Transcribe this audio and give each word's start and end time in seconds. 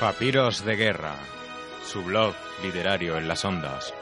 Papiros 0.00 0.64
de 0.64 0.76
Guerra, 0.76 1.14
su 1.84 2.02
blog 2.02 2.32
literario 2.62 3.18
en 3.18 3.28
las 3.28 3.44
ondas. 3.44 3.92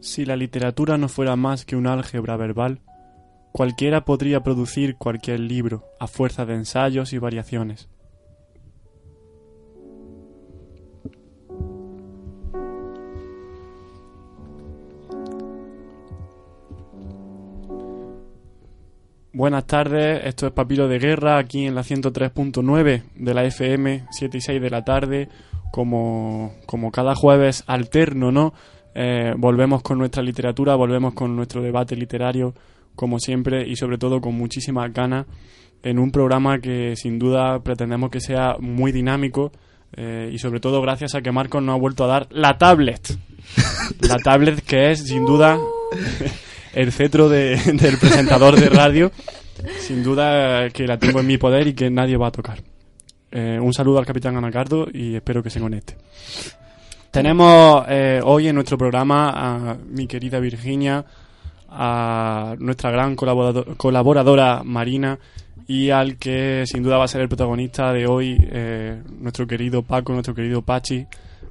Si 0.00 0.24
la 0.24 0.34
literatura 0.34 0.98
no 0.98 1.08
fuera 1.08 1.36
más 1.36 1.64
que 1.64 1.76
un 1.76 1.86
álgebra 1.86 2.36
verbal, 2.36 2.80
cualquiera 3.52 4.04
podría 4.04 4.40
producir 4.40 4.96
cualquier 4.96 5.38
libro 5.38 5.84
a 6.00 6.08
fuerza 6.08 6.44
de 6.44 6.54
ensayos 6.54 7.12
y 7.12 7.18
variaciones. 7.18 7.88
Buenas 19.38 19.68
tardes, 19.68 20.22
esto 20.24 20.48
es 20.48 20.52
Papiro 20.52 20.88
de 20.88 20.98
Guerra 20.98 21.38
aquí 21.38 21.64
en 21.64 21.76
la 21.76 21.82
103.9 21.82 23.04
de 23.14 23.34
la 23.34 23.44
FM, 23.44 24.06
7 24.10 24.36
y 24.36 24.40
6 24.40 24.60
de 24.60 24.68
la 24.68 24.82
tarde, 24.82 25.28
como, 25.70 26.56
como 26.66 26.90
cada 26.90 27.14
jueves 27.14 27.62
alterno, 27.68 28.32
¿no? 28.32 28.52
Eh, 28.96 29.34
volvemos 29.36 29.80
con 29.82 29.96
nuestra 29.96 30.24
literatura, 30.24 30.74
volvemos 30.74 31.14
con 31.14 31.36
nuestro 31.36 31.62
debate 31.62 31.94
literario, 31.94 32.52
como 32.96 33.20
siempre, 33.20 33.64
y 33.64 33.76
sobre 33.76 33.96
todo 33.96 34.20
con 34.20 34.34
muchísimas 34.34 34.92
ganas, 34.92 35.26
en 35.84 36.00
un 36.00 36.10
programa 36.10 36.58
que 36.58 36.96
sin 36.96 37.20
duda 37.20 37.60
pretendemos 37.62 38.10
que 38.10 38.18
sea 38.18 38.56
muy 38.58 38.90
dinámico, 38.90 39.52
eh, 39.96 40.30
y 40.32 40.38
sobre 40.40 40.58
todo 40.58 40.82
gracias 40.82 41.14
a 41.14 41.22
que 41.22 41.30
Marcos 41.30 41.62
nos 41.62 41.76
ha 41.76 41.78
vuelto 41.78 42.02
a 42.02 42.08
dar 42.08 42.26
la 42.32 42.58
tablet. 42.58 43.16
la 44.00 44.16
tablet 44.16 44.64
que 44.64 44.90
es 44.90 45.06
sin 45.06 45.24
duda 45.24 45.60
el 46.74 46.92
cetro 46.92 47.28
de- 47.28 47.56
del 47.74 47.98
presentador 47.98 48.58
de 48.58 48.68
radio. 48.68 49.10
Sin 49.80 50.02
duda 50.04 50.70
que 50.70 50.86
la 50.86 50.98
tengo 50.98 51.20
en 51.20 51.26
mi 51.26 51.36
poder 51.38 51.66
y 51.66 51.74
que 51.74 51.90
nadie 51.90 52.16
va 52.16 52.28
a 52.28 52.32
tocar. 52.32 52.62
Eh, 53.30 53.58
un 53.60 53.74
saludo 53.74 53.98
al 53.98 54.06
capitán 54.06 54.36
Anacardo 54.36 54.86
y 54.92 55.14
espero 55.16 55.42
que 55.42 55.50
se 55.50 55.60
conecte. 55.60 55.96
Tenemos 57.10 57.84
eh, 57.88 58.20
hoy 58.22 58.48
en 58.48 58.54
nuestro 58.54 58.76
programa 58.78 59.30
a 59.70 59.74
mi 59.88 60.06
querida 60.06 60.38
Virginia, 60.40 61.04
a 61.70 62.54
nuestra 62.58 62.90
gran 62.90 63.16
colaborado- 63.16 63.76
colaboradora 63.76 64.62
Marina 64.64 65.18
y 65.66 65.90
al 65.90 66.16
que 66.16 66.64
sin 66.66 66.82
duda 66.82 66.96
va 66.98 67.04
a 67.04 67.08
ser 67.08 67.22
el 67.22 67.28
protagonista 67.28 67.92
de 67.92 68.06
hoy, 68.06 68.38
eh, 68.50 69.02
nuestro 69.20 69.46
querido 69.46 69.82
Paco, 69.82 70.12
nuestro 70.12 70.34
querido 70.34 70.62
Pachi, 70.62 71.06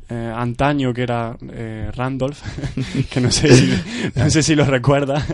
eh, 0.09 0.33
antaño 0.35 0.93
que 0.93 1.03
era 1.03 1.35
eh, 1.51 1.89
Randolph, 1.95 2.37
que 3.09 3.19
no 3.21 3.31
sé 3.31 3.53
si, 3.55 3.73
no 4.15 4.29
sé 4.29 4.41
si 4.43 4.55
lo 4.55 4.65
recuerda. 4.65 5.25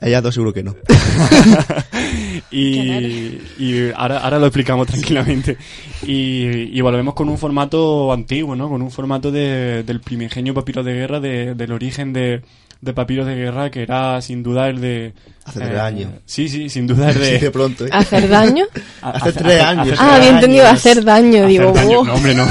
Ella 0.00 0.20
dos 0.20 0.34
seguro 0.34 0.52
que 0.52 0.62
no. 0.62 0.74
y, 2.50 3.38
y 3.58 3.90
ahora, 3.94 4.18
ahora 4.18 4.38
lo 4.38 4.46
explicamos 4.46 4.86
tranquilamente. 4.86 5.56
Y, 6.02 6.76
y 6.76 6.80
volvemos 6.80 7.14
con 7.14 7.28
un 7.28 7.38
formato 7.38 8.12
antiguo, 8.12 8.54
¿no? 8.54 8.68
Con 8.68 8.82
un 8.82 8.90
formato 8.90 9.30
de, 9.30 9.82
del 9.82 10.00
primigenio 10.00 10.52
papiro 10.54 10.82
de 10.82 10.92
guerra, 10.94 11.20
de- 11.20 11.54
del 11.54 11.72
origen 11.72 12.12
de, 12.12 12.42
de 12.82 12.92
papiros 12.92 13.26
de 13.26 13.34
guerra, 13.36 13.70
que 13.70 13.82
era 13.82 14.20
sin 14.20 14.42
duda 14.42 14.68
el 14.68 14.80
de... 14.80 15.06
eh, 15.06 15.12
Hace 15.46 15.60
tres 15.60 15.78
años. 15.80 16.10
Sí, 16.26 16.48
sí, 16.48 16.68
sin 16.68 16.86
duda 16.86 17.10
el 17.10 17.18
de... 17.18 17.24
Sí, 17.38 17.44
de 17.44 17.50
pronto, 17.50 17.86
¿eh? 17.86 17.90
¿Hacer 17.92 18.28
daño? 18.28 18.66
Hace 19.00 19.32
tres 19.32 19.62
años. 19.62 19.96
Ah, 19.98 20.16
había 20.16 20.30
entendido 20.30 20.66
hacer 20.66 21.02
daño. 21.02 21.38
Hacer 21.44 21.48
Digo, 21.48 21.72
daño. 21.72 22.00
"Oh". 22.00 22.04
No, 22.04 22.14
hombre, 22.14 22.34
no. 22.34 22.46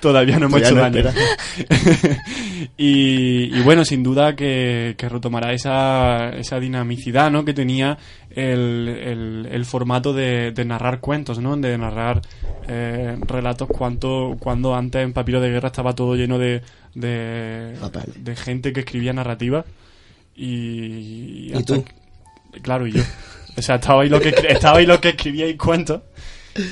Todavía 0.00 0.38
no 0.38 0.46
hemos 0.46 0.60
hecho 0.60 0.74
no 0.74 0.80
daño. 0.82 1.04
y, 2.76 3.56
y 3.56 3.60
bueno, 3.62 3.84
sin 3.84 4.02
duda 4.02 4.34
que, 4.36 4.94
que 4.96 5.08
retomará 5.08 5.52
esa, 5.52 6.30
esa 6.30 6.60
dinamicidad 6.60 7.30
¿no? 7.30 7.44
que 7.44 7.54
tenía 7.54 7.98
el, 8.30 8.88
el, 8.88 9.48
el 9.50 9.64
formato 9.64 10.12
de, 10.12 10.52
de 10.52 10.64
narrar 10.64 11.00
cuentos, 11.00 11.38
¿no? 11.38 11.56
de 11.56 11.76
narrar 11.78 12.22
eh, 12.68 13.16
relatos 13.26 13.68
cuanto, 13.68 14.36
cuando 14.38 14.74
antes 14.74 15.02
en 15.02 15.12
Papiro 15.12 15.40
de 15.40 15.50
Guerra 15.50 15.68
estaba 15.68 15.94
todo 15.94 16.14
lleno 16.14 16.38
de, 16.38 16.62
de, 16.94 18.36
gente 18.36 18.72
que 18.72 18.80
escribía 18.80 19.12
narrativa. 19.12 19.64
Y, 20.36 21.48
¿Y 21.50 21.52
hasta 21.54 21.74
tú? 21.76 21.84
que- 22.52 22.60
claro, 22.60 22.86
y 22.86 22.92
yo. 22.92 23.02
O 23.56 23.62
sea, 23.62 23.74
estaba 23.76 24.02
ahí 24.02 24.08
lo 24.08 24.20
que, 24.20 24.28
estaba 24.48 24.78
ahí 24.78 24.86
lo 24.86 25.00
que 25.00 25.08
escribía 25.10 25.48
y 25.48 25.56
cuentos. 25.56 26.02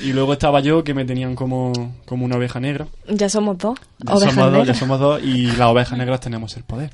Y 0.03 0.13
luego 0.13 0.33
estaba 0.33 0.59
yo, 0.59 0.83
que 0.83 0.93
me 0.93 1.05
tenían 1.05 1.35
como, 1.35 1.95
como 2.05 2.25
una 2.25 2.37
oveja 2.37 2.59
negra. 2.59 2.87
Ya 3.07 3.29
somos 3.29 3.57
dos. 3.57 3.77
Ya 3.99 4.13
Ovejas 4.13 4.33
somos 4.33 4.45
dos, 4.51 4.53
ya 4.53 4.59
negras. 4.59 4.77
somos 4.77 4.99
dos, 4.99 5.23
y 5.23 5.47
las 5.47 5.67
ovejas 5.69 5.97
negras 5.97 6.19
tenemos 6.19 6.55
el 6.57 6.63
poder. 6.63 6.91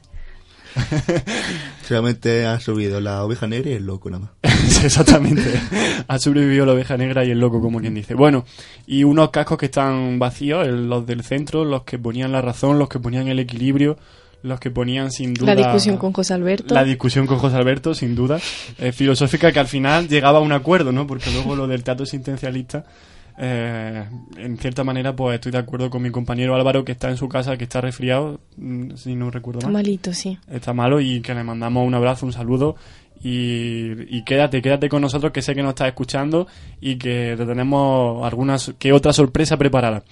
Solamente 1.87 2.45
ha 2.45 2.59
subido 2.59 2.99
la 2.99 3.23
oveja 3.23 3.47
negra 3.47 3.69
y 3.71 3.73
el 3.73 3.85
loco 3.85 4.09
nada 4.09 4.31
más. 4.43 4.83
Exactamente. 4.83 5.53
Ha 6.07 6.17
sobrevivido 6.19 6.65
la 6.65 6.73
oveja 6.73 6.97
negra 6.97 7.23
y 7.25 7.31
el 7.31 7.39
loco, 7.39 7.61
como 7.61 7.79
quien 7.79 7.93
dice. 7.93 8.13
Bueno, 8.15 8.45
y 8.87 9.03
unos 9.03 9.29
cascos 9.29 9.57
que 9.57 9.65
están 9.67 10.19
vacíos, 10.19 10.67
los 10.67 11.05
del 11.05 11.23
centro, 11.23 11.65
los 11.65 11.83
que 11.83 11.99
ponían 11.99 12.31
la 12.31 12.41
razón, 12.41 12.79
los 12.79 12.89
que 12.89 12.99
ponían 12.99 13.27
el 13.27 13.39
equilibrio, 13.39 13.97
los 14.43 14.59
que 14.59 14.69
ponían 14.69 15.11
sin 15.11 15.33
duda... 15.33 15.55
La 15.55 15.61
discusión 15.61 15.97
con 15.97 16.13
José 16.13 16.33
Alberto. 16.35 16.73
La 16.75 16.83
discusión 16.83 17.25
con 17.25 17.39
José 17.39 17.55
Alberto, 17.55 17.93
sin 17.95 18.13
duda. 18.15 18.39
eh, 18.77 18.91
filosófica 18.91 19.51
que 19.51 19.59
al 19.59 19.67
final 19.67 20.07
llegaba 20.07 20.37
a 20.39 20.41
un 20.41 20.51
acuerdo, 20.51 20.91
¿no? 20.91 21.07
Porque 21.07 21.31
luego 21.31 21.55
lo 21.55 21.65
del 21.67 21.83
teatro 21.83 22.03
existencialista... 22.03 22.85
eh, 23.37 24.03
en 24.37 24.57
cierta 24.59 24.83
manera, 24.83 25.15
pues 25.15 25.35
estoy 25.35 25.51
de 25.51 25.57
acuerdo 25.57 25.89
con 25.89 26.01
mi 26.03 26.11
compañero 26.11 26.53
Álvaro 26.55 26.85
que 26.85 26.91
está 26.91 27.09
en 27.09 27.17
su 27.17 27.27
casa, 27.27 27.57
que 27.57 27.63
está 27.63 27.81
resfriado, 27.81 28.39
mm, 28.57 28.91
si 28.95 29.15
no 29.15 29.31
recuerdo 29.31 29.59
Está 29.59 29.71
mal 29.71 29.81
malito, 29.81 30.13
sí. 30.13 30.37
está 30.51 30.71
malo 30.73 31.01
y 31.01 31.19
que 31.21 31.33
le 31.33 31.43
mandamos 31.43 31.87
un 31.87 31.95
abrazo, 31.95 32.27
un 32.27 32.33
saludo 32.33 32.75
y, 33.23 34.17
y 34.17 34.23
quédate, 34.23 34.61
quédate 34.61 34.87
con 34.89 35.01
nosotros 35.01 35.31
que 35.31 35.41
sé 35.41 35.55
que 35.55 35.63
nos 35.63 35.69
estás 35.69 35.87
escuchando 35.87 36.45
y 36.79 36.97
que 36.97 37.33
te 37.35 37.45
tenemos 37.45 38.23
alguna 38.23 38.57
que 38.77 38.91
otra 38.93 39.13
sorpresa 39.13 39.57
preparada. 39.57 40.03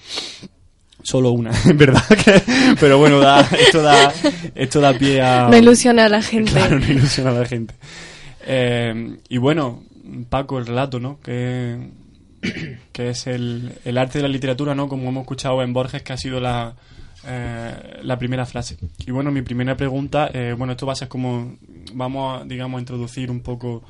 Solo 1.02 1.32
una, 1.32 1.50
en 1.68 1.76
verdad 1.76 2.06
que, 2.08 2.42
pero 2.78 2.98
bueno, 2.98 3.18
da, 3.18 3.40
esto 3.40 3.82
da, 3.82 4.12
esto 4.54 4.80
da 4.80 4.92
pie 4.94 5.20
a, 5.20 5.48
No 5.48 5.56
ilusiona 5.56 6.06
a 6.06 6.08
la 6.08 6.22
gente. 6.22 6.52
Claro, 6.52 6.78
no 6.78 6.86
ilusiona 6.86 7.30
a 7.30 7.34
la 7.34 7.44
gente. 7.44 7.74
Eh, 8.46 9.18
y 9.28 9.38
bueno, 9.38 9.82
Paco, 10.28 10.58
el 10.58 10.66
relato, 10.66 11.00
¿no? 11.00 11.20
Que, 11.20 11.90
que 12.92 13.10
es 13.10 13.26
el, 13.26 13.72
el 13.84 13.98
arte 13.98 14.18
de 14.18 14.22
la 14.22 14.28
literatura, 14.28 14.74
¿no? 14.74 14.88
Como 14.88 15.08
hemos 15.08 15.22
escuchado 15.22 15.62
en 15.62 15.72
Borges, 15.72 16.02
que 16.02 16.12
ha 16.12 16.16
sido 16.16 16.40
la, 16.40 16.74
eh, 17.26 18.00
la 18.02 18.18
primera 18.18 18.44
frase. 18.46 18.76
Y 19.06 19.10
bueno, 19.12 19.30
mi 19.30 19.42
primera 19.42 19.76
pregunta, 19.76 20.30
eh, 20.32 20.54
bueno, 20.56 20.72
esto 20.72 20.86
va 20.86 20.92
a 20.92 20.96
ser 20.96 21.08
como, 21.08 21.56
vamos 21.94 22.42
a, 22.42 22.44
digamos, 22.44 22.78
a 22.78 22.80
introducir 22.80 23.30
un 23.30 23.40
poco 23.40 23.82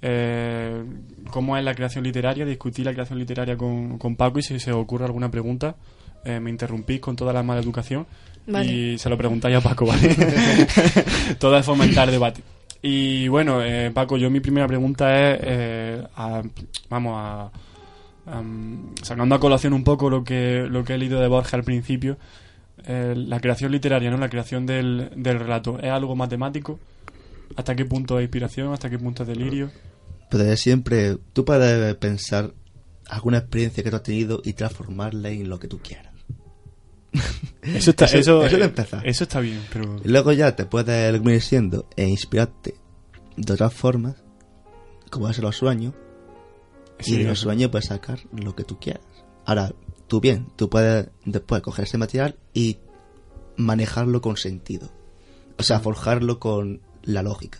eh, 0.00 0.84
cómo 1.30 1.56
es 1.56 1.64
la 1.64 1.74
creación 1.74 2.04
literaria, 2.04 2.46
discutir 2.46 2.86
la 2.86 2.92
creación 2.92 3.18
literaria 3.18 3.56
con, 3.56 3.98
con 3.98 4.16
Paco 4.16 4.38
y 4.38 4.42
si 4.42 4.58
se 4.58 4.72
os 4.72 4.78
ocurre 4.78 5.04
alguna 5.04 5.30
pregunta, 5.30 5.76
eh, 6.24 6.40
me 6.40 6.50
interrumpís 6.50 7.00
con 7.00 7.16
toda 7.16 7.32
la 7.32 7.42
mala 7.42 7.60
educación 7.60 8.06
Vale. 8.46 8.72
y 8.72 8.98
se 8.98 9.08
lo 9.08 9.16
preguntáis 9.18 9.56
a 9.56 9.60
Paco, 9.60 9.86
¿vale? 9.86 10.16
Todo 11.38 11.56
es 11.58 11.64
fomentar 11.66 12.10
debate. 12.10 12.42
Y 12.82 13.26
bueno, 13.28 13.62
eh, 13.62 13.90
Paco, 13.92 14.16
yo 14.16 14.30
mi 14.30 14.40
primera 14.40 14.66
pregunta 14.66 15.32
es, 15.32 15.40
eh, 15.42 16.04
a- 16.16 16.42
vamos 16.88 17.14
a, 17.16 17.50
am, 18.26 18.94
sacando 19.02 19.34
a 19.34 19.40
colación 19.40 19.72
un 19.72 19.84
poco 19.84 20.08
lo 20.10 20.22
que, 20.24 20.66
lo 20.68 20.84
que 20.84 20.94
he 20.94 20.98
leído 20.98 21.20
de 21.20 21.28
Borges 21.28 21.54
al 21.54 21.64
principio, 21.64 22.18
eh, 22.86 23.14
la 23.16 23.40
creación 23.40 23.72
literaria, 23.72 24.10
¿no? 24.10 24.16
La 24.16 24.28
creación 24.28 24.64
del, 24.64 25.10
del 25.16 25.38
relato, 25.40 25.78
¿es 25.80 25.90
algo 25.90 26.14
matemático? 26.14 26.78
¿Hasta 27.56 27.74
qué 27.74 27.84
punto 27.84 28.18
es 28.18 28.24
inspiración? 28.24 28.72
¿Hasta 28.72 28.88
qué 28.88 28.98
punto 28.98 29.22
es 29.24 29.28
delirio? 29.28 29.70
Pero 30.30 30.56
siempre, 30.56 31.16
tú 31.32 31.44
puedes 31.44 31.94
pensar 31.96 32.52
alguna 33.08 33.38
experiencia 33.38 33.82
que 33.82 33.90
tú 33.90 33.96
has 33.96 34.02
tenido 34.02 34.40
y 34.44 34.52
transformarla 34.52 35.30
en 35.30 35.48
lo 35.48 35.58
que 35.58 35.66
tú 35.66 35.78
quieras. 35.78 36.07
Eso 37.62 37.90
está, 37.90 38.04
Eso- 38.06 38.18
eso, 38.18 38.46
eso 38.46 38.56
de 38.56 38.62
eh, 38.62 38.66
empezar. 38.66 39.06
eso 39.06 39.24
está 39.24 39.40
bien, 39.40 39.60
pero 39.72 39.96
luego 40.04 40.32
ya 40.32 40.54
te 40.56 40.64
puedes 40.66 41.12
venir 41.22 41.42
siendo 41.42 41.86
e 41.96 42.06
inspirarte 42.06 42.74
de 43.36 43.52
otras 43.52 43.72
formas, 43.72 44.16
como 45.10 45.28
es 45.28 45.38
los 45.38 45.56
sueños, 45.56 45.94
sí, 47.00 47.14
y 47.14 47.18
de 47.18 47.24
los 47.24 47.40
sueños 47.40 47.70
puedes 47.70 47.86
sacar 47.86 48.20
lo 48.32 48.54
que 48.54 48.64
tú 48.64 48.78
quieras. 48.78 49.02
Ahora, 49.46 49.72
tú 50.06 50.20
bien, 50.20 50.46
tú 50.56 50.68
puedes 50.68 51.08
después 51.24 51.62
coger 51.62 51.84
ese 51.84 51.98
material 51.98 52.36
y 52.52 52.78
manejarlo 53.56 54.20
con 54.20 54.36
sentido. 54.36 54.90
O 55.58 55.62
sea, 55.62 55.80
forjarlo 55.80 56.38
con 56.38 56.80
la 57.02 57.22
lógica, 57.22 57.58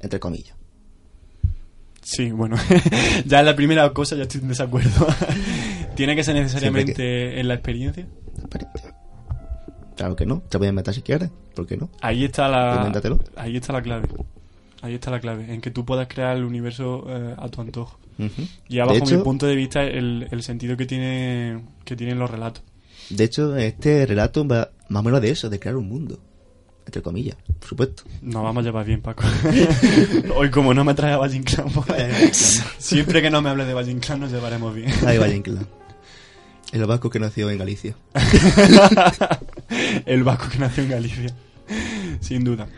entre 0.00 0.20
comillas. 0.20 0.56
Sí, 2.02 2.30
bueno, 2.30 2.56
ya 3.26 3.40
en 3.40 3.46
la 3.46 3.56
primera 3.56 3.92
cosa 3.92 4.14
ya 4.16 4.22
estoy 4.22 4.40
en 4.42 4.48
desacuerdo. 4.48 5.06
¿Tiene 5.96 6.14
que 6.14 6.22
ser 6.22 6.34
necesariamente 6.36 7.40
en 7.40 7.48
la 7.48 7.54
experiencia? 7.54 8.06
Experiencia. 8.46 8.94
Claro 9.96 10.14
que 10.16 10.26
no, 10.26 10.42
te 10.48 10.56
a 10.58 10.72
meter 10.72 10.94
si 10.94 11.02
quieres, 11.02 11.30
¿por 11.54 11.66
qué 11.66 11.76
no? 11.76 11.88
Ahí 12.02 12.24
está 12.24 12.48
la 12.48 12.74
Invéntatelo. 12.76 13.18
ahí 13.36 13.56
está 13.56 13.72
la 13.72 13.82
clave. 13.82 14.08
Ahí 14.82 14.94
está 14.94 15.10
la 15.10 15.20
clave, 15.20 15.52
en 15.52 15.60
que 15.62 15.70
tú 15.70 15.84
puedas 15.86 16.06
crear 16.06 16.36
el 16.36 16.44
universo 16.44 17.04
eh, 17.08 17.34
a 17.38 17.48
tu 17.48 17.60
antojo. 17.62 17.98
Y 18.68 18.76
ya 18.76 18.82
De 18.84 18.92
bajo 18.92 19.04
hecho- 19.04 19.16
mi 19.18 19.22
punto 19.24 19.46
de 19.46 19.56
vista 19.56 19.82
el, 19.82 20.28
el 20.30 20.42
sentido 20.42 20.76
que 20.76 20.86
tiene 20.86 21.60
que 21.84 21.96
tienen 21.96 22.18
los 22.18 22.30
relatos. 22.30 22.62
De 23.10 23.24
hecho, 23.24 23.56
este 23.56 24.04
relato 24.06 24.46
va 24.46 24.70
más 24.88 25.00
o 25.00 25.04
menos 25.04 25.20
de 25.20 25.30
eso, 25.30 25.48
de 25.48 25.58
crear 25.58 25.76
un 25.76 25.88
mundo. 25.88 26.18
Entre 26.86 27.02
comillas, 27.02 27.36
por 27.58 27.68
supuesto. 27.68 28.04
Nos 28.22 28.42
vamos 28.44 28.62
a 28.62 28.64
llevar 28.66 28.86
bien, 28.86 29.00
Paco. 29.02 29.24
Hoy 30.36 30.50
como 30.50 30.72
no 30.72 30.84
me 30.84 30.94
trae 30.94 31.12
a 31.14 31.16
Valle 31.16 31.36
Inclán, 31.36 31.68
pues, 31.70 32.62
siempre 32.78 33.20
que 33.22 33.28
no 33.30 33.42
me 33.42 33.50
hable 33.50 33.64
de 33.64 33.74
Valle 33.74 33.90
Inclán 33.90 34.20
nos 34.20 34.30
llevaremos 34.30 34.72
bien. 34.74 34.90
Ahí 35.04 35.18
va 35.18 35.28
Inclán. 35.28 35.66
El 36.76 36.84
vasco 36.86 37.08
que 37.08 37.18
nació 37.18 37.48
en 37.50 37.56
Galicia. 37.58 37.94
el 40.06 40.24
vasco 40.24 40.50
que 40.50 40.58
nació 40.58 40.82
en 40.82 40.90
Galicia, 40.90 41.34
sin 42.20 42.44
duda. 42.44 42.68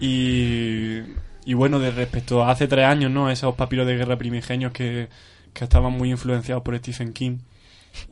Y, 0.00 0.98
y 1.44 1.54
bueno, 1.54 1.80
de 1.80 1.90
respecto 1.90 2.44
a 2.44 2.52
hace 2.52 2.68
tres 2.68 2.86
años, 2.86 3.10
¿no? 3.10 3.30
Esos 3.30 3.56
papiros 3.56 3.84
de 3.86 3.96
guerra 3.96 4.16
primigenios 4.16 4.72
que, 4.72 5.08
que 5.52 5.64
estaban 5.64 5.92
muy 5.92 6.10
influenciados 6.10 6.62
por 6.62 6.78
Stephen 6.78 7.12
King 7.12 7.38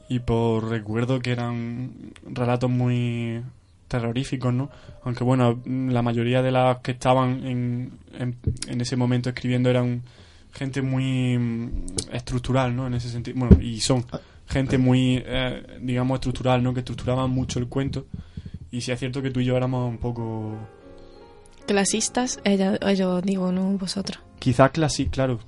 y 0.08 0.18
por 0.18 0.68
recuerdo 0.68 1.20
que 1.20 1.30
eran 1.30 1.92
relatos 2.28 2.68
muy 2.68 3.40
terroríficos, 3.86 4.52
¿no? 4.52 4.68
Aunque 5.04 5.22
bueno, 5.22 5.60
la 5.64 6.02
mayoría 6.02 6.42
de 6.42 6.50
las 6.50 6.78
que 6.78 6.90
estaban 6.90 7.46
en, 7.46 7.92
en, 8.18 8.36
en 8.66 8.80
ese 8.80 8.96
momento 8.96 9.28
escribiendo 9.28 9.70
eran 9.70 10.02
gente 10.52 10.82
muy 10.82 11.70
estructural, 12.10 12.74
¿no? 12.74 12.88
En 12.88 12.94
ese 12.94 13.10
sentido, 13.10 13.38
bueno, 13.38 13.62
y 13.62 13.78
son 13.78 14.04
gente 14.46 14.78
muy, 14.78 15.22
eh, 15.26 15.78
digamos, 15.80 16.16
estructural, 16.16 16.62
¿no? 16.62 16.72
Que 16.74 16.80
estructuraban 16.80 17.30
mucho 17.30 17.58
el 17.58 17.68
cuento. 17.68 18.06
Y 18.70 18.80
sí 18.80 18.92
es 18.92 18.98
cierto 18.98 19.22
que 19.22 19.30
tú 19.30 19.40
y 19.40 19.44
yo 19.44 19.56
éramos 19.56 19.88
un 19.88 19.98
poco... 19.98 20.54
Clasistas, 21.66 22.40
ella, 22.44 22.78
yo 22.94 23.20
digo, 23.20 23.50
no 23.50 23.62
vosotros. 23.78 24.20
Quizás 24.38 24.70
clásicos, 24.70 25.12
claro. 25.12 25.38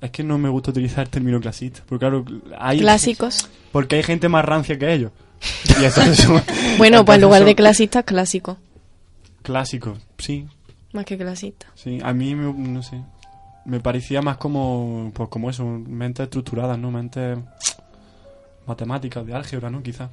Es 0.00 0.10
que 0.10 0.22
no 0.22 0.38
me 0.38 0.48
gusta 0.48 0.70
utilizar 0.70 1.04
el 1.04 1.10
término 1.10 1.40
clasista. 1.40 1.82
Porque 1.88 2.00
claro, 2.00 2.24
hay... 2.58 2.78
Clásicos. 2.78 3.48
Porque 3.72 3.96
hay 3.96 4.02
gente 4.02 4.28
más 4.28 4.44
rancia 4.44 4.78
que 4.78 4.92
ellos. 4.92 5.10
Y 5.80 5.84
entonces 5.84 6.18
son- 6.18 6.42
Bueno, 6.78 7.04
pues 7.04 7.16
en 7.16 7.22
lugar 7.22 7.44
de 7.44 7.54
clasistas, 7.54 8.04
clásicos. 8.04 8.56
Clásicos, 9.42 9.98
sí. 10.18 10.46
Más 10.92 11.04
que 11.04 11.18
clasistas. 11.18 11.70
Sí, 11.74 11.98
a 12.02 12.12
mí, 12.12 12.34
me, 12.34 12.52
no 12.52 12.82
sé, 12.82 13.02
me 13.64 13.80
parecía 13.80 14.22
más 14.22 14.36
como, 14.36 15.10
pues 15.12 15.28
como 15.28 15.50
eso, 15.50 15.64
mentes 15.64 16.24
estructuradas, 16.24 16.78
¿no? 16.78 16.90
Mentes 16.92 17.38
matemáticas, 18.66 19.24
de 19.26 19.34
álgebra, 19.34 19.70
¿no? 19.70 19.82
Quizás. 19.82 20.10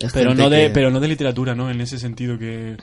Es 0.00 0.12
Pero 0.12 0.34
no, 0.34 0.50
de, 0.50 0.64
que- 0.68 0.70
pero 0.70 0.90
no 0.90 1.00
de 1.00 1.08
literatura, 1.08 1.54
¿no? 1.54 1.70
En 1.70 1.80
ese 1.80 1.98
sentido 1.98 2.38
que, 2.38 2.76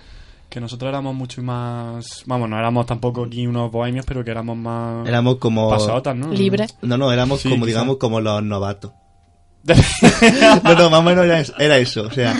que 0.49 0.59
nosotros 0.61 0.89
éramos 0.89 1.13
mucho 1.15 1.41
más... 1.43 2.23
Vamos, 2.25 2.49
no 2.49 2.57
éramos 2.57 2.85
tampoco 2.85 3.23
aquí 3.25 3.45
unos 3.47 3.71
bohemios, 3.71 4.05
pero 4.05 4.23
que 4.23 4.31
éramos 4.31 4.57
más... 4.57 5.07
Éramos 5.07 5.35
como... 5.37 5.69
pasotas, 5.69 6.15
¿no? 6.15 6.31
Libre. 6.31 6.67
No, 6.81 6.97
no, 6.97 7.11
éramos 7.11 7.41
Sí, 7.41 7.49
como, 7.49 7.65
quizá. 7.65 7.75
digamos, 7.79 7.97
como 7.97 8.21
los 8.21 8.41
novatos. 8.43 8.91
no, 10.63 10.73
no, 10.73 10.89
más 10.89 10.99
o 11.01 11.03
menos 11.03 11.25
era, 11.25 11.43
era 11.59 11.77
eso. 11.77 12.03
O 12.03 12.11
sea, 12.11 12.33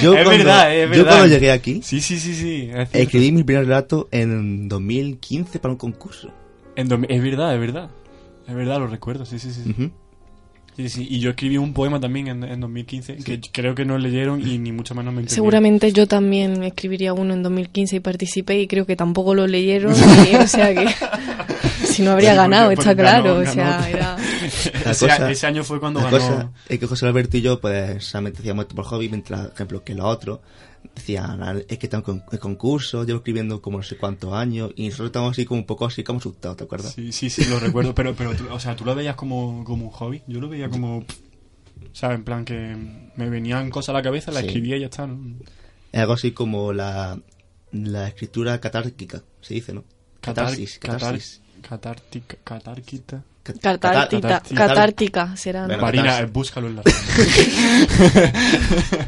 yo, 0.00 0.14
Es 0.14 0.24
cuando, 0.24 0.44
verdad, 0.44 0.74
es 0.76 0.96
yo 0.96 1.04
cuando 1.04 1.26
llegué 1.26 1.50
aquí, 1.50 1.80
Sí, 1.82 2.00
sí, 2.00 2.18
sí, 2.18 2.34
sí. 2.34 2.70
es 2.72 2.88
escribí 2.94 3.32
mi 3.32 3.42
primer 3.42 3.64
relato 3.64 4.08
en 4.12 4.68
2015 4.68 5.58
para 5.58 5.72
un 5.72 5.78
concurso. 5.78 6.30
En 6.76 6.86
es 7.08 7.22
verdad, 7.22 7.54
es 7.54 7.60
verdad. 7.60 7.90
Es 8.46 8.54
verdad, 8.54 8.78
lo 8.78 8.86
recuerdo, 8.86 9.26
sí, 9.26 9.38
sí, 9.40 9.50
sí. 9.52 9.68
Ujú. 9.70 9.90
Sí, 10.78 10.88
sí. 10.88 11.06
Y 11.10 11.18
yo 11.18 11.30
escribí 11.30 11.58
un 11.58 11.72
poema 11.74 11.98
también 11.98 12.28
en, 12.28 12.44
en 12.44 12.60
2015 12.60 13.16
que 13.16 13.40
creo 13.52 13.74
que 13.74 13.84
no 13.84 13.98
leyeron 13.98 14.40
y 14.40 14.58
ni 14.58 14.70
mucho 14.70 14.94
menos 14.94 15.12
me 15.12 15.22
entendieron. 15.22 15.34
Seguramente 15.34 15.92
yo 15.92 16.06
también 16.06 16.62
escribiría 16.62 17.12
uno 17.14 17.34
en 17.34 17.42
2015 17.42 17.96
y 17.96 18.00
participé 18.00 18.60
y 18.60 18.68
creo 18.68 18.86
que 18.86 18.94
tampoco 18.94 19.34
lo 19.34 19.48
leyeron. 19.48 19.92
y, 20.32 20.36
o 20.36 20.46
sea 20.46 20.72
que 20.72 20.86
si 21.84 22.02
no 22.02 22.12
habría 22.12 22.30
Sí, 22.30 22.36
ganado, 22.36 22.70
porque 22.70 22.80
está 22.80 22.94
claro. 22.94 23.24
ganó- 23.24 23.40
o 23.40 23.42
ganó. 23.42 23.52
sea, 23.52 23.90
era... 23.90 24.16
La 24.84 24.90
ese, 24.92 25.06
cosa- 25.08 25.30
ese 25.32 25.46
año 25.48 25.64
fue 25.64 25.80
cuando 25.80 25.98
La 26.00 26.10
ganó... 26.10 26.18
cosa 26.18 26.50
es 26.68 26.78
que 26.78 26.86
José 26.86 27.06
Alberto 27.06 27.36
y 27.36 27.40
yo, 27.40 27.60
pues, 27.60 28.04
solamente 28.04 28.38
hacíamos 28.38 28.62
esto 28.62 28.76
por 28.76 28.84
hobby, 28.84 29.08
mientras, 29.08 29.40
por 29.46 29.54
ejemplo, 29.54 29.82
que 29.82 29.94
los 29.96 30.06
otros 30.06 30.38
decían, 30.94 31.42
"Ah, 31.42 31.54
es 31.68 31.78
que 31.78 31.86
están 31.86 32.02
con 32.02 32.22
el 32.32 32.38
concurso, 32.38 33.04
llevo 33.04 33.18
escribiendo 33.18 33.60
como 33.62 33.78
no 33.78 33.84
sé 33.84 33.96
cuántos 33.96 34.32
años, 34.34 34.70
y 34.76 34.86
nosotros 34.86 35.06
estamos 35.08 35.32
así 35.32 35.44
como 35.44 35.60
un 35.60 35.66
poco 35.66 35.86
así 35.86 36.02
como 36.04 36.18
asustados, 36.18 36.56
¿te 36.56 36.64
acuerdas? 36.64 36.92
Sí, 36.94 37.12
sí, 37.12 37.30
sí, 37.30 37.44
lo 37.46 37.58
recuerdo, 37.60 37.94
pero, 37.94 38.14
pero 38.14 38.34
tú, 38.34 38.44
o 38.50 38.60
sea, 38.60 38.76
tú 38.76 38.84
lo 38.84 38.94
veías 38.94 39.16
como, 39.16 39.64
como 39.64 39.84
un 39.86 39.90
hobby. 39.90 40.22
Yo 40.26 40.40
lo 40.40 40.48
veía 40.48 40.68
como... 40.68 40.98
O 40.98 41.04
sea, 41.92 42.12
en 42.12 42.24
plan 42.24 42.44
que 42.44 42.76
me 43.16 43.30
venían 43.30 43.70
cosas 43.70 43.90
a 43.90 43.92
la 43.94 44.02
cabeza, 44.02 44.30
la 44.32 44.40
Sí. 44.40 44.46
escribía 44.46 44.76
y 44.76 44.80
ya 44.80 44.86
está, 44.86 45.06
¿no? 45.06 45.18
Es 45.92 46.00
algo 46.00 46.12
así 46.12 46.32
como 46.32 46.72
la, 46.72 47.18
la 47.72 48.08
escritura 48.08 48.60
catárquica, 48.60 49.22
se 49.40 49.54
dice, 49.54 49.72
¿no? 49.72 49.84
Catarsis, 50.20 50.78
Catar- 50.80 51.00
catarsis. 51.00 51.40
Catártica, 51.62 52.36
catárquita. 52.44 53.22
Cat- 53.42 53.58
Catártica, 53.60 54.42
catártica 54.54 55.36
será. 55.36 55.66
Marina, 55.78 56.24
búscalo 56.26 56.66
en 56.68 56.76
la... 56.76 56.82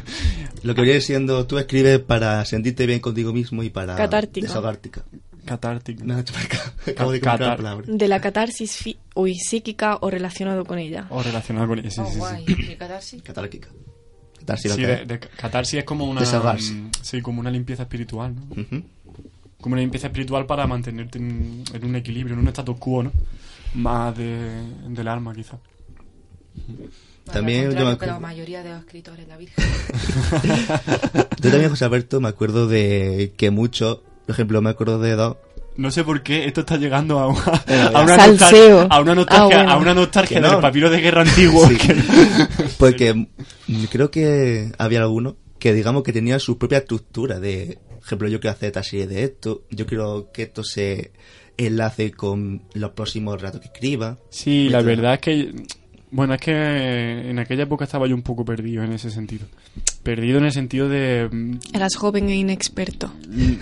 Lo 0.63 0.75
que 0.75 0.81
viene 0.83 1.01
siendo, 1.01 1.47
tú 1.47 1.57
escribes 1.57 1.99
para 1.99 2.43
sentirte 2.45 2.85
bien 2.85 2.99
contigo 2.99 3.33
mismo 3.33 3.63
y 3.63 3.69
para 3.69 3.95
Catártica. 3.95 4.47
desahogártica. 4.47 5.03
catártica. 5.45 6.03
No, 6.05 6.17
acabo 6.87 7.11
de 7.11 7.19
Catar- 7.21 7.57
palabra. 7.57 7.85
De 7.87 8.07
la 8.07 8.21
catarsis 8.21 8.75
fi- 8.75 8.97
uy, 9.15 9.35
psíquica 9.35 9.97
o 10.01 10.09
relacionado 10.11 10.63
con 10.65 10.77
ella. 10.77 11.07
O 11.09 11.23
relacionado 11.23 11.67
con 11.67 11.79
ella, 11.79 11.89
sí, 11.89 11.99
Oh, 12.01 12.05
sí, 12.05 12.13
sí. 12.13 12.17
guay. 12.19 12.45
¿Y 12.47 12.75
catarsis? 12.75 13.21
Catárquica. 13.23 13.69
Catarsis, 14.39 14.71
Sí, 14.73 14.81
de, 14.83 15.05
de 15.05 15.19
catarsis 15.19 15.79
es 15.79 15.83
como 15.83 16.05
una... 16.05 16.21
Desahogarse. 16.21 16.73
mm, 16.73 16.91
Sí, 17.01 17.21
como 17.21 17.39
una 17.39 17.49
limpieza 17.51 17.83
espiritual, 17.83 18.35
¿no? 18.35 18.55
Como 19.59 19.73
una 19.73 19.81
limpieza 19.81 20.07
espiritual 20.07 20.45
para 20.47 20.65
mantenerte 20.67 21.19
en, 21.19 21.63
en 21.73 21.85
un 21.85 21.95
equilibrio, 21.95 22.33
en 22.33 22.39
un 22.41 22.47
status 22.47 22.77
quo, 22.77 23.03
¿no? 23.03 23.11
Más 23.75 24.17
de, 24.17 24.49
del 24.89 25.07
alma, 25.07 25.33
También 27.25 27.63
yo 27.65 27.69
me 27.69 27.75
que 27.75 27.83
la 27.83 27.91
acuerdo- 28.15 28.19
mayoría 28.19 28.63
de 28.63 28.69
los 28.71 28.79
escritores, 28.79 29.27
la 29.27 29.37
Virgen. 29.37 29.63
Yo 31.41 31.49
también, 31.49 31.69
José 31.69 31.85
Alberto, 31.85 32.19
me 32.21 32.27
acuerdo 32.29 32.67
de 32.67 33.33
que 33.37 33.51
muchos, 33.51 33.99
por 34.25 34.33
ejemplo, 34.33 34.61
me 34.61 34.69
acuerdo 34.69 34.99
de 34.99 35.15
dos. 35.15 35.37
No 35.77 35.89
sé 35.89 36.03
por 36.03 36.21
qué 36.21 36.45
esto 36.45 36.61
está 36.61 36.77
llegando 36.77 37.17
a 37.19 37.27
una, 37.27 37.63
Era 37.67 37.87
a 37.87 38.01
una 38.03 38.15
Salseo. 38.17 38.79
nostalgia, 38.81 38.81
a 38.97 38.99
una 39.01 39.15
nostalgia, 39.15 39.55
Ah, 39.55 39.63
bueno. 39.63 39.71
a 39.71 39.77
una 39.77 39.93
nostalgia 39.93 40.37
Que 40.37 40.41
no. 40.41 40.51
del 40.51 40.59
papiro 40.59 40.89
de 40.89 40.99
guerra 41.01 41.21
antiguo. 41.21 41.67
Sí. 41.67 41.77
que- 41.77 41.95
Porque 42.77 43.13
mm, 43.13 43.83
creo 43.89 44.11
que 44.11 44.71
había 44.77 44.99
algunos 45.01 45.35
que, 45.59 45.73
digamos, 45.73 46.03
que 46.03 46.11
tenían 46.13 46.39
su 46.39 46.57
propia 46.57 46.79
estructura 46.79 47.39
de, 47.39 47.79
por 47.89 48.03
ejemplo, 48.03 48.27
yo 48.27 48.39
quiero 48.39 48.55
hacer 48.55 48.67
esta 48.67 48.83
serie 48.83 49.07
de 49.07 49.23
esto, 49.23 49.63
yo 49.69 49.85
quiero 49.85 50.29
que 50.33 50.43
esto 50.43 50.63
se 50.63 51.11
enlace 51.57 52.11
con 52.11 52.63
los 52.73 52.91
próximos 52.91 53.39
relatos 53.39 53.61
que 53.61 53.67
escriba. 53.67 54.17
Sí, 54.29 54.69
la 54.69 54.81
verdad 54.81 55.13
es 55.15 55.19
que... 55.21 55.53
Bueno, 56.13 56.33
es 56.33 56.41
que 56.41 56.51
en 57.29 57.39
aquella 57.39 57.63
época 57.63 57.85
estaba 57.85 58.05
yo 58.05 58.13
un 58.15 58.21
poco 58.21 58.43
perdido 58.43 58.83
en 58.83 58.91
ese 58.91 59.09
sentido. 59.09 59.45
Perdido 60.03 60.39
en 60.39 60.45
el 60.45 60.51
sentido 60.51 60.89
de... 60.89 61.29
mm, 61.31 61.59
Eras 61.73 61.95
joven 61.95 62.27
e 62.29 62.35
inexperto. 62.35 63.09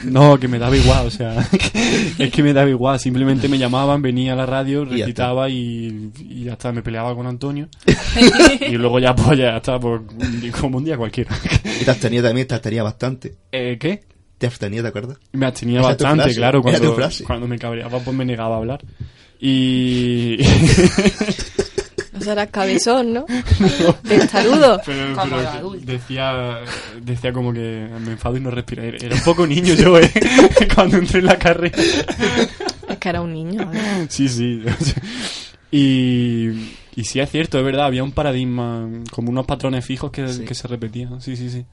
No, 0.06 0.40
que 0.40 0.48
me 0.48 0.58
daba 0.58 0.76
igual, 0.76 1.06
o 1.06 1.12
sea, 1.12 1.48
es 2.18 2.32
que 2.32 2.42
me 2.42 2.54
daba 2.54 2.68
igual, 2.68 3.00
simplemente 3.00 3.48
me 3.48 3.60
llamaban, 3.60 4.02
venía 4.02 4.34
a 4.34 4.36
la 4.36 4.48
radio, 4.48 4.84
recitaba 4.84 5.48
y, 5.48 6.12
y 6.20 6.46
ya 6.46 6.54
está, 6.54 6.72
me 6.72 6.82
peleaba 6.82 7.14
con 7.14 7.28
Antonio 7.28 7.70
y 8.68 8.72
luego 8.78 8.98
ya 9.00 9.14
pues 9.14 9.38
ya 9.38 9.58
está, 9.58 9.80
pues, 9.80 10.02
como 10.60 10.80
un 10.80 10.86
día 10.86 10.98
cualquiera. 10.98 11.36
Y 11.80 11.86
te 11.86 11.92
abstenía 11.92 12.24
también, 12.24 12.48
te 12.48 12.56
abstenía 12.56 12.82
bastante. 12.82 13.36
Eh, 13.52 13.78
¿Qué? 13.80 14.02
Te 14.40 14.48
abstenía, 14.48 14.82
¿te 14.82 14.88
acuerdas? 14.88 15.20
Me 15.34 15.46
abstenía 15.46 15.82
Esa 15.82 15.90
bastante, 15.90 16.24
frase, 16.24 16.36
claro, 16.38 16.62
cuando, 16.64 16.98
cuando 17.28 17.48
me 17.48 17.60
cabreaba 17.60 18.00
pues 18.00 18.18
me 18.18 18.26
negaba 18.26 18.56
a 18.56 18.58
hablar. 18.58 18.82
Y... 19.40 20.38
Serás 22.30 22.50
cabezón, 22.52 23.14
¿no? 23.14 23.26
Testarudo. 24.08 24.80
Pero, 24.86 25.74
decía, 25.82 26.60
decía 27.02 27.34
como 27.34 27.52
que 27.52 27.88
me 28.06 28.12
enfado 28.12 28.38
y 28.38 28.40
no 28.40 28.52
respira. 28.52 28.84
Era 28.86 29.16
un 29.16 29.24
poco 29.24 29.48
niño 29.48 29.74
yo, 29.74 29.98
¿eh? 30.00 30.12
Cuando 30.76 30.98
entré 30.98 31.20
en 31.20 31.26
la 31.26 31.40
carrera. 31.40 31.76
Es 32.88 32.98
que 33.00 33.10
era 33.10 33.22
un 33.22 33.34
niño. 33.34 33.68
ver. 33.70 34.08
Sí, 34.10 34.30
sí. 34.30 34.64
Y, 35.72 36.50
y 36.96 37.04
sí 37.04 37.20
es 37.20 37.30
cierto, 37.32 37.58
es 37.60 37.64
verdad, 37.66 37.86
había 37.86 38.04
un 38.04 38.12
paradigma, 38.12 38.88
como 39.12 39.30
unos 39.32 39.46
patrones 39.46 39.86
fijos 39.86 40.12
que, 40.12 40.28
Sí. 40.28 40.46
que 40.46 40.54
se 40.54 40.68
repetían. 40.68 41.22
Sí, 41.22 41.36
sí, 41.36 41.50
sí. 41.50 41.66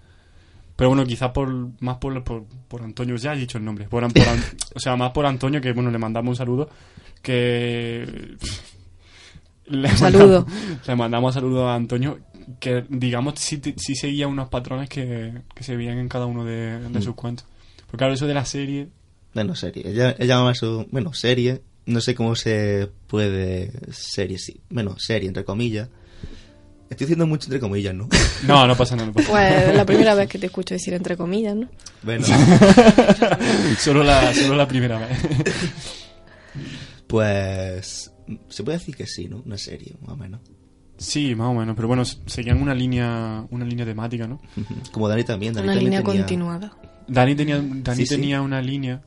Pero 0.76 0.90
bueno, 0.90 1.04
quizás 1.06 1.30
por, 1.32 1.50
más 1.80 1.96
por, 1.98 2.22
por, 2.24 2.44
por 2.68 2.82
Antonio, 2.82 3.16
ya 3.16 3.34
he 3.34 3.36
dicho 3.38 3.58
el 3.58 3.64
nombre. 3.64 3.86
Por, 3.88 4.10
por 4.12 4.28
An- 4.28 4.44
o 4.74 4.80
sea, 4.80 4.96
más 4.96 5.10
por 5.12 5.26
Antonio, 5.26 5.60
que 5.60 5.72
bueno, 5.72 5.90
le 5.90 5.98
mandamos 5.98 6.30
un 6.32 6.36
saludo. 6.36 6.68
Que. 7.22 8.06
Le 9.68 9.88
Saludo. 9.96 10.46
mandamos- 10.46 10.86
le 10.86 10.96
mandamos 10.96 11.34
saludo 11.34 11.68
a 11.68 11.74
Antonio, 11.74 12.18
que 12.60 12.84
digamos 12.88 13.34
sí, 13.38 13.60
sí 13.76 13.94
seguía 13.96 14.28
unos 14.28 14.48
patrones 14.48 14.88
que, 14.88 15.32
que 15.54 15.64
se 15.64 15.76
veían 15.76 15.98
en 15.98 16.08
cada 16.08 16.26
uno 16.26 16.44
de, 16.44 16.78
de 16.80 16.98
Mm. 16.98 17.02
sus 17.02 17.14
cuentos. 17.14 17.46
Porque 17.86 17.98
claro, 17.98 18.14
eso 18.14 18.26
de 18.26 18.34
la 18.34 18.44
serie. 18.44 18.88
Bueno, 19.34 19.54
serie. 19.54 19.82
Ella, 19.86 20.10
ella 20.18 20.36
llama 20.36 20.52
eso, 20.52 20.86
bueno, 20.90 21.12
serie. 21.12 21.62
No 21.86 22.00
sé 22.00 22.14
cómo 22.14 22.34
se 22.36 22.88
puede. 23.06 23.70
Serie, 23.92 24.38
sí. 24.38 24.60
Bueno, 24.70 24.96
serie, 24.98 25.28
entre 25.28 25.44
comillas. 25.44 25.88
Estoy 26.88 27.04
diciendo 27.06 27.26
mucho 27.26 27.46
entre 27.46 27.58
comillas, 27.60 27.94
¿no? 27.94 28.08
No, 28.46 28.66
no 28.66 28.76
pasa 28.76 28.94
nada. 28.96 29.08
No 29.08 29.12
pasa 29.14 29.30
Pues 29.30 29.74
la 29.74 29.84
primera 29.84 30.14
vez 30.14 30.28
que 30.28 30.38
te 30.38 30.46
escucho 30.46 30.74
decir 30.74 30.94
entre 30.94 31.16
comillas, 31.16 31.54
¿no? 31.56 31.68
Bueno, 32.02 32.24
solo, 33.78 34.02
la, 34.04 34.32
solo 34.34 34.54
la 34.56 34.66
primera 34.68 34.98
vez. 34.98 35.18
pues. 37.06 38.12
Se 38.48 38.62
puede 38.64 38.78
decir 38.78 38.96
que 38.96 39.06
sí, 39.06 39.28
¿no? 39.28 39.42
Una 39.44 39.58
serie, 39.58 39.94
más 40.02 40.12
o 40.12 40.16
menos. 40.16 40.40
Sí, 40.98 41.34
más 41.34 41.48
o 41.48 41.54
menos, 41.54 41.76
pero 41.76 41.88
bueno, 41.88 42.04
seguían 42.04 42.60
una 42.62 42.74
línea, 42.74 43.46
una 43.50 43.64
línea 43.64 43.84
temática, 43.84 44.26
¿no? 44.26 44.40
Como 44.92 45.08
Dani 45.08 45.24
también. 45.24 45.52
Dani 45.52 45.64
Una 45.66 45.74
también 45.74 45.90
línea 45.92 46.02
tenía- 46.02 46.20
continuada. 46.22 46.76
Dani 47.06 47.34
tenía, 47.34 47.56
Dani 47.60 47.96
Sí, 48.00 48.06
sí. 48.06 48.14
tenía 48.16 48.40
una 48.42 48.60
línea, 48.62 49.02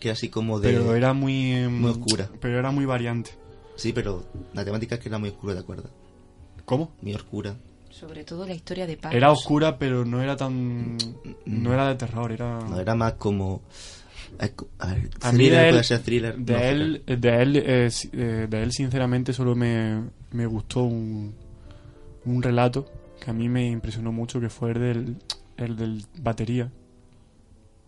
Que 0.00 0.08
era 0.08 0.12
así 0.14 0.28
como 0.28 0.58
de. 0.58 0.70
pero 0.72 0.94
era 0.96 1.12
muy, 1.12 1.68
muy 1.68 1.90
oscura. 1.90 2.28
Pero 2.40 2.58
era 2.58 2.70
muy 2.70 2.84
variante. 2.86 3.30
Sí, 3.76 3.92
pero 3.92 4.24
la 4.54 4.64
temática 4.64 4.94
es 4.94 5.00
que 5.02 5.08
era 5.08 5.18
muy 5.18 5.28
oscura, 5.30 5.54
¿de 5.54 5.60
acuerdo? 5.60 5.90
¿Cómo? 6.64 6.92
Muy 7.02 7.14
oscura. 7.14 7.56
Sobre 7.90 8.24
todo 8.24 8.46
la 8.46 8.54
historia 8.54 8.86
de 8.86 8.96
Paz. 8.96 9.12
Era 9.14 9.30
oscura, 9.30 9.78
pero 9.78 10.04
no 10.04 10.20
era 10.22 10.36
tan, 10.36 10.96
no 11.46 11.72
era 11.74 11.86
de 11.88 11.94
terror, 11.94 12.32
era. 12.32 12.58
No, 12.60 12.80
era 12.80 12.94
más 12.94 13.12
como. 13.14 13.62
A 14.78 14.86
ver, 14.88 15.10
A 15.22 15.32
mí 15.32 15.48
de 15.48 15.68
él, 15.68 15.80
thriller. 16.04 16.36
de 16.36 16.52
no, 16.52 16.58
él, 16.58 17.02
de 17.06 17.42
él, 17.42 17.56
eh, 17.56 17.90
eh, 18.12 18.46
de 18.50 18.62
él, 18.62 18.72
sinceramente, 18.72 19.32
solo 19.32 19.54
me, 19.54 20.02
me 20.32 20.46
gustó 20.46 20.82
un, 20.82 21.34
un 22.24 22.42
relato 22.42 22.90
que 23.20 23.30
a 23.30 23.32
mí 23.32 23.48
me 23.48 23.66
impresionó 23.68 24.12
mucho, 24.12 24.40
que 24.40 24.48
fue 24.50 24.72
el 24.72 24.78
del, 24.80 25.16
el 25.56 25.76
del 25.76 26.04
batería. 26.18 26.70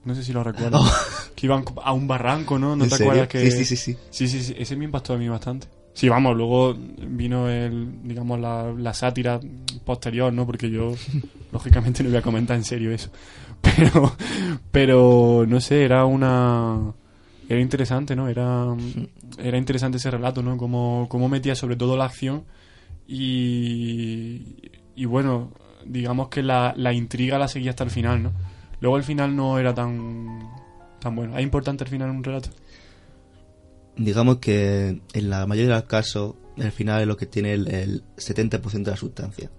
No 0.05 0.15
sé 0.15 0.23
si 0.23 0.33
lo 0.33 0.43
recuerdas. 0.45 0.81
Que 1.37 1.45
iban 1.47 1.65
a 1.85 1.93
un 1.93 2.09
barranco, 2.09 2.59
¿no? 2.59 2.75
¿No 2.76 2.85
¿En 2.85 2.88
te 2.88 2.97
serio? 2.97 3.11
acuerdas 3.12 3.29
que...? 3.29 3.50
Sí, 3.50 3.59
sí, 3.59 3.65
sí, 3.67 3.76
sí. 3.76 3.97
Sí, 4.09 4.26
sí, 4.29 4.43
sí, 4.43 4.55
ese 4.57 4.75
me 4.75 4.87
impactó 4.87 5.12
a 5.12 5.19
mí 5.19 5.29
bastante. 5.29 5.67
Sí, 5.93 6.09
vamos, 6.09 6.35
luego 6.35 6.75
vino 6.75 7.50
el, 7.50 7.88
digamos, 8.05 8.41
la, 8.41 8.73
la 8.73 8.95
sátira 8.95 9.38
posterior, 9.85 10.33
¿no? 10.33 10.47
Porque 10.47 10.71
yo, 10.71 10.95
lógicamente, 11.53 12.03
no 12.03 12.09
voy 12.09 12.19
a 12.19 12.23
comentar 12.23 12.57
en 12.57 12.65
serio 12.65 12.91
eso. 12.91 13.11
Pero, 13.77 14.17
pero, 14.71 15.45
no 15.47 15.61
sé, 15.61 15.85
era 15.85 16.05
una... 16.05 16.95
Era 17.49 17.61
interesante, 17.61 18.17
¿no? 18.17 18.29
Era, 18.29 18.75
era 19.39 19.59
interesante 19.59 19.99
ese 19.99 20.11
relato, 20.11 20.43
¿no? 20.43 20.57
Cómo, 20.57 21.07
cómo 21.09 21.29
metía 21.29 21.55
sobre 21.55 21.77
todo 21.77 21.97
la 21.97 22.05
acción 22.07 22.45
y, 23.07 24.43
y 24.97 25.05
bueno, 25.05 25.53
digamos 25.85 26.29
que 26.29 26.43
la, 26.43 26.75
la 26.77 26.93
intriga 26.93 27.39
la 27.39 27.49
seguía 27.49 27.71
hasta 27.71 27.85
el 27.85 27.91
final, 27.91 28.23
¿no? 28.23 28.33
Luego 28.81 28.97
el 28.97 29.05
final 29.05 29.35
no 29.35 29.59
era 29.59 29.75
tan, 29.75 30.41
tan 30.99 31.15
bueno. 31.15 31.37
¿Es 31.39 31.43
importante 31.43 31.85
el 31.85 31.91
final 31.91 32.11
en 32.11 32.17
un 32.17 32.25
relato? 32.25 32.51
Digamos 33.97 34.39
que 34.39 35.01
en 35.13 35.31
la 35.31 35.47
mayoría 35.47 35.75
de 35.75 35.81
los 35.81 35.89
casos, 35.89 36.35
el 36.57 36.73
final 36.73 37.01
es 37.03 37.07
lo 37.07 37.17
que 37.17 37.27
tiene 37.27 37.55
el, 37.55 37.69
el 37.69 38.05
70% 38.17 38.83
de 38.83 38.91
la 38.91 38.97
sustancia. 38.97 39.51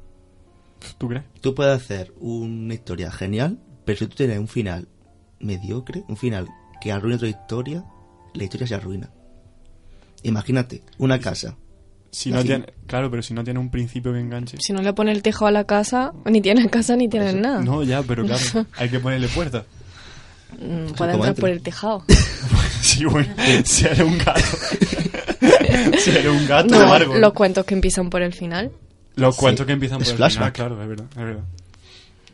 ¿Tú 0.98 1.08
crees? 1.08 1.24
Tú 1.42 1.56
puedes 1.56 1.76
hacer 1.76 2.14
una 2.20 2.74
historia 2.74 3.12
genial, 3.12 3.58
pero 3.88 3.98
si 3.98 4.06
tú 4.08 4.15
tienes 4.15 4.38
un 4.38 4.48
final 4.48 4.88
mediocre, 5.39 6.03
un 6.08 6.17
final 6.17 6.48
que 6.79 6.91
arruina 6.91 7.15
otra 7.15 7.27
historia, 7.29 7.84
la 8.36 8.44
historia 8.44 8.67
se 8.67 8.75
arruina. 8.75 9.10
Imagínate, 10.24 10.84
una 11.00 11.20
casa. 11.20 11.56
Si 12.12 12.32
no 12.32 12.44
tiene, 12.44 12.65
claro, 12.88 13.10
pero 13.12 13.22
si 13.22 13.34
no 13.34 13.44
tiene 13.44 13.60
un 13.60 13.70
principio 13.70 14.13
que 14.13 14.20
enganche. 14.20 14.58
Si 14.60 14.74
no 14.74 14.82
le 14.82 14.94
pone 14.94 15.12
el 15.12 15.22
tejado 15.22 15.48
a 15.48 15.51
la 15.51 15.63
casa, 15.65 16.13
ni 16.25 16.41
tienes 16.41 16.67
casa 16.70 16.96
ni 16.96 17.08
tienes 17.10 17.29
Eso. 17.34 17.39
nada. 17.39 17.62
No, 17.62 17.84
ya, 17.84 18.01
pero 18.03 18.25
claro, 18.25 18.65
hay 18.77 18.89
que 18.89 19.00
ponerle 19.00 19.27
puerta. 19.27 19.65
Mm, 20.60 20.94
Puede 20.94 21.13
entrar 21.13 21.36
por 21.36 21.50
el 21.50 21.62
tejado. 21.62 22.03
Sí, 22.82 23.03
bueno, 23.06 23.27
si 23.65 23.86
eres 23.86 24.00
un 24.00 24.17
gato. 24.17 24.39
si 26.00 26.10
eres 26.12 26.27
un 26.27 26.48
gato 26.48 26.67
No, 26.74 26.86
largo. 26.86 27.15
los 27.17 27.34
cuentos 27.34 27.65
que 27.65 27.74
empiezan 27.74 28.10
por 28.10 28.22
el 28.22 28.34
final. 28.34 28.72
Los 29.15 29.36
Sí. 29.36 29.41
cuentos 29.41 29.65
que 29.65 29.74
empiezan 29.74 29.98
por 29.98 30.03
Es 30.03 30.10
el 30.12 30.15
final, 30.15 30.32
flashback. 30.32 30.53
claro, 30.56 30.82
es 30.82 30.88
verdad, 30.88 31.06
es 31.12 31.17
verdad. 31.17 31.44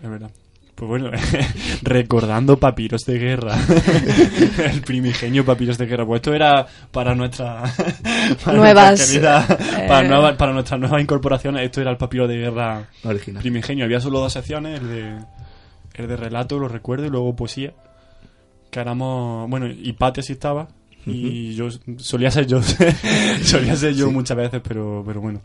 Es 0.03 0.09
verdad. 0.09 0.31
Pues 0.75 0.89
bueno, 0.89 1.11
recordando 1.83 2.57
papiros 2.57 3.01
de 3.05 3.19
guerra. 3.19 3.55
el 4.71 4.81
primigenio 4.81 5.45
papiros 5.45 5.77
de 5.77 5.85
guerra. 5.85 6.05
Pues 6.05 6.19
esto 6.19 6.33
era 6.33 6.65
para 6.91 7.13
nuestra 7.15 7.63
para 8.43 8.57
Nuevas, 8.57 8.89
nuestra 8.99 9.45
querida- 9.45 9.83
eh, 9.83 9.87
para, 9.87 10.07
nueva- 10.07 10.37
para 10.37 10.51
nuestras 10.53 10.79
nuevas 10.79 11.01
incorporaciones, 11.01 11.63
esto 11.63 11.81
era 11.81 11.91
el 11.91 11.97
papiro 11.97 12.27
de 12.27 12.37
guerra 12.37 12.87
Original. 13.03 13.41
primigenio. 13.41 13.85
Había 13.85 13.99
solo 13.99 14.19
dos 14.19 14.33
secciones, 14.33 14.81
el 14.81 14.87
de, 14.87 15.17
el 15.95 16.07
de 16.07 16.17
relato, 16.17 16.57
lo 16.57 16.67
recuerdo, 16.67 17.05
y 17.05 17.09
luego 17.09 17.35
poesía. 17.35 17.73
Que 18.71 18.79
éramos, 18.79 19.47
bueno, 19.49 19.67
y 19.67 19.93
Pati 19.93 20.21
así 20.21 20.33
estaba. 20.33 20.67
Y 21.05 21.53
yo 21.53 21.67
solía 21.97 22.31
ser 22.31 22.47
yo, 22.47 22.61
solía 23.43 23.75
ser 23.75 23.93
yo 23.93 24.07
Sí. 24.07 24.11
muchas 24.13 24.37
veces, 24.37 24.61
pero, 24.67 25.03
pero 25.05 25.21
bueno. 25.21 25.41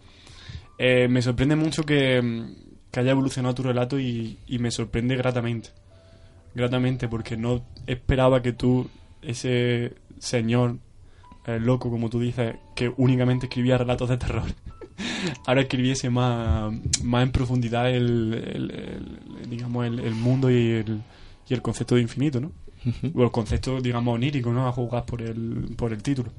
Eh, 0.78 1.08
me 1.08 1.20
sorprende 1.20 1.56
mucho 1.56 1.82
que, 1.82 2.22
que 2.90 3.00
haya 3.00 3.10
evolucionado 3.12 3.54
tu 3.54 3.62
relato 3.62 3.98
y, 4.00 4.38
y 4.46 4.58
me 4.58 4.70
sorprende 4.70 5.16
gratamente. 5.16 5.70
Gratamente, 6.54 7.08
porque 7.08 7.36
no 7.36 7.62
esperaba 7.86 8.42
que 8.42 8.52
tú, 8.52 8.88
ese 9.22 9.94
señor 10.18 10.78
eh, 11.46 11.60
loco, 11.60 11.90
como 11.90 12.08
tú 12.10 12.20
dices, 12.20 12.56
que 12.74 12.92
únicamente 12.96 13.46
escribía 13.46 13.78
relatos 13.78 14.08
de 14.08 14.16
terror, 14.16 14.44
ahora 15.46 15.60
escribiese 15.62 16.10
más, 16.10 16.72
más 17.02 17.22
en 17.22 17.32
profundidad 17.32 17.90
el, 17.90 18.34
el- 18.34 18.70
el- 18.70 19.50
digamos, 19.50 19.86
el, 19.86 20.00
el 20.00 20.14
mundo 20.14 20.50
y 20.50 20.70
el, 20.72 21.02
y 21.48 21.54
el 21.54 21.62
concepto 21.62 21.94
de 21.94 22.02
infinito, 22.02 22.40
¿no? 22.40 22.52
O 23.14 23.22
el 23.24 23.30
concepto, 23.30 23.80
digamos, 23.80 24.14
onírico, 24.14 24.52
¿no? 24.52 24.66
A 24.68 24.72
jugar 24.72 25.04
por 25.04 25.20
el, 25.20 25.74
por 25.76 25.92
el 25.92 26.02
título. 26.02 26.30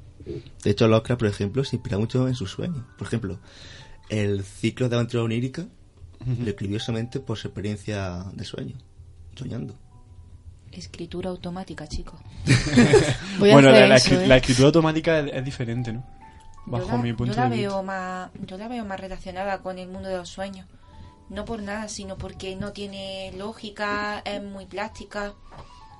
De 0.64 0.70
hecho, 0.70 0.88
Lovecraft, 0.88 1.18
por 1.20 1.28
ejemplo, 1.28 1.64
se 1.64 1.76
inspira 1.76 1.98
mucho 1.98 2.26
en 2.28 2.34
sus 2.34 2.50
sueños. 2.50 2.82
Por 2.98 3.06
ejemplo, 3.06 3.38
el 4.08 4.42
ciclo 4.42 4.88
de 4.88 4.96
aventura 4.96 5.22
onírica 5.22 5.66
lo 6.26 6.48
escribió 6.50 6.78
solamente 6.80 7.20
por 7.20 7.36
su 7.38 7.48
experiencia 7.48 8.24
de 8.32 8.44
sueño, 8.44 8.76
soñando. 9.36 9.74
Escritura 10.72 11.30
automática, 11.30 11.86
chicos. 11.88 12.20
Voy 13.38 13.50
a 13.50 13.54
bueno, 13.54 13.70
la, 13.72 13.86
la 13.88 13.96
eso, 13.96 14.10
escri- 14.10 14.20
¿eh? 14.22 14.26
la 14.28 14.36
escritura 14.36 14.66
automática 14.66 15.18
es, 15.20 15.32
es 15.34 15.44
diferente, 15.44 15.92
¿no? 15.92 16.04
Bajo 16.66 16.86
yo 16.86 16.92
la, 16.92 16.98
mi 16.98 17.12
punto 17.12 17.32
yo 17.34 17.40
la 17.40 17.48
de 17.48 17.56
vista. 17.56 17.68
veo 17.70 17.82
más 17.82 18.30
yo 18.46 18.56
la 18.58 18.68
veo 18.68 18.84
más 18.84 19.00
relacionada 19.00 19.58
con 19.62 19.78
el 19.78 19.88
mundo 19.88 20.08
de 20.08 20.16
los 20.18 20.28
sueños 20.28 20.66
no 21.30 21.44
por 21.46 21.62
nada 21.62 21.88
sino 21.88 22.18
porque 22.18 22.54
no 22.54 22.72
tiene 22.72 23.32
lógica 23.36 24.20
es 24.24 24.42
muy 24.42 24.66
plástica 24.66 25.32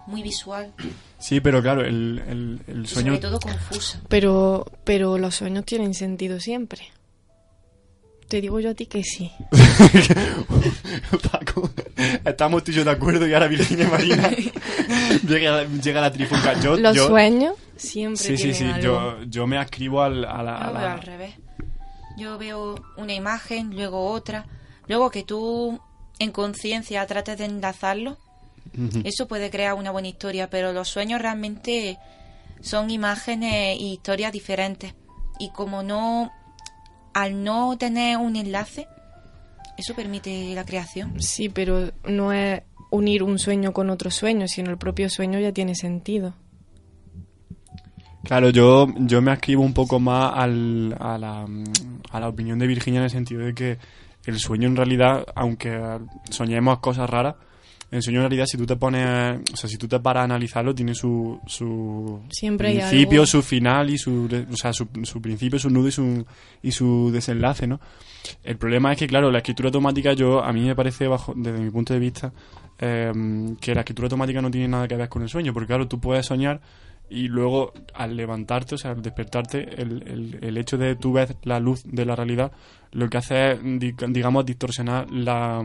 muy 0.07 0.23
visual 0.23 0.73
Sí, 1.19 1.41
pero 1.41 1.63
claro, 1.63 1.81
el, 1.81 2.23
el, 2.29 2.61
el 2.67 2.85
y 2.85 2.87
sueño... 2.87 3.13
sobre 3.13 3.19
todo 3.21 3.41
confusa 3.41 4.01
Pero, 4.09 4.67
pero 4.85 5.17
los 5.19 5.35
sueños 5.37 5.65
tienen 5.65 5.95
sentido 5.95 6.39
siempre. 6.41 6.83
Te 8.31 8.41
digo 8.41 8.61
yo 8.61 8.71
a 8.71 8.75
ti 8.75 8.87
que 8.87 9.03
sí. 9.03 9.31
Paco, 11.31 11.69
estamos 12.25 12.63
tú 12.65 12.71
y 12.71 12.75
yo 12.75 12.85
de 12.85 12.91
acuerdo 12.93 13.27
y 13.27 13.35
ahora 13.35 13.49
Virginia 13.49 13.89
Marina 13.89 14.31
llega, 15.29 15.65
llega 15.65 16.01
la 16.01 16.13
trifulca. 16.13 16.59
Yo, 16.61 16.77
Los 16.77 16.97
yo, 16.97 17.09
sueños 17.09 17.55
siempre 17.77 18.23
Sí, 18.23 18.37
sí, 18.37 18.43
tienen 18.53 18.57
sí, 18.57 18.65
algo. 18.65 18.81
yo, 18.83 19.23
yo 19.25 19.47
me 19.47 19.59
ascribo 19.59 20.03
al, 20.03 20.25
a 20.25 20.43
la... 20.43 20.57
a 20.57 20.61
yo 20.61 20.67
lo 20.67 20.73
veo 20.75 20.83
la- 20.83 20.93
al 20.95 21.03
revés 21.03 21.35
yo 22.17 22.39
veo 22.39 22.75
una 22.97 23.15
imagen 23.15 23.75
luego 23.75 24.07
otra 24.13 24.45
luego 24.89 25.11
que 25.11 25.23
tú 25.23 25.81
en 26.19 26.33
conciencia 26.33 27.07
trates 27.07 27.39
de 27.39 27.47
enlazarlo 27.47 28.19
eso 29.05 29.27
puede 29.27 29.49
crear 29.51 29.75
una 29.75 29.91
buena 29.91 30.09
historia 30.09 30.51
pero 30.51 30.73
los 30.73 30.89
sueños 30.89 31.21
realmente 31.23 31.99
son 32.61 32.91
imágenes 32.91 33.79
y 33.81 33.95
historias 33.95 34.33
diferentes 34.33 34.95
y 35.39 35.51
como 35.51 35.83
no 35.83 36.31
al 37.15 37.43
no 37.43 37.77
tener 37.79 38.17
un 38.17 38.37
enlace 38.37 38.87
eso 39.77 39.95
permite 39.95 40.55
la 40.55 40.65
creación 40.65 41.21
Sí, 41.21 41.49
pero 41.49 41.91
no 42.05 42.33
es 42.33 42.63
unir 42.91 43.23
un 43.23 43.39
sueño 43.39 43.73
con 43.73 43.89
otro 43.89 44.11
sueño, 44.11 44.49
sino 44.49 44.71
el 44.71 44.79
propio 44.79 45.09
sueño 45.09 45.39
ya 45.39 45.53
tiene 45.53 45.75
sentido. 45.75 46.35
Claro, 48.25 48.51
yo, 48.51 48.89
yo 48.99 49.23
me 49.23 49.33
escribo 49.33 49.63
un 49.63 49.73
poco 49.73 49.99
más 49.99 50.33
al, 50.37 50.95
a, 51.01 51.17
la, 51.17 51.47
a 52.11 52.21
la 52.21 52.29
opinión 52.29 52.59
de 52.59 52.67
Virginia 52.67 52.99
en 52.99 53.05
el 53.05 53.11
sentido 53.11 53.43
de 53.43 53.55
que 53.55 53.79
el 54.27 54.39
sueño 54.39 54.69
en 54.69 54.77
realidad, 54.77 55.25
aunque 55.35 55.81
soñemos 56.29 56.81
cosas 56.81 57.09
raras, 57.09 57.37
el 57.91 58.03
sueño 58.03 58.19
en 58.21 58.23
realidad 58.29 58.47
si 58.47 58.57
tú 58.57 58.67
te 58.67 58.77
pones, 58.77 59.41
o 59.53 59.57
sea, 59.57 59.69
si 59.69 59.77
tú 59.77 59.89
te 59.89 59.99
paras 60.01 60.23
a 60.23 60.25
analizarlo, 60.25 60.75
tiene 60.75 60.95
su, 60.95 61.41
su 61.47 62.21
Siempre 62.31 62.71
principio, 62.73 63.27
su 63.27 63.43
final 63.43 63.91
y 63.91 63.99
su, 63.99 64.29
o 64.51 64.57
sea, 64.57 64.73
su, 64.73 64.89
su 65.03 65.21
principio, 65.21 65.59
su 65.59 65.71
nudo 65.71 65.89
y 65.89 65.93
su, 65.93 66.25
y 66.63 66.71
su 66.73 67.11
desenlace, 67.13 67.67
¿no? 67.67 67.81
El 68.45 68.57
problema 68.59 68.93
es 68.93 68.99
que, 68.99 69.07
claro, 69.07 69.31
la 69.31 69.39
escritura 69.39 69.69
automática 69.69 70.13
yo, 70.13 70.45
a 70.45 70.53
mí 70.53 70.61
me 70.63 70.77
parece, 70.77 71.09
bajo, 71.09 71.33
desde 71.37 71.59
mi 71.59 71.71
punto 71.71 71.93
de 71.95 72.01
vista, 72.01 72.33
eh, 72.79 73.11
que 73.61 73.75
la 73.75 73.81
escritura 73.81 74.07
automática 74.07 74.41
no 74.41 74.51
tiene 74.51 74.69
nada 74.69 74.87
que 74.87 74.97
ver 74.97 75.09
con 75.09 75.23
el 75.23 75.29
sueño, 75.29 75.53
porque 75.53 75.67
claro, 75.69 75.89
tú 75.89 75.99
puedes 76.01 76.27
soñar 76.27 76.61
y 77.09 77.27
luego 77.27 77.73
al 77.95 78.17
levantarte, 78.17 78.77
o 78.77 78.79
sea, 78.79 78.93
al 78.93 79.03
despertarte, 79.03 79.83
el, 79.83 80.03
el, 80.07 80.39
el 80.43 80.59
hecho 80.59 80.79
de 80.79 80.95
tú 80.95 81.13
ves 81.15 81.35
la 81.43 81.59
luz 81.59 81.83
de 81.85 82.05
la 82.05 82.15
realidad, 82.15 82.53
lo 82.93 83.09
que 83.11 83.19
hace 83.19 83.53
es, 83.53 83.59
di- 83.63 83.95
digamos, 84.11 84.47
distorsionar 84.47 85.11
la, 85.11 85.61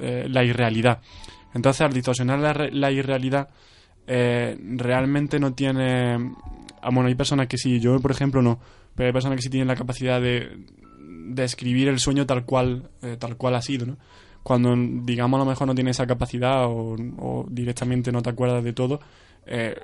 eh, 0.00 0.26
la 0.28 0.44
irrealidad. 0.44 1.00
Entonces, 1.54 1.80
al 1.82 1.92
distorsionar 1.92 2.38
la, 2.38 2.68
la 2.70 2.90
irrealidad, 2.90 3.48
eh, 4.06 4.56
realmente 4.76 5.38
no 5.38 5.54
tiene... 5.54 6.14
ah, 6.82 6.90
Bueno, 6.92 7.06
hay 7.08 7.14
personas 7.14 7.46
que 7.46 7.56
sí, 7.56 7.80
yo 7.80 7.98
por 8.00 8.10
ejemplo 8.10 8.42
no, 8.42 8.58
pero 8.94 9.06
hay 9.06 9.12
personas 9.12 9.36
que 9.36 9.42
sí 9.42 9.50
tienen 9.50 9.68
la 9.68 9.76
capacidad 9.76 10.20
de, 10.20 10.66
de 10.98 11.44
escribir 11.44 11.88
el 11.88 11.98
sueño 11.98 12.26
tal 12.26 12.44
cual, 12.44 12.90
eh, 13.02 13.16
tal 13.18 13.36
cual 13.36 13.54
ha 13.54 13.62
sido, 13.62 13.86
¿no? 13.86 13.96
Cuando, 14.42 14.74
digamos, 14.76 15.38
a 15.38 15.44
lo 15.44 15.48
mejor 15.50 15.66
no 15.66 15.74
tienes 15.74 15.96
esa 15.96 16.06
capacidad 16.06 16.66
o, 16.66 16.96
o 17.18 17.46
directamente 17.48 18.12
no 18.12 18.20
te 18.20 18.28
acuerdas 18.28 18.62
de 18.62 18.74
todo, 18.74 19.00
eh, 19.46 19.74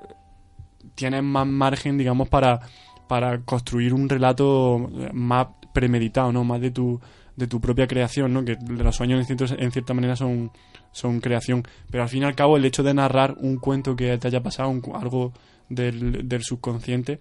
tienes 0.94 1.22
más 1.22 1.46
margen, 1.46 1.96
digamos, 1.96 2.28
para, 2.28 2.60
para 3.08 3.40
construir 3.40 3.94
un 3.94 4.06
relato 4.08 4.90
más 5.14 5.46
premeditado, 5.72 6.30
¿no? 6.30 6.44
Más 6.44 6.60
de 6.60 6.72
tu, 6.72 7.00
de 7.40 7.46
tu 7.48 7.60
propia 7.60 7.86
creación, 7.88 8.32
¿no? 8.32 8.44
Que 8.44 8.56
los 8.68 8.94
sueños 8.94 9.28
en, 9.28 9.70
cierta 9.72 9.94
manera 9.94 10.14
son, 10.14 10.52
son 10.92 11.20
creación. 11.20 11.64
Pero 11.90 12.02
al 12.04 12.08
fin 12.08 12.22
y 12.22 12.26
al 12.26 12.36
cabo, 12.36 12.56
el 12.56 12.64
hecho 12.64 12.82
de 12.82 12.94
narrar 12.94 13.34
un 13.38 13.56
cuento 13.56 13.96
que 13.96 14.16
te 14.18 14.28
haya 14.28 14.42
pasado, 14.42 14.68
un 14.68 14.82
algo 14.94 15.32
del, 15.68 16.28
del 16.28 16.42
subconsciente, 16.42 17.18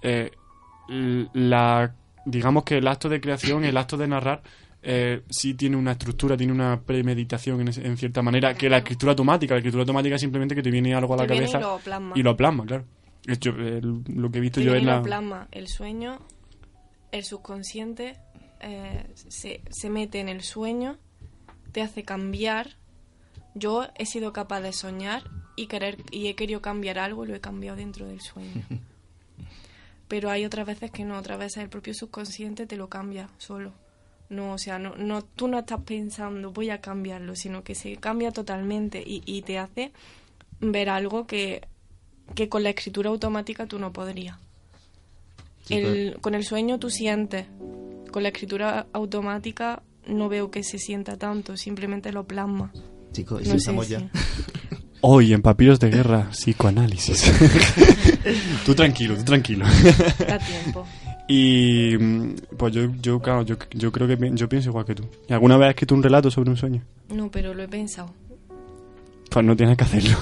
eh, 0.00 0.30
la, 0.88 1.94
digamos 2.24 2.64
que 2.64 2.78
el 2.78 2.86
acto 2.88 3.08
de 3.08 3.20
creación, 3.20 3.64
el 3.64 3.76
acto 3.76 3.96
de 3.96 4.06
narrar, 4.08 4.42
eh, 4.82 5.22
sí 5.28 5.54
tiene 5.54 5.76
una 5.76 5.92
estructura, 5.92 6.36
tiene 6.36 6.52
una 6.52 6.80
premeditación 6.80 7.60
en, 7.60 7.96
cierta 7.96 8.22
manera, 8.22 8.54
que 8.54 8.68
la 8.70 8.78
escritura 8.78 9.12
automática, 9.12 9.54
la 9.54 9.58
escritura 9.58 9.82
automática 9.82 10.14
es 10.14 10.20
simplemente 10.20 10.54
que 10.54 10.62
te 10.62 10.70
viene 10.70 10.94
algo 10.94 11.14
a 11.14 11.18
la 11.18 11.26
Te 11.26 11.32
viene 11.32 11.46
y 11.48 11.52
cabeza 11.52 11.68
lo 11.68 11.78
plasma. 11.78 12.12
y 12.14 12.22
lo 12.22 12.36
plasma, 12.36 12.64
claro. 12.64 12.84
Es 13.26 13.38
el- 13.44 14.02
lo 14.14 14.30
que 14.30 14.38
he 14.38 14.40
visto 14.40 14.60
Te 14.60 14.66
yo 14.66 14.76
y 14.76 14.82
la... 14.82 15.02
plasma. 15.02 15.48
El 15.50 15.66
sueño, 15.68 16.20
el 17.10 17.24
subconsciente 17.24 18.16
eh, 18.60 19.06
se, 19.14 19.60
se 19.70 19.90
mete 19.90 20.20
en 20.20 20.28
el 20.28 20.42
sueño, 20.42 20.98
te 21.72 21.82
hace 21.82 22.02
cambiar. 22.02 22.76
Yo 23.54 23.86
he 23.96 24.06
sido 24.06 24.32
capaz 24.32 24.60
de 24.60 24.72
soñar 24.72 25.22
y 25.56 25.66
querer 25.66 25.98
y 26.10 26.28
he 26.28 26.34
querido 26.36 26.62
cambiar 26.62 26.98
algo 26.98 27.24
y 27.24 27.28
lo 27.28 27.34
he 27.34 27.40
cambiado 27.40 27.76
dentro 27.76 28.06
del 28.06 28.20
sueño. 28.20 28.62
Pero 30.08 30.30
hay 30.30 30.44
otras 30.46 30.66
veces 30.66 30.90
que 30.90 31.04
no, 31.04 31.18
otras 31.18 31.38
veces 31.38 31.62
el 31.62 31.68
propio 31.68 31.92
subconsciente 31.94 32.66
te 32.66 32.76
lo 32.76 32.88
cambia 32.88 33.28
solo. 33.38 33.72
No, 34.30 34.52
o 34.54 34.58
sea, 34.58 34.78
no, 34.78 34.94
no, 34.96 35.22
tú 35.22 35.48
no 35.48 35.58
estás 35.58 35.80
pensando 35.82 36.50
voy 36.52 36.70
a 36.70 36.80
cambiarlo, 36.80 37.34
sino 37.36 37.62
que 37.64 37.74
se 37.74 37.96
cambia 37.96 38.30
totalmente 38.30 39.02
y, 39.04 39.22
y 39.26 39.42
te 39.42 39.58
hace 39.58 39.92
ver 40.60 40.88
algo 40.90 41.26
que, 41.26 41.62
que 42.34 42.48
con 42.48 42.62
la 42.62 42.70
escritura 42.70 43.10
automática 43.10 43.66
tú 43.66 43.78
no 43.78 43.92
podrías. 43.92 44.38
Sí, 45.64 45.74
El- 45.74 46.18
con 46.20 46.34
el 46.34 46.44
sueño 46.44 46.78
tú 46.78 46.90
sientes, 46.90 47.46
con 48.18 48.24
la 48.24 48.30
escritura 48.30 48.88
automática 48.92 49.84
no 50.08 50.28
veo 50.28 50.50
que 50.50 50.64
se 50.64 50.80
sienta 50.80 51.16
tanto, 51.16 51.56
simplemente 51.56 52.10
lo 52.10 52.26
plasma. 52.26 52.72
Chicos, 53.12 53.46
No 53.46 53.54
estamos 53.54 53.88
ya. 53.88 54.10
Hoy 55.02 55.32
en 55.32 55.40
Papiros 55.40 55.78
de 55.78 55.88
Guerra, 55.88 56.28
psicoanálisis. 56.32 57.32
tú 58.66 58.74
tranquilo, 58.74 59.16
tú 59.16 59.22
tranquilo. 59.22 59.66
Da 60.26 60.40
tiempo. 60.40 60.84
y 61.28 61.96
pues 62.56 62.74
yo, 62.74 62.92
yo, 63.00 63.20
claro, 63.20 63.42
yo, 63.42 63.56
yo 63.70 63.92
creo 63.92 64.08
que 64.08 64.32
yo 64.34 64.48
pienso 64.48 64.70
igual 64.70 64.84
que 64.84 64.96
tú. 64.96 65.04
¿Y 65.28 65.32
alguna 65.32 65.56
vez 65.56 65.66
has 65.66 65.70
escrito 65.74 65.94
un 65.94 66.02
relato 66.02 66.28
sobre 66.28 66.50
un 66.50 66.56
sueño? 66.56 66.82
No, 67.14 67.30
pero 67.30 67.54
lo 67.54 67.62
he 67.62 67.68
pensado. 67.68 68.12
Pues 69.30 69.46
no 69.46 69.54
tienes 69.54 69.76
que 69.76 69.84
hacerlo. 69.84 70.16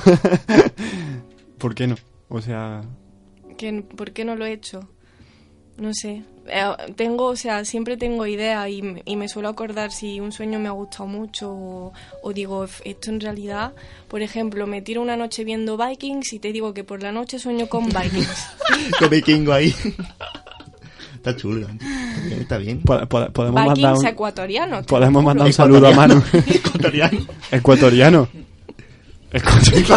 ¿Por 1.56 1.74
qué 1.74 1.86
no? 1.86 1.96
O 2.28 2.42
sea, 2.42 2.82
que 3.56 3.82
¿Por 3.82 4.12
qué 4.12 4.26
no 4.26 4.36
lo 4.36 4.44
he 4.44 4.52
hecho? 4.52 4.86
No 5.78 5.92
sé. 5.92 6.22
Eh, 6.48 6.64
tengo, 6.94 7.26
o 7.26 7.36
sea, 7.36 7.64
siempre 7.64 7.96
tengo 7.96 8.24
ideas 8.26 8.68
y, 8.70 8.80
me- 8.80 9.02
y 9.04 9.16
me 9.16 9.28
suelo 9.28 9.48
acordar 9.48 9.90
si 9.92 10.20
un 10.20 10.32
sueño 10.32 10.58
me 10.58 10.68
ha 10.68 10.72
gustado 10.72 11.06
mucho 11.06 11.50
o, 11.50 11.92
o 12.22 12.32
digo, 12.32 12.64
"F- 12.64 12.88
esto 12.88 13.10
en 13.10 13.20
realidad, 13.20 13.72
por 14.08 14.22
ejemplo, 14.22 14.66
me 14.66 14.80
tiro 14.80 15.02
una 15.02 15.16
noche 15.16 15.44
viendo 15.44 15.76
Vikings 15.76 16.32
y 16.34 16.38
te 16.38 16.52
digo 16.52 16.72
que 16.72 16.84
por 16.84 17.02
la 17.02 17.10
noche 17.12 17.38
sueño 17.38 17.66
con 17.68 17.84
Vikings. 17.90 18.46
Con 18.98 19.10
vikingo 19.10 19.52
ahí. 19.52 19.74
Está 21.16 21.34
chulo. 21.36 21.66
Está 21.68 21.78
bien, 22.22 22.40
Está 22.40 22.58
bien. 22.58 22.80
po- 22.82 23.06
po- 23.08 23.30
podemos 23.32 23.54
mandar 23.64 23.76
Vikings 23.76 23.98
un, 24.00 24.06
ecuatorianos. 24.06 24.86
podemos 24.86 25.24
mandar 25.24 25.46
un 25.48 25.52
saludo 25.52 25.88
a 25.88 25.92
Manu. 25.92 26.22
Ecuatoriano. 26.46 27.26
Ecuatoriano. 27.50 28.28
Ecuatoriano. 29.32 29.96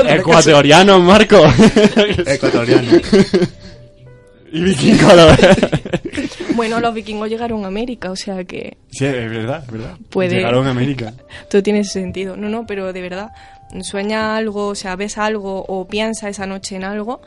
Ecuatoriano. 0.00 0.10
Ecuatoriano, 0.10 1.00
Marco. 1.00 1.42
Ecuatoriano. 2.26 2.90
Y 4.52 4.62
vikingo 4.62 5.08
a 5.10 5.14
la 5.14 5.24
vez. 5.26 5.38
Bueno, 6.56 6.78
los 6.80 6.92
vikingos 6.92 7.28
llegaron 7.30 7.64
a 7.64 7.68
América, 7.68 8.10
o 8.10 8.16
sea 8.16 8.44
que 8.44 8.76
Sí, 8.90 9.06
es 9.06 9.30
verdad, 9.30 9.62
es 9.64 9.72
verdad. 9.72 9.96
Puede- 10.10 10.36
Llegaron 10.36 10.66
a 10.66 10.70
América. 10.72 11.14
todo 11.48 11.62
tiene 11.62 11.84
sentido. 11.84 12.36
No, 12.36 12.48
no, 12.50 12.66
pero 12.66 12.92
de 12.92 13.00
verdad, 13.00 13.30
sueña 13.82 14.36
algo, 14.36 14.66
o 14.66 14.74
sea, 14.74 14.94
ves 14.96 15.16
algo 15.16 15.64
o 15.66 15.86
piensa 15.88 16.28
esa 16.28 16.46
noche 16.46 16.76
en 16.76 16.84
algo 16.84 17.22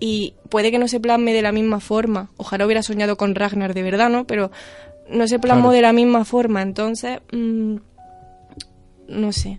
y 0.00 0.34
puede 0.48 0.70
que 0.70 0.78
no 0.78 0.88
se 0.88 0.98
plasme 1.00 1.34
de 1.34 1.42
la 1.42 1.52
misma 1.52 1.80
forma. 1.80 2.30
Ojalá 2.38 2.64
hubiera 2.64 2.82
soñado 2.82 3.16
con 3.16 3.34
Ragnar 3.34 3.74
de 3.74 3.82
verdad, 3.82 4.08
¿no? 4.08 4.26
Pero 4.26 4.50
no 5.10 5.26
se 5.28 5.38
plasmó 5.38 5.64
Claro. 5.64 5.74
de 5.76 5.82
la 5.82 5.92
misma 5.92 6.24
forma, 6.24 6.62
entonces, 6.62 7.18
mm, 7.32 7.76
no 9.08 9.32
sé. 9.32 9.58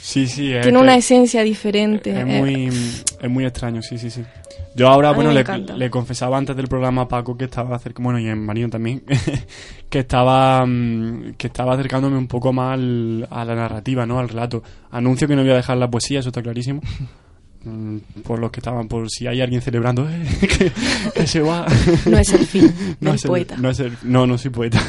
Sí, 0.00 0.26
sí. 0.26 0.52
Es 0.52 0.62
Tiene 0.62 0.78
que 0.78 0.82
una 0.82 0.96
esencia 0.96 1.42
diferente. 1.42 2.10
Es 2.10 2.18
eh, 2.18 2.24
muy, 2.24 2.66
es 2.66 3.30
muy 3.30 3.44
extraño, 3.46 3.80
sí, 3.82 3.96
sí, 3.98 4.10
sí. 4.10 4.24
Yo 4.74 4.88
ahora, 4.88 5.10
A 5.10 5.12
bueno, 5.12 5.32
le, 5.32 5.90
confesaba 5.90 6.38
antes 6.38 6.56
del 6.56 6.66
programa 6.68 7.02
a 7.02 7.08
Paco 7.08 7.36
que 7.36 7.44
estaba 7.44 7.76
acercando, 7.76 8.04
bueno, 8.10 8.18
y 8.20 8.28
en 8.28 8.44
Marino 8.44 8.68
también, 8.70 9.02
que 9.90 9.98
estaba 10.00 10.64
mm, 10.64 11.34
que 11.36 11.48
estaba 11.48 11.74
acercándome 11.74 12.16
un 12.16 12.26
poco 12.28 12.52
más 12.52 12.74
al- 12.74 13.26
a 13.30 13.44
la 13.44 13.54
narrativa, 13.54 14.06
¿no? 14.06 14.18
Al 14.18 14.28
relato. 14.30 14.62
Anuncio 14.90 15.28
que 15.28 15.36
no 15.36 15.42
voy 15.42 15.50
a 15.50 15.56
dejar 15.56 15.76
la 15.76 15.90
poesía, 15.90 16.20
eso 16.20 16.30
está 16.30 16.42
clarísimo. 16.42 16.80
Mm, 17.64 17.98
Por 18.24 18.38
los 18.40 18.50
que 18.50 18.58
estaban, 18.60 18.88
por 18.88 19.08
si 19.10 19.26
hay 19.26 19.40
alguien 19.40 19.60
celebrando, 19.62 20.08
"Eh, 20.08 20.22
que, 20.40 20.72
que 21.14 21.26
se 21.26 21.40
va. 21.40 21.64
no 22.06 22.18
es 22.18 22.32
el 22.32 22.46
fin 22.46 22.72
del 23.00 23.14
es 23.14 23.24
el- 23.24 23.28
poeta. 23.28 23.56
no, 23.58 23.70
es 23.70 23.78
el- 23.80 23.96
no, 24.04 24.26
no 24.26 24.36
soy 24.38 24.50
poeta. 24.50 24.80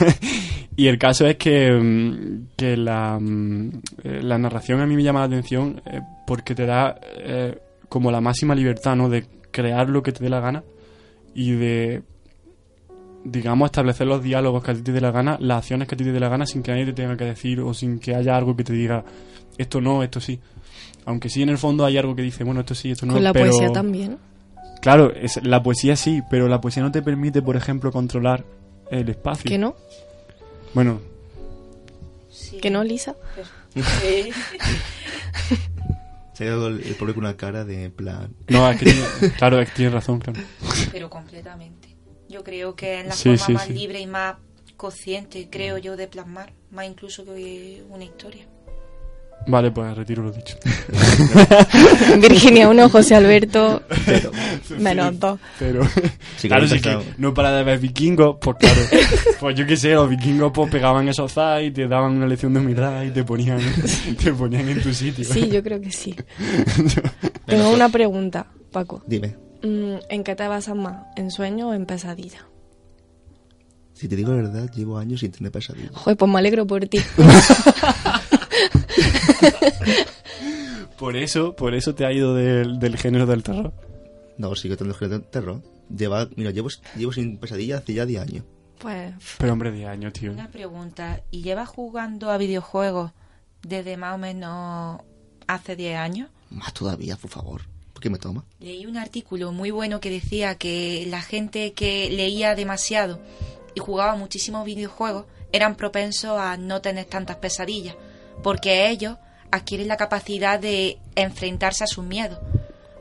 y 0.76 0.88
el 0.88 0.98
caso 0.98 1.28
es 1.28 1.36
que, 1.36 1.72
mm, 1.72 2.56
que 2.56 2.76
la, 2.78 3.20
eh, 4.04 4.20
la 4.24 4.38
narración 4.40 4.80
a 4.82 4.88
mí 4.88 4.96
me 4.96 5.04
llama 5.04 5.20
la 5.20 5.26
atención 5.26 5.82
eh, 5.86 6.00
porque 6.26 6.56
te 6.56 6.66
da 6.66 6.96
eh, 7.18 7.60
como 7.90 8.10
la 8.12 8.22
máxima 8.22 8.56
libertad, 8.56 8.96
¿no? 8.96 9.08
De 9.08 9.24
crear 9.54 9.88
lo 9.88 10.04
que 10.04 10.12
te 10.12 10.22
dé 10.22 10.30
la 10.30 10.42
gana 10.42 10.64
y 11.34 11.52
de, 11.52 12.02
digamos, 13.24 13.68
establecer 13.68 14.06
los 14.08 14.22
diálogos 14.22 14.62
que 14.64 14.72
a 14.72 14.74
ti 14.74 14.82
te 14.82 14.92
dé 14.92 15.00
la 15.00 15.12
gana, 15.12 15.38
las 15.40 15.60
acciones 15.60 15.88
que 15.88 15.96
a 15.96 15.98
ti 15.98 16.04
te 16.04 16.12
dé 16.12 16.20
la 16.20 16.28
gana 16.28 16.46
sin 16.46 16.62
que 16.62 16.72
nadie 16.72 16.86
te 16.88 16.92
tenga 16.94 17.16
que 17.16 17.24
decir 17.24 17.62
o 17.62 17.74
sin 17.74 18.00
que 18.00 18.14
haya 18.14 18.36
algo 18.36 18.56
que 18.58 18.66
te 18.66 18.74
diga 18.74 19.06
esto 19.58 19.80
no, 19.80 20.04
esto 20.04 20.20
sí. 20.20 20.40
Aunque 21.06 21.30
sí 21.30 21.42
en 21.42 21.50
el 21.50 21.58
fondo 21.58 21.86
hay 21.86 21.98
algo 21.98 22.16
que 22.16 22.22
dice, 22.24 22.44
bueno, 22.44 22.60
esto 22.62 22.76
sí, 22.76 22.92
esto 22.92 23.06
no. 23.06 23.14
Con 23.14 23.24
la 23.24 23.32
pero- 23.32 23.50
poesía 23.50 23.72
también. 23.72 24.18
Claro, 24.82 25.14
es, 25.16 25.42
la 25.44 25.64
poesía 25.64 25.96
sí, 25.96 26.22
pero 26.30 26.50
la 26.50 26.60
poesía 26.60 26.84
no 26.84 26.92
te 26.92 27.02
permite, 27.02 27.42
por 27.42 27.56
ejemplo, 27.56 27.90
controlar 27.92 28.44
el 28.92 29.08
espacio. 29.08 29.48
¿Que 29.50 29.58
no? 29.58 29.76
Bueno, 30.74 31.00
Sí. 32.30 32.58
¿Que 32.58 32.70
no, 32.72 32.84
Lisa? 32.84 33.16
Sí. 33.76 33.82
Se 36.34 36.44
ha 36.44 36.48
quedado 36.48 36.68
el, 36.68 36.82
el 36.84 36.96
pobre 36.96 37.14
con 37.14 37.24
una 37.26 37.38
cara 37.38 37.64
de 37.66 37.90
plan. 37.90 38.34
no, 38.50 38.70
es 38.70 38.78
que 38.80 38.86
tiene, 38.86 39.02
claro, 39.38 39.60
es 39.62 39.70
que 39.70 39.76
tienes 39.76 39.94
razón, 39.94 40.20
claro. 40.20 40.40
pero 40.92 41.10
completamente. 41.10 41.96
Yo 42.30 42.44
creo 42.44 42.76
que 42.76 43.02
es 43.02 43.06
la 43.08 43.14
Sí, 43.14 43.30
forma 43.38 43.46
sí, 43.46 43.54
más 43.54 43.66
sí. 43.68 43.74
libre 43.74 44.00
y 44.00 44.08
más 44.08 44.36
consciente, 44.78 45.48
creo 45.52 45.78
yo, 45.78 45.96
de 45.96 46.08
plasmar, 46.08 46.54
más 46.72 46.86
incluso 46.88 47.24
que 47.26 47.84
una 47.90 48.04
historia. 48.04 48.48
Vale, 49.46 49.72
pues 49.72 49.96
retiro 49.96 50.24
lo 50.24 50.32
dicho. 50.32 50.58
Virginia 52.22 52.70
1, 52.70 52.90
José 52.90 53.16
Alberto, 53.16 53.82
menos 54.80 55.20
dos. 55.20 55.40
Pero, 55.60 55.86
Sí, 56.38 56.48
claro, 56.48 56.66
que 56.68 57.00
no 57.18 57.34
para 57.34 57.52
de 57.52 57.64
ver 57.64 57.80
vikingos, 57.80 58.38
pues 58.40 58.58
claro. 58.58 58.82
pues 59.40 59.56
yo 59.56 59.66
qué 59.66 59.76
sé, 59.76 59.92
los 59.94 60.10
vikingos 60.10 60.52
pues 60.54 60.72
pegaban 60.72 61.08
esos 61.10 61.34
zas 61.34 61.62
y 61.64 61.72
te 61.72 61.88
daban 61.88 62.14
una 62.14 62.28
lección 62.28 62.54
de 62.54 62.62
humildad 62.62 63.04
y 63.04 63.12
te 63.12 63.24
ponían, 63.24 63.60
te 64.24 64.34
ponían 64.34 64.70
en 64.70 64.82
tu 64.82 64.94
sitio. 64.94 65.26
Sí, 65.26 65.50
yo 65.50 65.62
creo 65.62 65.82
que 65.82 65.92
sí. 65.92 66.16
Tengo 67.46 67.70
una 67.72 67.90
pregunta, 67.90 68.48
Paco. 68.72 69.04
Dime. 69.06 69.36
Mm, 69.62 69.96
¿En 70.10 70.24
qué 70.24 70.36
te 70.36 70.48
basas 70.48 70.76
más? 70.76 71.06
¿En 71.16 71.32
sueño 71.32 71.70
o 71.70 71.74
en 71.74 71.86
pesadilla? 71.86 72.46
Si 73.94 74.08
te 74.08 74.16
digo 74.16 74.32
la 74.32 74.38
verdad, 74.38 74.72
llevo 74.74 74.98
años 74.98 75.20
sin 75.20 75.32
tener 75.32 75.52
pesadillas. 75.52 75.92
Joder, 75.94 76.18
pues 76.18 76.32
me 76.32 76.40
alegro 76.40 76.66
por 76.66 76.86
ti. 76.88 77.00
Por 80.98 81.18
eso, 81.18 81.56
por 81.56 81.74
eso 81.74 81.96
te 81.96 82.06
ha 82.06 82.14
ido 82.14 82.34
del, 82.34 82.80
del 82.80 82.98
género 82.98 83.26
del 83.26 83.44
terror. 83.44 83.74
No, 84.38 84.56
sigo 84.56 84.78
teniendo 84.78 84.98
género 84.98 85.20
de 85.20 85.26
terror. 85.26 85.62
Lleva, 85.90 86.30
mira, 86.36 86.52
llevo, 86.52 86.70
llevo 86.96 87.12
sin 87.12 87.38
pesadillas 87.38 87.82
hace 87.82 87.94
ya 87.94 88.06
10 88.06 88.22
años. 88.22 88.46
pues 88.80 89.14
Pero 89.38 89.54
hombre, 89.54 89.72
10 89.72 89.90
años, 89.90 90.14
tío. 90.14 90.32
Una 90.32 90.50
pregunta. 90.50 91.22
¿Y 91.30 91.42
llevas 91.42 91.68
jugando 91.68 92.32
a 92.32 92.38
videojuegos 92.38 93.12
desde 93.64 93.98
más 93.98 94.16
o 94.16 94.18
menos 94.18 95.02
hace 95.48 95.76
10 95.76 95.98
años? 95.98 96.30
Más 96.50 96.74
todavía, 96.74 97.18
por 97.18 97.30
favor. 97.32 97.62
¿Por 97.92 98.02
qué 98.02 98.10
me 98.10 98.18
toma? 98.20 98.46
Leí 98.60 98.86
un 98.86 98.98
artículo 98.98 99.52
muy 99.52 99.72
bueno 99.72 100.00
que 100.00 100.10
decía 100.10 100.56
que 100.56 101.06
la 101.10 101.22
gente 101.22 101.74
que 101.74 102.10
leía 102.12 102.56
demasiado 102.56 103.20
y 103.76 103.80
jugaba 103.80 104.16
muchísimos 104.16 104.64
videojuegos 104.66 105.26
eran 105.52 105.76
propensos 105.76 106.40
a 106.40 106.56
no 106.58 106.82
tener 106.82 107.06
tantas 107.06 107.38
pesadillas, 107.38 107.96
porque 108.42 108.90
ellos 108.90 109.18
adquieren 109.54 109.88
la 109.88 109.98
capacidad 109.98 110.60
de 110.60 110.98
enfrentarse 111.16 111.84
a 111.84 111.88
sus 111.88 112.04
miedos. 112.04 112.40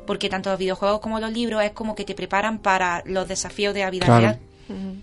Porque 0.07 0.29
tanto 0.29 0.51
los 0.51 0.59
videojuegos 0.59 1.01
como 1.01 1.21
los 1.21 1.33
libros 1.33 1.63
es 1.63 1.71
como 1.73 1.95
que 1.95 2.05
te 2.05 2.15
preparan 2.15 2.59
para 2.59 3.03
los 3.07 3.27
desafíos 3.29 3.73
de 3.75 3.81
la 3.81 3.91
vida 3.91 4.07
Claro. 4.07 4.21
real. 4.21 4.39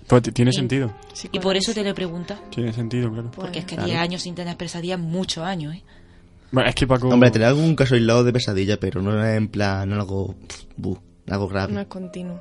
Pues 0.07 0.23
tiene 0.33 0.51
Y- 0.51 0.53
sentido. 0.53 0.91
Y 1.31 1.39
por 1.39 1.55
eso 1.55 1.73
te 1.73 1.83
lo 1.83 1.93
pregunto. 1.93 2.35
Tiene 2.49 2.73
sentido, 2.73 3.11
claro. 3.11 3.31
Porque 3.31 3.59
es 3.59 3.65
que 3.65 3.75
Claro. 3.75 3.89
10 3.89 3.99
años 4.01 4.21
sin 4.23 4.35
tener 4.35 4.57
pesadillas, 4.57 4.99
muchos 4.99 5.43
años, 5.43 5.75
¿eh? 5.75 5.83
Bueno, 6.51 6.67
es 6.69 6.75
que 6.75 6.87
Paco... 6.87 7.07
Hombre, 7.09 7.29
tener 7.31 7.47
algún 7.47 7.75
caso 7.75 7.93
aislado 7.95 8.23
de 8.23 8.33
pesadilla, 8.33 8.77
pero 8.79 9.01
no 9.01 9.23
en 9.25 9.47
plan, 9.47 9.87
no 9.87 9.95
algo, 9.95 10.33
pff, 10.47 10.63
buh, 10.77 10.97
algo 11.29 11.47
grave. 11.47 11.71
no 11.73 11.79
es 11.81 11.87
continuo. 11.87 12.39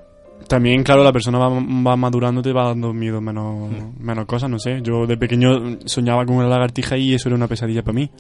También, 0.49 0.83
claro, 0.83 1.05
la 1.05 1.13
persona 1.13 1.37
va, 1.39 1.49
va 1.51 1.97
madurando, 1.97 2.41
te 2.41 2.53
va 2.53 2.69
dando 2.69 2.95
miedo 2.95 3.21
menos, 3.21 3.71
Mm. 3.71 4.03
menos 4.03 4.25
cosas, 4.25 4.49
no 4.49 4.59
sé. 4.59 4.81
Yo 4.83 5.07
de 5.07 5.17
pequeño 5.19 5.79
soñaba 5.85 6.25
con 6.25 6.37
una 6.37 6.49
lagartija 6.49 6.97
y 6.97 7.13
eso 7.15 7.29
era 7.29 7.37
una 7.37 7.49
pesadilla 7.49 7.83
para 7.83 7.95
mí. 7.97 8.11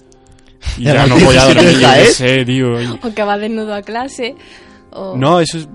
Y 0.76 0.84
ya 0.84 0.92
no 1.06 1.16
lagartija 1.16 1.26
podía 1.26 1.44
dormir, 1.44 1.78
yo 1.80 1.92
¿eh? 1.94 2.06
sé, 2.06 2.44
tío. 2.44 2.82
y- 2.82 2.98
O 3.02 3.14
que 3.14 3.22
vas 3.22 3.40
desnudo 3.40 3.74
a 3.74 3.82
clase. 3.82 4.34
O... 4.90 5.16
No, 5.16 5.40
eso 5.40 5.58
es... 5.58 5.68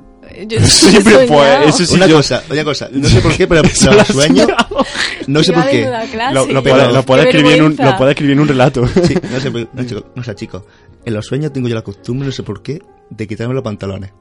Yo 0.48 0.60
Siempre 0.66 1.28
soñado. 1.28 1.64
eso 1.70 1.84
sí 1.86 1.94
una 1.96 2.08
yo- 2.08 2.16
cosa, 2.16 2.42
una 2.50 2.64
cosa, 2.64 2.90
no 2.92 3.08
sé 3.08 3.20
por 3.22 3.36
qué, 3.36 3.46
pero 3.48 3.62
lo 3.92 4.06
sueños, 4.06 4.46
soñado. 4.48 4.86
no 5.28 5.44
sé 5.44 5.54
por 5.54 5.70
qué. 5.70 5.86
a. 5.86 6.34
Lo, 6.34 6.46
lo 6.48 6.64
lo 6.92 7.06
puede 7.06 7.24
Qué 7.24 7.30
escribir 7.30 7.54
en 7.58 7.64
un, 7.64 7.76
lo 7.78 7.98
puede 7.98 8.12
escribir 8.12 8.34
en 8.34 8.40
un 8.40 8.48
relato. 8.48 8.88
Sí, 8.88 9.14
no 9.32 9.40
sé, 9.40 9.52
por- 9.52 9.70
no, 9.74 9.84
chico, 9.86 10.06
no 10.16 10.24
sé, 10.24 10.36
chicos. 10.36 10.64
En 11.06 11.14
los 11.14 11.26
sueños 11.26 11.52
tengo 11.54 11.68
yo 11.68 11.76
la 11.76 11.82
costumbre, 11.84 12.26
no 12.28 12.32
sé 12.32 12.42
por 12.42 12.64
qué, 12.64 12.82
de 13.10 13.28
quitarme 13.28 13.54
los 13.54 13.64
pantalones. 13.64 14.12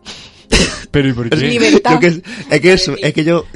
Pero 0.91 1.09
¿y 1.09 1.13
por 1.15 1.31
qué? 1.31 1.37
Libertad. 1.37 1.99
Que- 2.01 2.21
es 2.51 2.61
que 2.61 2.73
eso, 2.73 2.95
es 3.01 3.15
que 3.15 3.25
yo, 3.25 3.47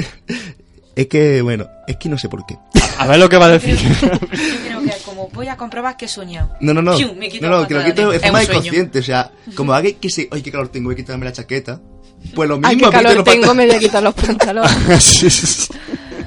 es 0.95 1.07
que, 1.09 1.43
bueno, 1.43 1.67
es 1.87 1.97
que 1.97 2.09
no 2.09 2.17
sé 2.17 2.29
por 2.31 2.47
qué. 2.47 2.57
A 2.97 3.07
ver 3.07 3.19
lo 3.19 3.29
que 3.29 3.37
va 3.37 3.47
a 3.47 3.51
decir. 3.51 3.77
Yo 3.77 4.09
creo 4.09 4.19
que 4.83 4.93
como 5.17 5.29
voy 5.31 5.49
a 5.49 5.57
comprobar 5.57 5.97
que 5.97 6.05
he 6.05 6.09
soñado. 6.09 6.51
No, 6.61 6.75
no, 6.75 6.83
no. 6.83 6.97
Me 7.15 7.29
quito 7.29 7.49
no, 7.49 7.61
no, 7.63 7.67
que 7.67 7.75
lo 7.75 7.85
quito 7.85 8.11
de 8.11 8.17
Es 8.17 8.23
forma 8.23 8.43
inconsciente. 8.43 8.99
O 8.99 9.03
sea, 9.03 9.31
como 9.55 9.73
haga 9.73 9.91
que 9.93 10.11
se, 10.11 10.29
ay, 10.31 10.43
qué 10.43 10.53
calor 10.53 10.69
tengo, 10.69 10.87
voy 10.89 10.95
a 10.95 10.97
quitarme 10.97 11.25
la 11.25 11.33
chaqueta. 11.33 11.81
Pues 12.35 12.49
lo 12.49 12.57
mismo 12.57 12.69
Ay, 12.69 12.77
qué 12.77 12.91
calor 12.91 13.25
tengo, 13.25 13.55
me 13.55 13.67
voy 13.67 13.77
a 13.77 13.79
quitar 13.79 14.03
los 14.03 14.15
pantalones. 14.15 14.73
Sí, 15.03 15.31
sí, 15.31 15.47
sí. 15.47 15.73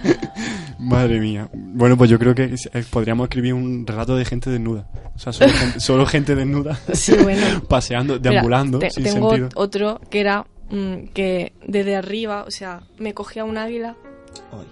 Madre 0.79 1.19
mía. 1.19 1.49
Bueno, 1.53 1.97
pues 1.97 2.09
yo 2.09 2.17
creo 2.17 2.33
que 2.33 2.43
eh, 2.73 2.83
podríamos 2.89 3.25
escribir 3.25 3.53
un 3.53 3.85
relato 3.85 4.15
de 4.15 4.23
gente 4.25 4.49
desnuda. 4.49 4.87
O 5.15 5.19
sea, 5.19 5.33
solo 5.33 5.51
gente, 5.51 5.79
solo 5.81 6.05
gente 6.05 6.35
desnuda. 6.35 6.79
Sí, 6.93 7.13
bueno. 7.21 7.61
Paseando, 7.67 8.13
Mira, 8.15 8.31
deambulando, 8.31 8.79
te- 8.79 8.89
sin 8.89 9.03
tengo 9.03 9.29
sentido. 9.31 9.49
otro 9.55 9.99
que 10.09 10.19
era 10.21 10.45
mm, 10.69 11.07
que 11.13 11.53
desde 11.67 11.95
arriba, 11.95 12.45
o 12.47 12.51
sea, 12.51 12.81
me 12.97 13.13
cogía 13.13 13.43
un 13.43 13.57
águila. 13.57 13.95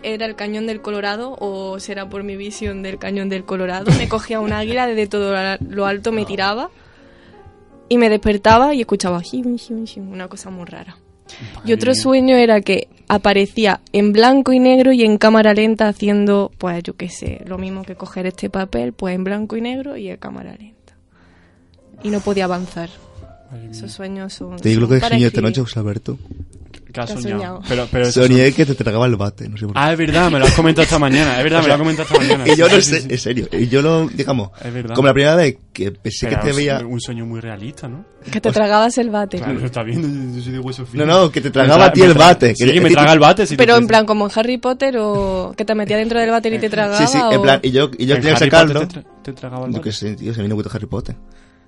Era 0.03 0.25
el 0.25 0.35
cañón 0.35 0.67
del 0.67 0.81
Colorado, 0.81 1.35
o 1.39 1.79
será 1.79 2.09
por 2.09 2.23
mi 2.23 2.35
visión 2.35 2.83
del 2.83 2.97
cañón 2.97 3.29
del 3.29 3.45
Colorado. 3.45 3.91
Me 3.97 4.07
cogía 4.09 4.39
un 4.39 4.53
águila 4.53 4.87
desde 4.87 5.07
todo 5.07 5.33
lo 5.59 5.85
alto, 5.85 6.11
me 6.11 6.25
tiraba 6.25 6.69
y 7.89 7.97
me 7.97 8.09
despertaba 8.09 8.73
y 8.73 8.81
escuchaba 8.81 9.21
una 9.97 10.27
cosa 10.27 10.49
muy 10.49 10.65
rara. 10.65 10.97
Y 11.65 11.73
otro 11.73 11.91
mía. 11.91 12.01
sueño 12.01 12.35
era 12.37 12.61
que 12.61 12.87
aparecía 13.07 13.81
en 13.91 14.13
blanco 14.13 14.53
y 14.53 14.59
negro 14.59 14.93
y 14.93 15.03
en 15.03 15.17
cámara 15.17 15.53
lenta 15.53 15.87
haciendo, 15.87 16.51
pues 16.57 16.83
yo 16.83 16.95
qué 16.95 17.09
sé, 17.09 17.41
lo 17.45 17.57
mismo 17.57 17.83
que 17.83 17.95
coger 17.95 18.25
este 18.27 18.49
papel, 18.49 18.93
pues 18.93 19.15
en 19.15 19.23
blanco 19.23 19.57
y 19.57 19.61
negro 19.61 19.97
y 19.97 20.09
en 20.09 20.17
cámara 20.17 20.55
lenta. 20.57 20.95
Y 22.03 22.09
no 22.09 22.19
podía 22.21 22.45
avanzar. 22.45 22.89
Madre 23.51 23.63
mía. 23.63 23.71
Esos 23.71 23.91
sueños 23.91 24.33
son... 24.33 24.57
Te 24.57 24.69
digo 24.69 24.81
lo 24.81 24.87
que 24.89 24.99
soñé 24.99 25.25
esta 25.25 25.41
noche, 25.41 25.61
José 25.61 25.79
Alberto. 25.79 26.17
¿Qué 26.97 27.01
has 27.03 27.11
¿Qué 27.11 27.17
has 27.17 27.21
soñado? 27.23 27.39
soñado? 27.41 27.61
Pero, 27.67 27.87
pero 27.91 28.11
Soñé 28.11 28.45
son- 28.47 28.53
que 28.55 28.65
te 28.65 28.75
tragaba 28.75 29.05
el 29.05 29.15
bate, 29.15 29.47
no 29.49 29.57
sé 29.57 29.65
por 29.65 29.73
qué. 29.75 29.79
Ah, 29.81 29.91
es 29.91 29.97
verdad, 29.97 30.31
me 30.31 30.39
lo 30.39 30.45
has 30.45 30.53
comentado 30.53 30.83
esta 30.83 30.99
mañana. 30.99 31.37
Es 31.37 31.43
verdad, 31.43 31.61
me 31.61 31.67
lo 31.67 31.73
has 31.73 31.79
comentado 31.79 32.07
esta 32.09 32.19
mañana. 32.19 32.43
y 32.53 32.55
yo 32.55 32.69
no 32.69 32.81
sé, 32.81 33.05
en 33.09 33.17
serio. 33.17 33.47
Y 33.51 33.67
yo 33.67 33.81
lo, 33.81 34.07
digamos, 34.07 34.49
Es 34.63 34.73
verdad. 34.73 34.95
como 34.95 35.07
la 35.07 35.13
primera 35.13 35.35
vez 35.35 35.57
que 35.73 35.91
pensé 35.91 36.27
Pero 36.27 36.41
que 36.41 36.47
te 36.49 36.55
veía. 36.55 36.79
un 36.79 36.99
sueño 36.99 37.25
muy 37.25 37.39
realista, 37.39 37.87
¿no? 37.87 38.05
Que 38.31 38.41
te 38.41 38.51
tragabas 38.51 38.97
el 38.97 39.09
bate. 39.09 39.37
Claro, 39.37 39.63
está 39.65 39.83
viendo, 39.83 40.07
yo- 40.07 40.35
yo 40.37 40.41
soy 40.43 40.51
de 40.53 40.59
hueso 40.59 40.85
fino. 40.85 41.05
No, 41.05 41.21
no, 41.23 41.31
que 41.31 41.39
te 41.41 41.49
tragaba 41.51 41.85
tra- 41.85 41.89
a 41.89 41.93
ti 41.93 42.01
el 42.01 42.13
bate. 42.13 42.55
Sí, 42.55 42.65
que 42.65 42.73
que 42.73 42.81
me 42.81 42.89
te- 42.89 42.95
traga 42.95 43.13
el 43.13 43.19
bate. 43.19 43.45
si 43.45 43.55
Pero 43.55 43.77
en 43.77 43.87
plan 43.87 44.05
como 44.05 44.25
en 44.25 44.31
Harry 44.35 44.57
Potter 44.57 44.97
o 44.99 45.53
que 45.55 45.63
te 45.65 45.75
metía 45.75 45.97
dentro 45.97 46.19
del 46.19 46.31
váter 46.31 46.53
y 46.53 46.59
te 46.59 46.69
tragaba. 46.69 46.97
Sí, 46.97 47.05
sí, 47.07 47.17
en 47.17 47.37
o- 47.37 47.41
plan, 47.41 47.59
y 47.63 47.71
yo, 47.71 47.89
y 47.97 48.05
yo 48.05 48.15
que 48.15 48.21
Potter 48.23 48.37
sacarlo. 48.39 48.87
Te, 48.87 48.99
tra- 48.99 49.05
te 49.23 49.33
tragaba 49.33 49.65
el 49.65 49.71
bate. 49.71 49.83
que 49.83 49.91
sé, 49.91 50.15
tío, 50.15 50.33
se 50.33 50.41
me 50.43 50.53
gusta 50.53 50.71
Harry 50.75 50.87
Potter. 50.87 51.15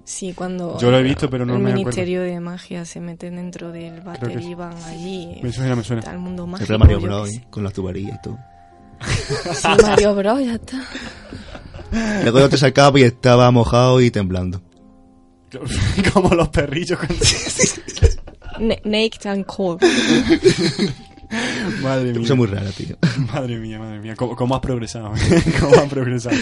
Sí, 0.10 0.34
cuando 0.34 0.76
Yo 0.80 0.90
lo 0.90 0.98
he 0.98 1.04
visto, 1.04 1.30
pero 1.30 1.46
no 1.46 1.54
el 1.54 1.60
me 1.60 1.70
acuerdo. 1.70 1.86
Ministerio 1.86 2.24
de 2.24 2.40
Magia 2.40 2.84
se 2.84 3.00
meten 3.00 3.36
dentro 3.36 3.72
del 3.72 4.02
váter 4.02 4.42
y 4.42 4.56
van 4.56 4.76
allí. 4.86 5.40
Me 5.44 5.52
suena, 5.54 5.76
me 5.76 5.84
suena. 5.84 6.00
Está 6.00 6.14
el 6.14 6.18
mundo 6.18 6.48
mágico. 6.48 6.80
Mario 6.80 7.00
Bros. 7.00 7.30
¿eh? 7.30 7.46
con 7.52 7.64
las 7.64 7.74
tuberías 7.74 8.18
y 8.18 8.22
todo. 8.24 8.40
Sí, 9.54 9.68
Mario 9.84 10.16
Bros, 10.16 10.44
ya 10.44 10.56
está. 10.56 10.84
Luego 12.24 12.50
te 12.50 12.58
sacaba 12.58 13.00
y 13.00 13.04
estaba 13.04 13.52
mojado 13.52 14.02
y 14.02 14.10
temblando. 14.10 14.64
Como 16.14 16.34
los 16.34 16.50
perrillos. 16.50 16.98
cuando- 16.98 18.80
Naked 18.86 19.28
and 19.28 19.46
cold. 19.46 19.80
Madre 21.84 22.06
Te 22.06 22.12
mía. 22.14 22.20
puse 22.22 22.34
muy 22.34 22.48
rara, 22.48 22.70
tío. 22.72 22.96
Madre 23.34 23.58
mía, 23.58 23.78
madre 23.80 24.00
mía. 24.00 24.16
¿Cómo, 24.16 24.36
cómo 24.36 24.56
has 24.56 24.62
progresado? 24.62 25.12
¿Cómo 25.60 25.76
has 25.76 25.90
progresado? 25.90 26.36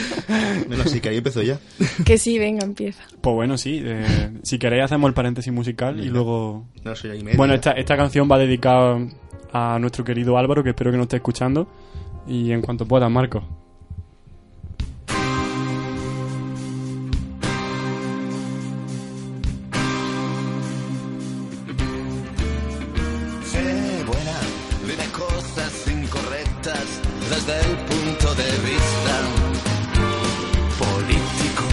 Bueno, 0.67 0.83
sí, 0.85 1.01
que 1.01 1.09
ahí 1.09 1.17
empezó 1.17 1.41
ya. 1.41 1.59
Que 2.05 2.17
sí, 2.17 2.39
venga, 2.39 2.63
empieza. 2.65 3.03
Pues 3.21 3.33
bueno, 3.35 3.57
sí. 3.57 3.81
eh, 3.83 4.31
si 4.43 4.57
queréis 4.57 4.83
hacemos 4.85 5.07
el 5.09 5.13
paréntesis 5.13 5.51
musical 5.51 5.99
y 5.99 6.05
luego... 6.09 6.65
No 6.83 6.95
soy 6.95 7.11
ahí 7.11 7.23
medio. 7.23 7.37
Bueno, 7.37 7.53
esta, 7.53 7.71
esta 7.71 7.97
canción 7.97 8.29
va 8.31 8.37
dedicada 8.37 8.97
a 9.51 9.77
nuestro 9.79 10.03
querido 10.03 10.37
Álvaro, 10.37 10.63
que 10.63 10.69
espero 10.69 10.91
que 10.91 10.97
nos 10.97 11.05
esté 11.05 11.17
escuchando. 11.17 11.67
Y 12.27 12.51
en 12.51 12.61
cuanto 12.61 12.85
pueda, 12.85 13.09
Marco. 13.09 13.43
Desde 26.67 27.59
el 27.61 27.77
punto 27.85 28.35
de 28.35 28.51
vista 28.67 29.15
político. 30.77 31.63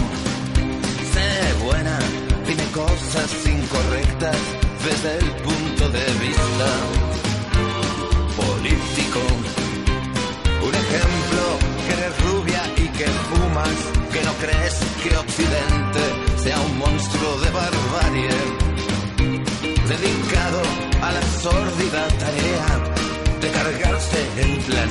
Sé 1.12 1.64
buena, 1.64 1.98
dime 2.46 2.62
cosas 2.70 3.30
incorrectas 3.44 4.37
desde 4.85 5.18
el 5.18 5.30
punto 5.42 5.88
de 5.88 6.04
vista 6.24 6.68
político. 8.37 9.20
Un 10.62 10.74
ejemplo, 10.85 11.42
que 11.87 11.92
eres 11.94 12.14
rubia 12.26 12.62
y 12.76 12.88
que 12.96 13.07
fumas, 13.07 13.78
que 14.12 14.22
no 14.22 14.33
crees 14.35 14.74
que 15.02 15.16
Occidente 15.16 16.02
sea 16.40 16.61
un 16.61 16.78
monstruo 16.78 17.40
de 17.40 17.50
barbarie 17.50 18.37
dedicado 19.88 20.62
a 21.02 21.12
la 21.12 21.22
sórdida 21.42 22.07
tarea 22.20 22.94
de 23.40 23.50
cargarse 23.50 24.18
el 24.38 24.59
planeta. 24.61 24.84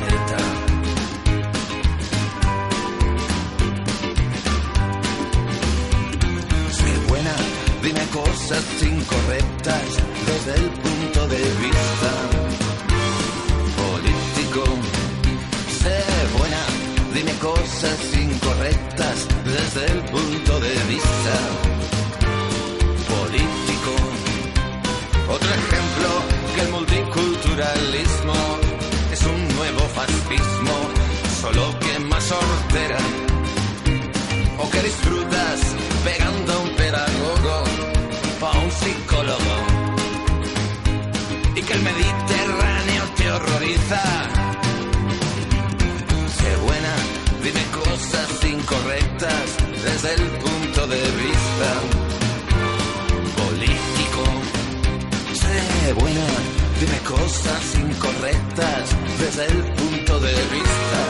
Multiculturalismo 27.54 28.34
es 29.12 29.24
un 29.24 29.56
nuevo 29.56 29.80
fascismo, 29.94 30.76
solo 31.42 31.80
que 31.80 32.00
más 32.00 32.32
hortera. 32.32 32.98
O 34.60 34.70
que 34.70 34.82
disfrutas 34.82 35.60
pegando 36.04 36.54
a 36.54 36.60
un 36.60 36.76
pedagogo 36.76 37.64
o 38.42 38.46
a 38.46 38.52
un 38.60 38.72
psicólogo. 38.72 39.56
Y 41.56 41.62
que 41.62 41.74
risa. 43.60 44.04
Sé 46.38 46.56
buena, 46.58 46.96
dime 47.44 47.64
cosas 47.72 48.30
incorrectas 48.46 49.58
desde 49.84 50.14
el 50.16 50.30
punto 50.44 50.88
de 50.88 51.02
vista 51.02 51.70
político. 53.38 54.24
Sé 55.34 55.94
buena, 55.94 56.53
dime 56.86 57.00
cosas 57.00 57.76
incorrectas 57.76 58.90
desde 59.18 59.46
el 59.46 59.64
punto 59.74 60.20
de 60.20 60.34
vista 60.34 61.03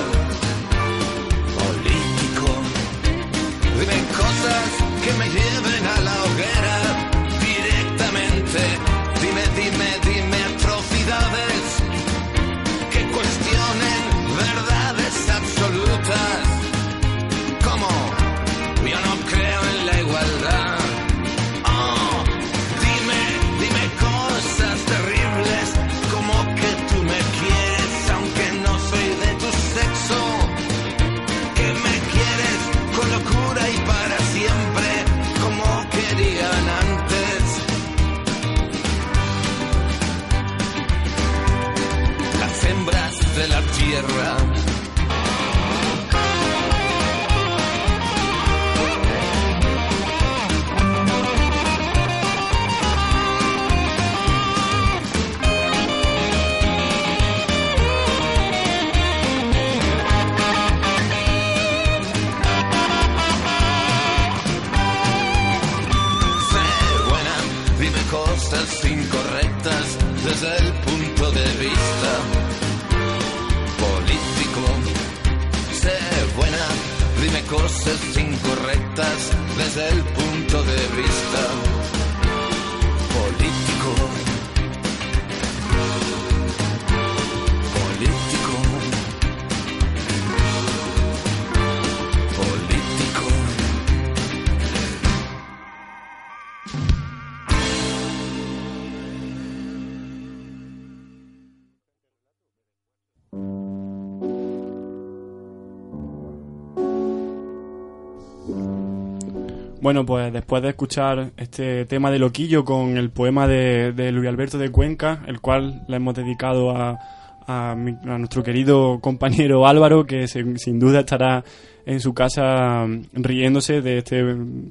Bueno, 109.84 110.06
pues 110.06 110.32
después 110.32 110.63
de 110.63 110.69
escuchar 110.69 111.32
este 111.36 111.84
tema 111.86 112.10
de 112.10 112.17
Loquillo 112.17 112.63
con 112.63 112.96
el 112.96 113.10
poema 113.10 113.48
de, 113.48 113.91
de 113.91 114.13
Luis 114.13 114.30
Alberto 114.30 114.58
de 114.58 114.72
Cuenca, 114.72 115.24
el 115.28 115.41
cual 115.41 115.84
le 115.89 115.98
hemos 115.98 116.15
dedicado 116.15 116.72
a, 116.72 116.98
a, 117.46 117.76
mi- 117.76 117.98
a 118.10 118.17
nuestro 118.17 118.43
querido 118.43 119.00
compañero 119.02 119.67
Álvaro, 119.67 120.06
que 120.06 120.26
se- 120.30 120.58
sin 120.58 120.80
duda 120.80 121.02
estará 121.02 121.43
en 121.86 122.00
su 122.00 122.13
casa 122.13 122.86
mm, 122.88 123.02
riéndose 123.24 123.82
de 123.82 123.98
este 123.98 124.24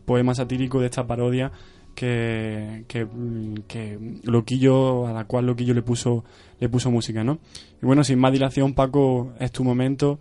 poema 0.07 0.35
satírico, 0.35 0.81
de 0.81 0.87
esta 0.87 1.07
parodia 1.07 1.53
que, 1.95 2.85
que, 2.89 3.05
mm, 3.05 3.55
que 3.69 3.99
Loquillo, 4.25 5.07
a 5.09 5.13
la 5.13 5.25
cual 5.27 5.45
Loquillo 5.45 5.75
le 5.75 5.83
puso, 5.83 6.25
le 6.59 6.71
puso 6.71 6.91
música, 6.91 7.23
¿no? 7.23 7.39
Y 7.83 7.85
bueno, 7.85 8.03
sin 8.03 8.19
más 8.19 8.33
dilación, 8.33 8.73
Paco, 8.73 9.35
es 9.39 9.53
tu 9.53 9.63
momento. 9.63 10.21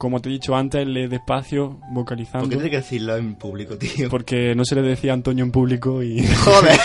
Como 0.00 0.18
te 0.22 0.30
he 0.30 0.32
dicho 0.32 0.56
antes, 0.56 0.86
lee 0.86 1.08
despacio, 1.08 1.78
vocalizando. 1.92 2.44
¿Por 2.46 2.48
qué 2.48 2.54
tienes 2.56 2.70
que 2.70 2.76
decirlo 2.78 3.16
en 3.18 3.34
público, 3.34 3.76
tío? 3.76 4.08
Porque 4.08 4.54
no 4.54 4.64
se 4.64 4.74
le 4.74 4.80
decía 4.80 5.10
a 5.10 5.14
Antonio 5.14 5.44
en 5.44 5.52
público 5.52 6.02
y, 6.02 6.24
Joder. 6.44 6.78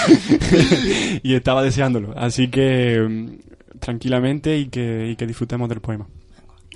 y 1.24 1.34
estaba 1.34 1.64
deseándolo. 1.64 2.14
Así 2.18 2.50
que 2.50 3.00
mm, 3.00 3.80
tranquilamente 3.80 4.58
y 4.58 4.66
que, 4.68 5.08
y 5.12 5.16
que 5.16 5.26
disfrutemos 5.26 5.70
del 5.70 5.80
poema. 5.80 6.08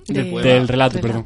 De- 0.07 0.13
Del- 0.23 0.31
del 0.41 0.67
relato, 0.69 0.97
relato. 1.01 1.01
perdón. 1.01 1.25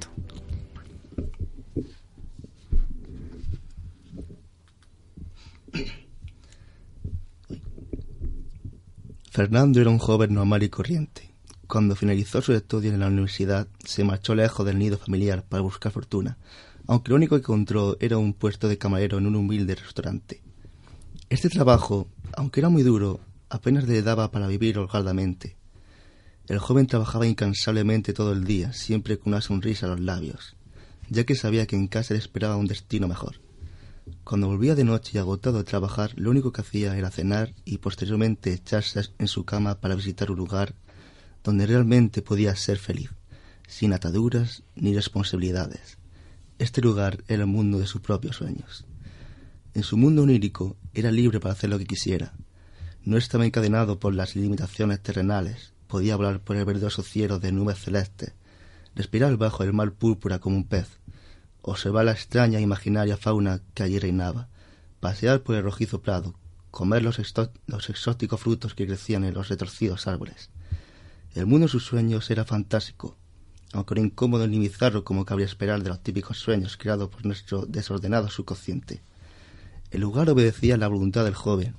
Fernando 9.32 9.82
era 9.82 9.90
un 9.90 9.98
joven 10.00 10.34
normal 10.34 10.64
y 10.64 10.70
corriente. 10.70 11.33
Cuando 11.74 11.96
finalizó 11.96 12.40
sus 12.40 12.56
estudios 12.56 12.94
en 12.94 13.00
la 13.00 13.08
universidad, 13.08 13.68
se 13.84 14.04
marchó 14.04 14.36
lejos 14.36 14.64
del 14.64 14.78
nido 14.78 15.00
familiar 15.00 15.44
para 15.44 15.64
buscar 15.64 15.92
fortuna, 15.92 16.38
aunque 16.86 17.10
lo 17.10 17.16
único 17.16 17.36
que 17.36 17.42
encontró 17.42 17.98
era 18.00 18.20
un 18.20 18.36
puesto 18.36 18.68
de 18.68 18.78
camarero 18.78 19.18
en 19.18 19.26
un 19.26 19.36
humilde 19.36 19.74
restaurante. 19.74 20.44
Este 21.30 21.50
trabajo, 21.50 22.08
aunque 22.38 22.60
era 22.60 22.70
muy 22.70 22.84
duro, 22.84 23.22
apenas 23.50 23.88
le 23.88 24.04
daba 24.04 24.30
para 24.30 24.46
vivir 24.46 24.78
holgadamente. 24.78 25.58
El 26.48 26.60
joven 26.60 26.86
trabajaba 26.86 27.26
incansablemente 27.26 28.14
todo 28.14 28.34
el 28.34 28.44
día, 28.44 28.72
siempre 28.72 29.18
con 29.18 29.34
una 29.34 29.42
sonrisa 29.42 29.88
a 29.88 29.90
los 29.90 30.00
labios, 30.00 30.56
ya 31.10 31.24
que 31.24 31.34
sabía 31.34 31.66
que 31.66 31.76
en 31.76 31.88
casa 31.88 32.14
le 32.14 32.20
esperaba 32.20 32.56
un 32.56 32.68
destino 32.68 33.08
mejor. 33.08 33.42
Cuando 34.24 34.46
volvía 34.46 34.76
de 34.76 34.84
noche 34.84 35.14
y 35.16 35.18
agotado 35.18 35.58
de 35.58 35.64
trabajar, 35.64 36.12
lo 36.18 36.30
único 36.30 36.52
que 36.52 36.62
hacía 36.62 36.96
era 36.96 37.10
cenar 37.10 37.56
y 37.66 37.80
posteriormente 37.80 38.54
echarse 38.54 39.10
en 39.18 39.28
su 39.28 39.44
cama 39.44 39.80
para 39.80 39.96
visitar 39.96 40.30
un 40.30 40.38
lugar 40.38 40.76
donde 41.44 41.66
realmente 41.66 42.22
podía 42.22 42.56
ser 42.56 42.78
feliz, 42.78 43.12
sin 43.68 43.94
ataduras 43.94 44.64
ni 44.76 44.94
responsabilidades. 44.94 45.98
Este 46.60 46.82
lugar 46.82 47.24
era 47.28 47.44
el 47.44 47.48
mundo 47.48 47.80
de 47.80 47.88
sus 47.88 48.02
propios 48.02 48.38
sueños. 48.38 48.86
En 49.74 49.84
su 49.84 49.98
mundo 49.98 50.24
onírico 50.24 50.78
era 50.94 51.12
libre 51.12 51.40
para 51.40 51.54
hacer 51.54 51.70
lo 51.70 51.80
que 51.80 51.86
quisiera. 51.86 52.34
No 53.04 53.18
estaba 53.18 53.46
encadenado 53.46 54.00
por 54.00 54.14
las 54.14 54.36
limitaciones 54.36 55.02
terrenales, 55.02 55.74
podía 55.88 56.16
volar 56.16 56.40
por 56.40 56.56
el 56.56 56.66
verdoso 56.66 57.04
cielo 57.04 57.40
de 57.40 57.52
nubes 57.52 57.80
celestes, 57.80 58.34
respirar 58.96 59.36
bajo 59.38 59.64
el 59.64 59.74
mar 59.74 59.94
púrpura 59.94 60.40
como 60.40 60.56
un 60.56 60.68
pez, 60.68 60.88
observar 61.62 62.06
la 62.06 62.12
extraña 62.12 62.60
e 62.60 62.62
imaginaria 62.62 63.18
fauna 63.18 63.62
que 63.74 63.84
allí 63.84 64.00
reinaba, 64.00 64.50
pasear 65.00 65.42
por 65.42 65.56
el 65.56 65.64
rojizo 65.64 66.02
prado, 66.02 66.36
comer 66.72 67.04
los, 67.04 67.20
exóticos 67.20 68.40
frutos 68.40 68.74
que 68.74 68.88
crecían 68.88 69.24
en 69.24 69.34
los 69.34 69.50
retorcidos 69.50 70.08
árboles. 70.08 70.50
El 71.34 71.48
mundo 71.48 71.66
de 71.66 71.72
sus 71.72 71.84
sueños 71.84 72.30
era 72.30 72.46
fantástico, 72.46 73.18
aunque 73.72 73.96
no 73.96 74.02
incómodo 74.02 74.48
ni 74.48 74.60
bizarro 74.60 75.04
como 75.04 75.26
cabría 75.26 75.48
esperar 75.48 75.82
de 75.82 75.90
los 75.90 76.04
típicos 76.04 76.38
sueños 76.38 76.78
creados 76.78 77.10
por 77.10 77.26
nuestro 77.26 77.66
desordenado 77.66 78.30
subconsciente. 78.30 79.02
El 79.90 80.02
lugar 80.02 80.30
obedecía 80.30 80.76
a 80.76 80.78
la 80.78 80.88
voluntad 80.88 81.24
del 81.24 81.34
joven. 81.34 81.76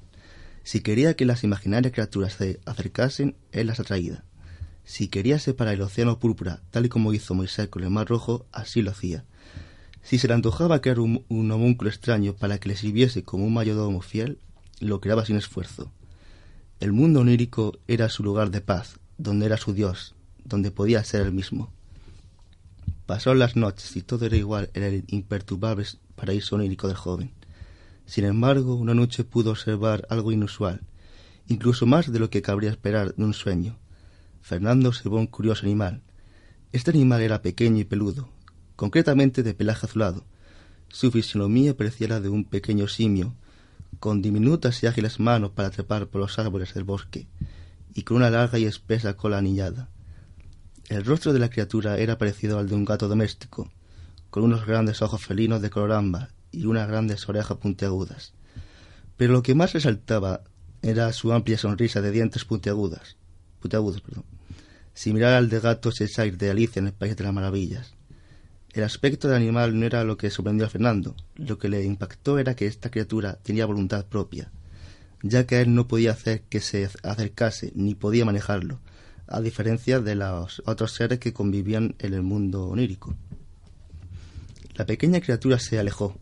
Si 0.65 0.81
quería 0.81 1.15
que 1.15 1.25
las 1.25 1.45
imaginarias 1.45 1.93
criaturas 1.93 2.33
se 2.33 2.59
acercasen, 2.65 3.37
él 3.53 3.69
las 3.69 3.79
atraía. 3.79 4.25
Si 4.85 5.07
quería 5.07 5.39
separar 5.39 5.75
el 5.75 5.83
océano 5.83 6.19
púrpura, 6.19 6.61
tal 6.71 6.87
y 6.87 6.89
como 6.89 7.13
hizo 7.13 7.35
Moisés 7.35 7.69
con 7.69 7.85
el 7.85 7.91
mar 7.91 8.09
rojo, 8.09 8.47
así 8.51 8.83
lo 8.83 8.91
hacía. 8.91 9.25
Si 10.03 10.19
se 10.19 10.27
le 10.27 10.35
antojaba 10.35 10.81
crear 10.81 10.99
un, 10.99 11.25
un 11.29 11.51
homúnculo 11.53 11.91
extraño 11.91 12.35
para 12.35 12.59
que 12.59 12.69
le 12.69 12.77
sirviese 12.77 13.23
como 13.23 13.47
un 13.47 13.55
mayordomo 13.55 14.01
fiel, 14.01 14.39
lo 14.81 15.01
creaba 15.01 15.25
sin 15.25 15.37
esfuerzo. 15.37 15.93
El 16.81 16.93
mundo 16.93 17.21
onírico 17.21 17.79
era 17.87 18.09
su 18.09 18.25
lugar 18.25 18.51
de 18.51 18.61
paz, 18.61 18.99
donde 19.19 19.47
era 19.47 19.57
su 19.57 19.73
Dios, 19.73 20.15
donde 20.45 20.71
podía 20.71 21.05
ser 21.05 21.23
él 21.23 21.33
mismo. 21.33 21.71
Pasó 23.07 23.35
las 23.35 23.57
noches 23.57 23.97
y 23.97 24.03
todo 24.03 24.27
era 24.27 24.37
igual 24.37 24.71
en 24.75 24.83
el 24.83 25.05
imperturbable 25.09 25.87
paraíso 26.15 26.57
onírico 26.57 26.89
del 26.89 26.97
joven. 26.97 27.33
Sin 28.07 28.25
embargo, 28.25 28.75
una 28.75 28.95
noche 28.95 29.25
pudo 29.25 29.51
observar 29.51 30.07
algo 30.11 30.33
inusual, 30.33 30.81
incluso 31.49 31.87
más 31.87 32.11
de 32.11 32.19
lo 32.19 32.31
que 32.31 32.43
cabría 32.43 32.71
esperar 32.71 33.15
de 33.15 33.25
un 33.25 33.35
sueño. 33.35 33.79
Fernando 34.41 34.89
observó 34.89 35.19
un 35.19 35.27
curioso 35.27 35.65
animal. 35.65 36.03
Este 36.73 36.91
animal 36.91 37.23
era 37.23 37.43
pequeño 37.43 37.81
y 37.81 37.85
peludo, 37.85 38.29
concretamente 38.77 39.43
de 39.43 39.55
pelaje 39.55 39.87
azulado. 39.87 40.25
Su 40.89 41.11
fisonomía 41.11 41.77
parecía 41.77 42.09
la 42.09 42.21
de 42.21 42.29
un 42.29 42.45
pequeño 42.45 42.89
simio, 42.89 43.35
con 44.01 44.23
diminutas 44.23 44.83
y 44.83 44.87
ágiles 44.87 45.21
manos 45.21 45.51
para 45.53 45.71
trepar 45.71 46.09
por 46.09 46.21
los 46.21 46.39
árboles 46.39 46.75
del 46.75 46.85
bosque, 46.85 47.27
y 47.95 48.03
con 48.03 48.19
una 48.19 48.31
larga 48.31 48.59
y 48.59 48.65
espesa 48.65 49.17
cola 49.17 49.39
anillada. 49.39 49.89
El 50.89 51.05
rostro 51.05 51.33
de 51.33 51.39
la 51.39 51.49
criatura 51.49 51.99
era 51.99 52.19
parecido 52.19 52.59
al 52.59 52.69
de 52.69 52.75
un 52.75 52.85
gato 52.85 53.09
doméstico, 53.09 53.71
con 54.31 54.43
unos 54.43 54.67
grandes 54.67 55.01
ojos 55.01 55.25
felinos 55.25 55.63
de 55.63 55.71
color 55.71 55.93
ámbar 55.93 56.31
y 56.51 56.67
unas 56.67 56.89
grandes 56.89 57.29
orejas 57.29 57.57
puntiagudas. 57.59 58.35
Pero 59.17 59.33
lo 59.33 59.43
que 59.43 59.55
más 59.55 59.73
resaltaba 59.73 60.43
era 60.83 61.13
su 61.13 61.33
amplia 61.33 61.57
sonrisa 61.57 62.03
de 62.03 62.11
dientes 62.11 62.45
puntiagudas, 62.45 63.17
puntiagudos, 63.61 64.01
perdón, 64.01 64.25
similar 64.93 65.35
al 65.35 65.49
de 65.49 65.61
gato 65.61 65.91
Cheshire 65.91 66.37
de 66.37 66.51
Alicia 66.51 66.81
en 66.81 66.89
el 66.89 66.93
País 66.93 67.17
de 67.17 67.25
las 67.25 67.33
Maravillas. 67.33 67.95
El 68.73 68.83
aspecto 68.83 69.29
del 69.29 69.37
animal 69.37 69.79
no 69.79 69.87
era 69.87 70.03
lo 70.03 70.17
que 70.17 70.31
sorprendió 70.31 70.67
a 70.67 70.69
Fernando. 70.69 71.15
Lo 71.37 71.59
que 71.59 71.69
le 71.69 71.85
impactó 71.85 72.41
era 72.41 72.57
que 72.57 72.67
esta 72.67 72.91
criatura 72.91 73.39
tenía 73.41 73.67
voluntad 73.67 74.05
propia, 74.05 74.51
ya 75.27 75.47
que 75.47 75.63
él 75.63 75.75
no 75.75 75.89
podía 75.89 76.11
hacer 76.11 76.43
que 76.43 76.61
se 76.61 76.89
acercase 77.03 77.73
ni 77.75 77.95
podía 77.95 78.27
manejarlo, 78.27 78.81
a 79.27 79.41
diferencia 79.41 79.99
de 80.01 80.15
los 80.15 80.63
otros 80.67 80.93
seres 80.93 81.19
que 81.19 81.33
convivían 81.33 81.95
en 81.99 82.13
el 82.13 82.23
mundo 82.23 82.69
onírico. 82.69 83.17
La 84.75 84.85
pequeña 84.85 85.23
criatura 85.23 85.59
se 85.59 85.79
alejó, 85.79 86.19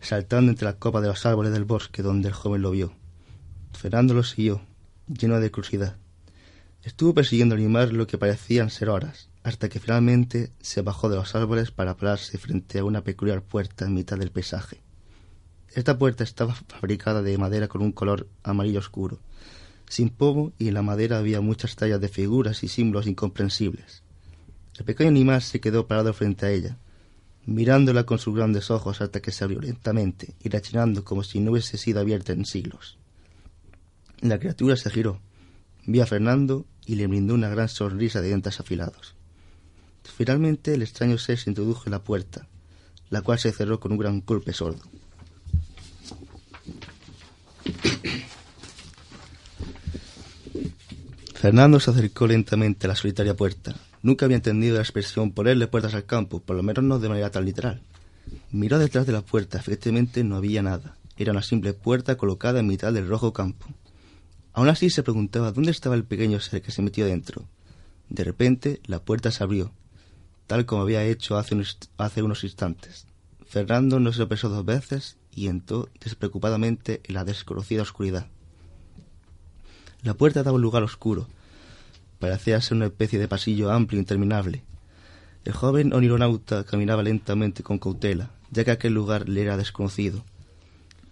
saltando 0.00 0.50
entre 0.50 0.66
las 0.66 0.74
copas 0.74 1.00
de 1.00 1.08
los 1.08 1.24
árboles 1.24 1.52
del 1.52 1.64
bosque 1.64 2.02
donde 2.02 2.28
el 2.28 2.34
joven 2.34 2.60
lo 2.60 2.72
vio. 2.72 2.92
Fernando 3.72 4.12
lo 4.12 4.22
siguió, 4.22 4.60
lleno 5.06 5.40
de 5.40 5.50
curiosidad. 5.50 5.96
Estuvo 6.82 7.14
persiguiendo 7.14 7.54
al 7.54 7.62
animal 7.62 7.94
lo 7.94 8.06
que 8.06 8.18
parecían 8.18 8.68
ser 8.68 8.90
horas, 8.90 9.30
hasta 9.44 9.70
que 9.70 9.80
finalmente 9.80 10.52
se 10.60 10.82
bajó 10.82 11.08
de 11.08 11.16
los 11.16 11.34
árboles 11.34 11.70
para 11.70 11.96
pararse 11.96 12.36
frente 12.36 12.80
a 12.80 12.84
una 12.84 13.02
peculiar 13.02 13.40
puerta 13.40 13.86
en 13.86 13.94
mitad 13.94 14.18
del 14.18 14.30
paisaje. 14.30 14.85
Esta 15.76 15.98
puerta 15.98 16.24
estaba 16.24 16.54
fabricada 16.54 17.20
de 17.20 17.36
madera 17.36 17.68
con 17.68 17.82
un 17.82 17.92
color 17.92 18.26
amarillo 18.42 18.78
oscuro, 18.78 19.18
sin 19.86 20.08
pomo 20.08 20.54
y 20.58 20.68
en 20.68 20.74
la 20.74 20.80
madera 20.80 21.18
había 21.18 21.42
muchas 21.42 21.76
tallas 21.76 22.00
de 22.00 22.08
figuras 22.08 22.64
y 22.64 22.68
símbolos 22.68 23.06
incomprensibles. 23.06 24.02
El 24.78 24.86
pequeño 24.86 25.10
animal 25.10 25.42
se 25.42 25.60
quedó 25.60 25.86
parado 25.86 26.14
frente 26.14 26.46
a 26.46 26.50
ella, 26.50 26.78
mirándola 27.44 28.04
con 28.04 28.18
sus 28.18 28.34
grandes 28.34 28.70
ojos 28.70 29.02
hasta 29.02 29.20
que 29.20 29.32
se 29.32 29.44
abrió 29.44 29.60
lentamente 29.60 30.34
y 30.42 30.48
rechinando 30.48 31.04
como 31.04 31.22
si 31.22 31.40
no 31.40 31.50
hubiese 31.50 31.76
sido 31.76 32.00
abierta 32.00 32.32
en 32.32 32.46
siglos. 32.46 32.96
La 34.22 34.38
criatura 34.38 34.78
se 34.78 34.88
giró, 34.88 35.20
vio 35.84 36.04
a 36.04 36.06
Fernando 36.06 36.64
y 36.86 36.94
le 36.94 37.06
brindó 37.06 37.34
una 37.34 37.50
gran 37.50 37.68
sonrisa 37.68 38.22
de 38.22 38.28
dientes 38.28 38.60
afilados. 38.60 39.14
Finalmente 40.04 40.72
el 40.72 40.80
extraño 40.80 41.18
ser 41.18 41.36
se 41.36 41.50
introdujo 41.50 41.82
en 41.84 41.92
la 41.92 42.02
puerta, 42.02 42.48
la 43.10 43.20
cual 43.20 43.38
se 43.38 43.52
cerró 43.52 43.78
con 43.78 43.92
un 43.92 43.98
gran 43.98 44.22
golpe 44.24 44.54
sordo. 44.54 44.95
Fernando 51.34 51.80
se 51.80 51.90
acercó 51.90 52.26
lentamente 52.26 52.86
a 52.86 52.88
la 52.88 52.96
solitaria 52.96 53.36
puerta. 53.36 53.74
Nunca 54.02 54.24
había 54.24 54.36
entendido 54.36 54.76
la 54.76 54.82
expresión 54.82 55.32
ponerle 55.32 55.66
puertas 55.66 55.94
al 55.94 56.06
campo, 56.06 56.40
por 56.40 56.56
lo 56.56 56.62
menos 56.62 56.84
no 56.84 56.98
de 56.98 57.08
manera 57.08 57.30
tan 57.30 57.44
literal. 57.44 57.82
Miró 58.50 58.78
detrás 58.78 59.06
de 59.06 59.12
la 59.12 59.22
puerta, 59.22 59.58
efectivamente 59.58 60.24
no 60.24 60.36
había 60.36 60.62
nada. 60.62 60.96
Era 61.16 61.32
una 61.32 61.42
simple 61.42 61.72
puerta 61.72 62.16
colocada 62.16 62.60
en 62.60 62.66
mitad 62.66 62.92
del 62.92 63.08
rojo 63.08 63.32
campo. 63.32 63.66
Aún 64.52 64.68
así 64.68 64.90
se 64.90 65.02
preguntaba 65.02 65.52
dónde 65.52 65.70
estaba 65.70 65.94
el 65.94 66.04
pequeño 66.04 66.40
ser 66.40 66.62
que 66.62 66.70
se 66.70 66.82
metió 66.82 67.04
dentro. 67.04 67.44
De 68.08 68.24
repente 68.24 68.80
la 68.86 69.00
puerta 69.00 69.30
se 69.30 69.42
abrió, 69.42 69.72
tal 70.46 70.66
como 70.66 70.82
había 70.82 71.04
hecho 71.04 71.36
hace 71.36 71.54
unos, 71.54 71.78
hace 71.98 72.22
unos 72.22 72.44
instantes. 72.44 73.06
Fernando 73.46 74.00
no 74.00 74.12
se 74.12 74.20
lo 74.20 74.28
pensó 74.28 74.48
dos 74.48 74.64
veces 74.64 75.16
y 75.36 75.48
entró 75.48 75.88
despreocupadamente 76.00 77.02
en 77.04 77.14
la 77.14 77.24
desconocida 77.24 77.82
oscuridad. 77.82 78.26
La 80.02 80.14
puerta 80.14 80.42
daba 80.42 80.56
un 80.56 80.62
lugar 80.62 80.82
oscuro. 80.82 81.28
Parecía 82.18 82.60
ser 82.60 82.78
una 82.78 82.86
especie 82.86 83.18
de 83.18 83.28
pasillo 83.28 83.70
amplio 83.70 83.98
e 83.98 84.02
interminable. 84.02 84.64
El 85.44 85.52
joven 85.52 85.92
onironauta 85.92 86.64
caminaba 86.64 87.02
lentamente 87.02 87.62
con 87.62 87.78
cautela, 87.78 88.30
ya 88.50 88.64
que 88.64 88.70
aquel 88.70 88.94
lugar 88.94 89.28
le 89.28 89.42
era 89.42 89.58
desconocido. 89.58 90.24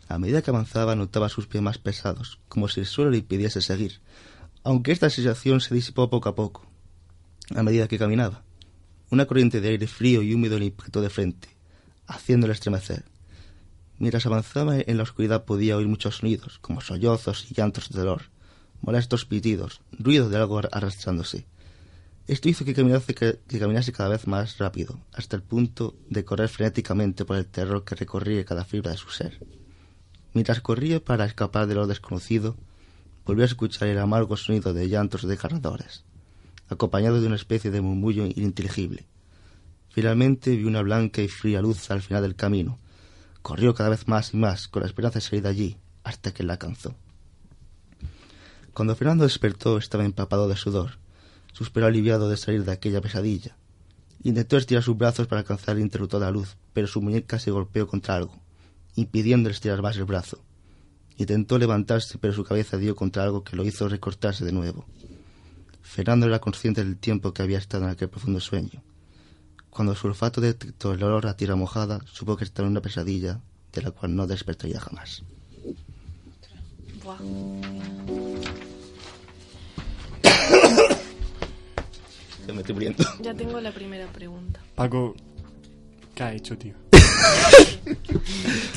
A 0.09 0.19
medida 0.19 0.43
que 0.43 0.51
avanzaba 0.51 0.97
notaba 0.97 1.29
sus 1.29 1.47
pies 1.47 1.63
más 1.63 1.79
pesados, 1.79 2.41
como 2.49 2.69
si 2.69 2.81
el 2.81 2.87
suelo 2.87 3.11
le 3.11 3.19
impidiese 3.19 3.61
seguir, 3.61 4.01
aunque 4.63 4.93
esta 4.93 5.11
sensación 5.11 5.61
se 5.61 5.75
disipó 5.75 6.09
poco 6.09 6.31
a 6.31 6.35
poco, 6.35 6.67
a 7.55 7.63
medida 7.63 7.89
que 7.89 7.99
caminaba. 7.99 8.43
Una 9.11 9.27
corriente 9.27 9.61
de 9.61 9.69
aire 9.69 9.87
frío 9.87 10.23
y 10.23 10.33
húmedo 10.33 10.59
le 10.59 10.67
impactó 10.67 11.03
de 11.03 11.11
frente, 11.11 11.49
haciéndole 12.07 12.55
estremecer. 12.55 13.05
Mientras 13.99 14.27
avanzaba 14.27 14.77
en 14.79 14.97
la 14.97 15.03
oscuridad 15.05 15.45
podía 15.45 15.77
oír 15.77 15.87
muchos 15.87 16.17
sonidos, 16.17 16.59
como 16.59 16.81
sollozos 16.81 17.51
y 17.51 17.55
llantos 17.55 17.91
de 17.91 17.99
dolor, 17.99 18.23
molestos 18.81 19.25
pitidos, 19.25 19.81
ruidos 19.93 20.31
de 20.31 20.37
algo 20.37 20.59
arrastrándose. 20.59 21.47
Esto 22.27 22.49
hizo 22.49 22.65
que 22.65 22.75
caminase, 22.75 23.93
cada 23.93 24.09
vez 24.09 24.27
más 24.27 24.59
rápido, 24.59 24.99
hasta 25.13 25.37
el 25.37 25.43
punto 25.43 25.95
de 26.09 26.25
correr 26.25 26.49
frenéticamente 26.49 27.25
por 27.25 27.37
el 27.37 27.47
terror 27.47 27.85
que 27.85 27.95
recorría 27.95 28.45
cada 28.45 28.65
fibra 28.65 28.91
de 28.93 28.97
su 28.97 29.11
ser. 29.11 29.39
Mientras 30.33 30.61
corría 30.61 31.05
para 31.05 31.27
escapar 31.27 31.67
de 31.67 31.75
lo 31.75 31.87
desconocido, 31.87 32.57
volvió 33.27 33.45
a 33.45 33.47
escuchar 33.47 33.89
el 33.89 33.99
amargo 33.99 34.37
sonido 34.37 34.73
de 34.73 34.89
llantos 34.89 35.27
desgarradores, 35.27 36.05
acompañado 36.69 37.21
de 37.21 37.27
una 37.27 37.37
especie 37.37 37.71
de 37.71 37.83
murmullo 37.83 38.25
ininteligible. 38.27 39.07
Finalmente 39.91 40.57
vio 40.57 40.67
una 40.67 40.83
blanca 40.83 41.23
y 41.23 41.29
fría 41.29 41.61
luz 41.61 41.91
al 41.91 42.03
final 42.03 42.23
del 42.23 42.35
camino. 42.35 42.79
Corrió 43.45 43.75
cada 43.75 43.91
vez 43.91 44.09
más 44.09 44.33
y 44.33 44.39
más, 44.39 44.69
con 44.69 44.81
la 44.81 44.87
esperanza 44.87 45.19
de 45.19 45.21
salir 45.21 45.43
de 45.43 45.51
allí, 45.51 45.77
hasta 46.03 46.33
que 46.33 46.43
la 46.43 46.55
alcanzó. 46.55 46.95
Cuando 48.73 48.97
Fernando 48.97 49.25
despertó 49.25 49.77
estaba 49.77 50.07
empapado 50.07 50.49
de 50.49 50.57
sudor. 50.57 50.93
Suspiró 51.53 51.85
aliviado 51.85 52.31
de 52.31 52.39
salir 52.39 52.65
de 52.65 52.73
aquella 52.73 53.03
pesadilla. 53.03 53.55
Intentó 54.23 54.57
estirar 54.57 54.83
sus 54.83 54.97
brazos 54.97 55.27
para 55.27 55.41
alcanzar 55.41 55.77
el 55.77 55.83
interruptor 55.83 56.21
de 56.21 56.25
la 56.25 56.33
luz, 56.33 56.57
pero 56.73 56.87
su 56.87 57.03
muñeca 57.03 57.39
se 57.39 57.51
golpeó 57.51 57.87
contra 57.87 58.17
algo, 58.17 58.35
impidiéndole 58.97 59.53
estirar 59.53 59.83
más 59.83 59.99
el 59.99 60.05
brazo. 60.05 60.39
Intentó 61.19 61.59
levantarse, 61.59 62.17
pero 62.17 62.33
su 62.33 62.45
cabeza 62.45 62.79
dio 62.79 62.97
contra 62.97 63.25
algo 63.25 63.45
que 63.45 63.57
lo 63.57 63.65
hizo 63.67 63.91
recortarse 63.91 64.47
de 64.47 64.53
nuevo. 64.53 64.87
Fernando 65.83 66.25
era 66.25 66.39
consciente 66.39 66.83
del 66.83 66.97
tiempo 66.97 67.35
que 67.35 67.43
había 67.43 67.59
estado 67.59 67.85
en 67.85 67.91
aquel 67.91 68.09
profundo 68.09 68.41
sueño. 68.41 68.83
Cuando 69.75 69.95
su 69.97 70.07
olfato 70.07 70.41
detectó 70.41 70.93
el 70.93 71.03
olor 71.03 71.27
a 71.27 71.37
tierra 71.37 71.57
mojada, 71.57 71.99
supo 72.11 72.37
que 72.37 72.45
estaba 72.45 72.67
en 72.67 72.73
una 72.73 72.81
pesadilla 72.81 73.41
de 73.73 73.83
la 73.83 73.91
cual 73.91 74.15
no 74.15 74.27
despertaría 74.27 74.81
jamás. 74.81 75.23
Buah. 77.03 77.19
Se 82.47 82.53
me 82.53 82.61
estoy 82.61 82.75
muriendo. 82.75 83.05
Ya 83.21 83.35
tengo 83.35 83.61
la 83.61 83.73
primera 83.73 84.07
pregunta. 84.09 84.61
Paco, 84.75 85.15
¿qué 86.15 86.23
ha 86.23 86.33
hecho, 86.35 86.57
tío? 86.59 86.75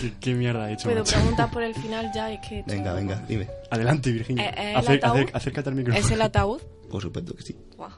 ¿Qué, 0.02 0.14
qué 0.20 0.34
mierda 0.34 0.66
ha 0.66 0.72
hecho? 0.72 0.86
Puedo 0.86 1.00
macho? 1.04 1.16
preguntar 1.16 1.52
por 1.52 1.64
el 1.64 1.76
final 1.76 2.10
ya, 2.16 2.32
es 2.32 2.40
que... 2.48 2.64
Venga, 2.66 2.94
venga, 2.94 3.24
dime. 3.28 3.48
Adelante, 3.70 4.12
Virginia. 4.12 4.50
Eh, 4.50 4.54
eh, 4.58 4.72
¿el 4.72 4.78
Acer- 4.78 4.98
ataúd? 4.98 5.18
acer- 5.20 5.32
acércate 5.36 5.70
al 5.70 5.76
micrófono. 5.76 6.06
¿Es 6.06 6.12
el 6.12 6.22
ataúd? 6.22 6.62
Por 6.90 7.02
supuesto 7.02 7.36
que 7.36 7.44
sí. 7.44 7.56
Buah. 7.76 7.92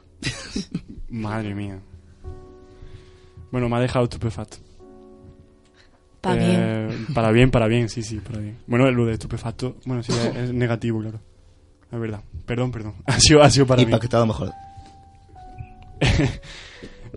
Madre 1.08 1.54
mía. 1.54 1.80
Bueno, 3.50 3.68
me 3.68 3.76
ha 3.76 3.80
dejado 3.80 4.04
estupefacto. 4.04 4.58
Bien. 6.22 6.38
Eh, 6.40 7.06
Para 7.14 7.30
bien, 7.32 7.50
para 7.50 7.66
bien, 7.66 7.88
sí, 7.88 8.02
sí, 8.02 8.18
para 8.18 8.40
bien. 8.40 8.58
Bueno, 8.66 8.90
lo 8.90 9.06
de 9.06 9.14
estupefacto, 9.14 9.76
bueno, 9.86 10.02
sí, 10.02 10.12
es, 10.12 10.36
es 10.36 10.52
negativo, 10.52 11.00
claro. 11.00 11.18
Es 11.90 11.98
verdad. 11.98 12.22
Perdón, 12.46 12.70
perdón. 12.70 12.94
Ha 13.06 13.18
sido, 13.18 13.42
ha 13.42 13.50
sido 13.50 13.66
para 13.66 13.78
bien. 13.78 13.88
Impactado 13.88 14.26
mejor. 14.26 14.50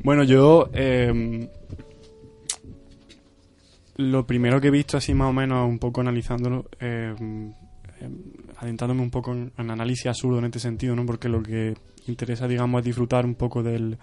Bueno, 0.04 0.24
yo 0.24 0.70
eh, 0.74 1.48
lo 3.98 4.26
primero 4.26 4.60
que 4.60 4.68
he 4.68 4.72
visto 4.72 4.98
así 4.98 5.14
más 5.14 5.30
o 5.30 5.34
menos, 5.34 5.70
un 5.70 5.78
poco 5.78 6.02
analizándolo, 6.02 6.66
eh, 6.80 7.14
adentrándome 8.58 9.02
un 9.02 9.12
poco 9.12 9.34
en, 9.34 9.54
en 9.56 9.70
análisis 9.72 10.08
absurdo 10.08 10.40
en 10.40 10.46
este 10.46 10.60
sentido, 10.60 10.96
¿no? 10.96 11.06
Porque 11.06 11.30
lo 11.30 11.44
que 11.44 11.76
interesa, 12.08 12.48
digamos, 12.48 12.80
es 12.80 12.86
disfrutar 12.86 13.24
un 13.26 13.36
poco 13.36 13.62
del, 13.62 13.98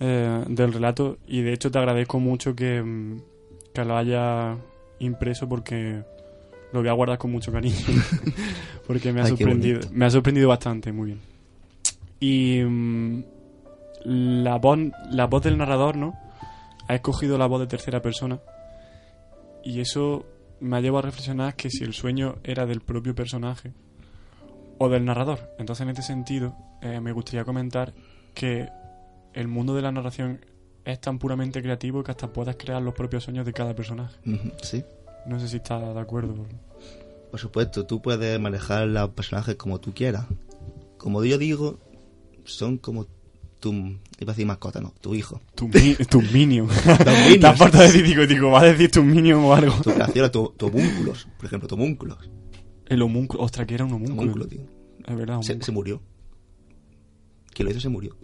eh, 0.00 0.44
del 0.48 0.72
relato. 0.72 1.18
Y 1.26 1.42
de 1.42 1.52
hecho 1.52 1.70
te 1.70 1.78
agradezco 1.78 2.20
mucho 2.20 2.54
que, 2.54 2.82
mm, 2.82 3.20
que 3.72 3.84
lo 3.84 3.96
haya 3.96 4.56
impreso 4.98 5.48
porque 5.48 6.02
lo 6.72 6.80
voy 6.80 6.88
a 6.88 6.92
guardar 6.92 7.18
con 7.18 7.30
mucho 7.30 7.52
cariño. 7.52 7.76
Porque 8.86 9.12
me 9.12 9.20
ha 9.20 9.24
Ay, 9.24 9.30
sorprendido 9.30 9.80
me 9.92 10.04
ha 10.04 10.10
sorprendido 10.10 10.48
bastante 10.48 10.92
muy 10.92 11.06
bien. 11.06 11.20
Y 12.20 12.62
mm, 12.62 13.24
la 14.04 14.56
voz 14.56 14.78
la 15.10 15.26
voz 15.26 15.42
del 15.42 15.56
narrador 15.56 15.96
no 15.96 16.14
ha 16.88 16.94
escogido 16.94 17.38
la 17.38 17.46
voz 17.46 17.60
de 17.60 17.66
tercera 17.66 18.02
persona. 18.02 18.40
Y 19.62 19.80
eso 19.80 20.26
me 20.60 20.76
ha 20.76 20.80
llevado 20.80 20.98
a 20.98 21.02
reflexionar 21.02 21.54
que 21.54 21.70
si 21.70 21.84
el 21.84 21.94
sueño 21.94 22.36
era 22.42 22.66
del 22.66 22.80
propio 22.80 23.14
personaje 23.14 23.72
o 24.78 24.88
del 24.88 25.04
narrador. 25.04 25.54
Entonces 25.58 25.82
en 25.84 25.90
este 25.90 26.02
sentido 26.02 26.56
eh, 26.82 27.00
me 27.00 27.12
gustaría 27.12 27.44
comentar 27.44 27.94
que 28.34 28.68
el 29.34 29.48
mundo 29.48 29.74
de 29.74 29.82
la 29.82 29.92
narración 29.92 30.44
es 30.84 31.00
tan 31.00 31.18
puramente 31.18 31.62
creativo 31.62 32.02
que 32.02 32.10
hasta 32.10 32.32
puedas 32.32 32.56
crear 32.56 32.82
los 32.82 32.94
propios 32.94 33.24
sueños 33.24 33.46
de 33.46 33.52
cada 33.52 33.74
personaje. 33.74 34.16
Sí. 34.62 34.82
No 35.26 35.40
sé 35.40 35.48
si 35.48 35.56
estás 35.56 35.94
de 35.94 36.00
acuerdo. 36.00 36.34
Por 37.30 37.40
supuesto, 37.40 37.86
tú 37.86 38.00
puedes 38.02 38.38
manejar 38.38 38.86
los 38.86 39.10
personajes 39.10 39.56
como 39.56 39.80
tú 39.80 39.92
quieras. 39.92 40.26
Como 40.98 41.24
yo 41.24 41.38
digo, 41.38 41.78
son 42.44 42.78
como 42.78 43.06
tu, 43.60 43.72
iba 43.72 43.98
a 44.20 44.26
decir 44.26 44.46
mascota, 44.46 44.80
no, 44.80 44.92
tu 45.00 45.14
hijo. 45.14 45.40
Tu, 45.54 45.66
mi, 45.68 45.94
tu 46.10 46.20
minion. 46.20 46.68
minions. 46.68 47.40
Te 47.40 47.46
has 47.46 47.72
de 47.72 47.78
decir, 47.78 48.04
digo, 48.06 48.26
digo, 48.26 48.50
va 48.50 48.60
a 48.60 48.64
decir 48.64 48.90
tu 48.90 49.02
minion 49.02 49.40
o 49.44 49.54
algo. 49.54 49.74
Tu 49.82 49.90
creación, 49.90 50.30
tu, 50.30 50.52
tu 50.56 50.66
homúnculos, 50.66 51.26
por 51.36 51.46
ejemplo, 51.46 51.68
tu 51.68 51.74
homúnculos. 51.74 52.30
El 52.86 53.00
homúnculo. 53.02 53.42
Ostras, 53.42 53.66
que 53.66 53.74
era 53.74 53.84
un 53.86 53.94
homúnculo. 53.94 54.20
Homúnculo, 54.20 54.46
tío. 54.46 54.60
Es 55.06 55.16
verdad, 55.16 55.40
Se, 55.40 55.52
homúnculo. 55.52 55.64
se 55.64 55.72
murió. 55.72 56.02
Quien 57.54 57.64
lo 57.66 57.70
hizo 57.72 57.80
se 57.80 57.88
murió. 57.88 58.16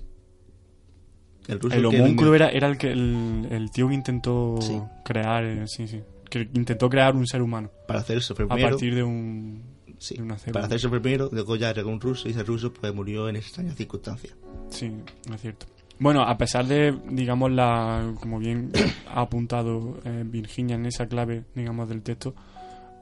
El 1.48 1.58
ruso 1.60 1.76
El 1.76 1.86
homúnculo 1.86 2.34
era, 2.34 2.48
era 2.48 2.68
el 2.68 2.76
que 2.78 2.90
el, 2.92 3.46
el 3.50 3.70
tío 3.70 3.88
que 3.88 3.94
intentó 3.94 4.56
Sí. 4.60 4.80
crear, 5.04 5.44
eh, 5.44 5.64
sí, 5.66 5.86
sí. 5.88 6.00
Que 6.28 6.48
intentó 6.54 6.88
crear 6.88 7.16
un 7.16 7.26
ser 7.26 7.42
humano 7.42 7.70
Para 7.88 8.00
hacer 8.00 8.18
eso 8.18 8.34
fue 8.36 8.44
a 8.44 8.48
primero. 8.48 8.68
partir 8.70 8.94
de 8.94 9.02
un. 9.02 9.62
sí, 9.98 10.16
de 10.16 10.22
una 10.22 10.36
para 10.52 10.66
hacer 10.66 10.76
eso 10.76 10.88
fue 10.88 11.00
primero, 11.00 11.28
luego 11.32 11.56
ya 11.56 11.72
llegó 11.74 11.90
un 11.90 12.00
ruso 12.00 12.28
y 12.28 12.32
ese 12.32 12.42
ruso 12.44 12.72
pues 12.72 12.94
murió 12.94 13.28
en 13.28 13.36
extrañas 13.36 13.74
circunstancias. 13.76 14.34
Sí, 14.70 14.92
es 15.34 15.40
cierto. 15.40 15.66
Bueno, 15.98 16.22
a 16.22 16.38
pesar 16.38 16.64
de, 16.66 16.96
digamos, 17.10 17.50
la, 17.50 18.14
como 18.20 18.38
bien 18.38 18.70
ha 19.08 19.20
apuntado 19.22 19.98
eh, 20.04 20.22
Virginia 20.24 20.76
en 20.76 20.86
esa 20.86 21.06
clave, 21.06 21.44
digamos, 21.54 21.88
del 21.88 22.02
texto, 22.02 22.34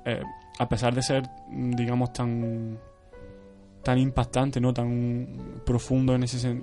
eh, 0.07 0.23
a 0.59 0.69
pesar 0.69 0.95
de 0.95 1.03
ser, 1.03 1.23
digamos, 1.51 2.13
tan 2.13 2.79
tan 3.89 3.99
impactante, 3.99 4.61
¿no? 4.61 4.75
Tan 4.75 5.27
profundo 5.65 6.15
en 6.15 6.23
ese 6.23 6.61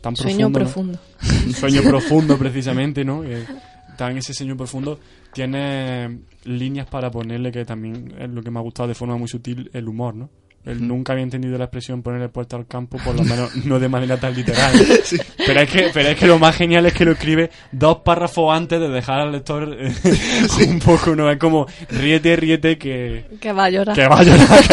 tan 0.00 0.16
Sueño 0.16 0.50
profundo, 0.50 0.98
profundo. 0.98 1.46
un 1.46 1.52
sueño 1.52 1.80
profundo 1.82 2.36
precisamente, 2.36 3.04
¿no? 3.04 3.22
Está 3.22 4.10
en 4.10 4.18
ese 4.18 4.34
sueño 4.34 4.56
profundo, 4.56 4.98
tiene 5.32 6.22
líneas 6.42 6.88
para 6.88 7.08
ponerle 7.08 7.52
que 7.52 7.64
también 7.64 8.12
es 8.18 8.28
lo 8.28 8.42
que 8.42 8.50
me 8.50 8.58
ha 8.58 8.62
gustado 8.62 8.88
de 8.88 8.96
forma 8.96 9.16
muy 9.16 9.28
sutil, 9.28 9.70
el 9.72 9.86
humor, 9.86 10.16
¿no? 10.16 10.28
Él 10.66 10.86
nunca 10.86 11.12
había 11.12 11.22
entendido 11.22 11.56
la 11.56 11.64
expresión 11.64 12.02
ponerle 12.02 12.28
puerta 12.28 12.56
al 12.56 12.66
campo, 12.66 12.98
por 13.04 13.14
lo 13.14 13.22
menos 13.22 13.54
no 13.64 13.78
de 13.78 13.88
manera 13.88 14.18
tan 14.18 14.34
literal. 14.34 14.72
Pero 15.46 15.60
es 15.60 15.70
que 15.70 15.90
pero 15.94 16.08
es 16.08 16.18
que 16.18 16.26
lo 16.26 16.40
más 16.40 16.56
genial 16.56 16.86
es 16.86 16.92
que 16.92 17.04
lo 17.04 17.12
escribe 17.12 17.50
dos 17.70 17.98
párrafos 17.98 18.52
antes 18.54 18.80
de 18.80 18.88
dejar 18.88 19.20
al 19.20 19.30
lector 19.30 19.76
eh, 19.78 19.94
un 20.68 20.80
poco, 20.80 21.14
¿no? 21.14 21.30
Es 21.30 21.38
como 21.38 21.66
ríete, 21.88 22.34
ríete 22.34 22.78
que, 22.78 23.26
Que 23.40 23.52
va 23.52 23.66
a 23.66 23.70
llorar. 23.70 23.94
que 23.94 24.08
va 24.08 24.18
a 24.18 24.22
llorar, 24.24 24.64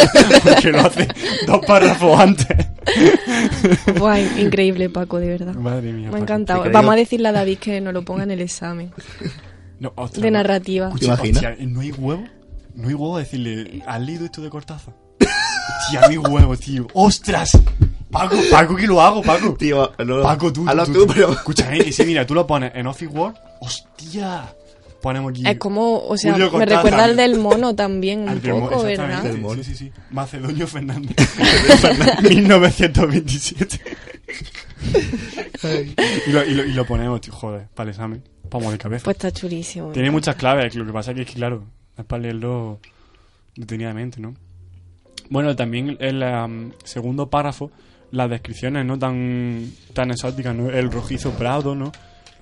porque 0.44 0.72
lo 0.72 0.80
hace 0.80 1.08
dos 1.46 1.64
párrafos 1.66 2.20
antes. 2.20 2.48
Buah, 4.00 4.20
increíble, 4.40 4.90
Paco, 4.90 5.20
de 5.20 5.28
verdad. 5.28 5.54
Madre 5.54 5.94
mía. 5.94 6.10
Me 6.10 6.18
ha 6.18 6.22
encantado. 6.22 6.64
Vamos 6.72 6.94
a 6.94 6.98
decirle 6.98 7.30
a 7.30 7.32
David 7.32 7.60
que 7.60 7.80
nos 7.82 7.94
lo 7.94 8.04
ponga 8.04 8.24
en 8.24 8.32
el 8.32 8.42
examen 8.42 8.92
No, 9.80 9.94
ostras, 9.96 10.24
de 10.24 10.32
narrativa. 10.32 10.92
¿Te 10.98 11.06
imaginas? 11.06 11.44
Hostia, 11.44 11.56
¿no 11.68 11.82
hay 11.82 11.92
huevo? 11.92 12.24
No 12.74 12.88
hay 12.88 12.94
huevo 12.96 13.18
a 13.18 13.20
decirle, 13.20 13.84
¿has 13.86 14.02
leído 14.02 14.26
esto 14.26 14.42
de 14.42 14.50
Cortázar? 14.50 15.03
Tía, 15.90 16.02
hay 16.08 16.18
huevo, 16.18 16.58
tío. 16.58 16.88
¡Ostras! 16.94 17.52
Paco, 18.12 18.36
Paco, 18.52 18.76
que 18.76 18.88
lo 18.88 19.02
hago, 19.02 19.22
Paco. 19.22 19.56
Tío, 19.56 19.92
no, 20.06 20.22
Paco, 20.22 20.54
tú, 20.54 20.68
hazlo 20.68 20.86
tú, 20.86 20.94
tú, 20.94 21.06
tú. 21.06 21.14
pero... 21.14 21.32
Escúchame, 21.32 21.80
que 21.80 21.92
sí, 21.92 22.06
mira, 22.06 22.26
tú 22.26 22.36
lo 22.36 22.46
pones 22.46 22.72
en 22.76 22.86
Office 22.88 23.12
Word. 23.12 23.36
¡Hostia! 23.60 24.54
Ponemos 25.02 25.32
aquí... 25.32 25.48
Es 25.48 25.58
como, 25.58 26.06
o 26.06 26.16
sea, 26.16 26.34
Julio 26.34 26.52
me 26.52 26.66
recuerda 26.66 27.04
al 27.06 27.16
del 27.16 27.40
mono 27.40 27.76
también 27.76 28.30
un 28.30 28.40
poco, 28.40 28.84
¿verdad? 28.84 29.24
Del 29.24 29.40
mono. 29.40 29.64
Sí, 29.64 29.72
sí, 29.72 29.76
sí. 29.76 29.92
Macedonio 30.12 30.68
Fernández. 30.68 31.16
1927. 32.22 33.82
y, 36.28 36.32
lo, 36.32 36.46
y, 36.46 36.54
lo, 36.54 36.66
y 36.66 36.74
lo 36.74 36.86
ponemos, 36.86 37.20
tío, 37.20 37.34
joder, 37.34 37.68
para 37.74 37.90
el 37.90 37.96
examen. 37.96 38.24
Vamos 38.50 38.72
de 38.72 38.78
cabeza. 38.78 39.04
Pues 39.04 39.16
está 39.16 39.32
chulísimo. 39.32 39.92
Tiene 39.92 40.12
muchas 40.12 40.36
claves, 40.36 40.76
lo 40.76 40.86
que 40.86 40.94
pasa 40.94 41.12
es 41.12 41.16
que, 41.16 41.22
es 41.24 41.28
que, 41.28 41.34
claro, 41.34 41.64
es 41.98 42.06
para 42.06 42.22
leerlo 42.22 42.80
detenidamente, 43.56 44.22
¿no? 44.22 44.36
Bueno, 45.34 45.56
también 45.56 45.98
el 46.00 46.22
am, 46.22 46.74
segundo 46.84 47.28
párrafo, 47.28 47.72
las 48.12 48.30
descripciones 48.30 48.86
no 48.86 49.00
tan, 49.00 49.72
tan 49.94 50.12
exóticas, 50.12 50.56
¿no? 50.56 50.70
El 50.70 50.92
rojizo 50.92 51.32
prado, 51.32 51.74
¿no? 51.74 51.92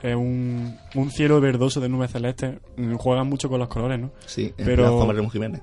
Eh, 0.04 0.14
un, 0.14 0.76
un 0.96 1.10
cielo 1.10 1.40
verdoso 1.40 1.80
de 1.80 1.88
nubes 1.88 2.12
celestes. 2.12 2.60
Mm, 2.76 2.96
Juegan 2.96 3.28
mucho 3.28 3.48
con 3.48 3.60
los 3.60 3.70
colores, 3.70 3.98
¿no? 3.98 4.12
Sí, 4.26 4.54
Pero-. 4.58 5.06
Juan 5.06 5.30
Jiménez. 5.30 5.62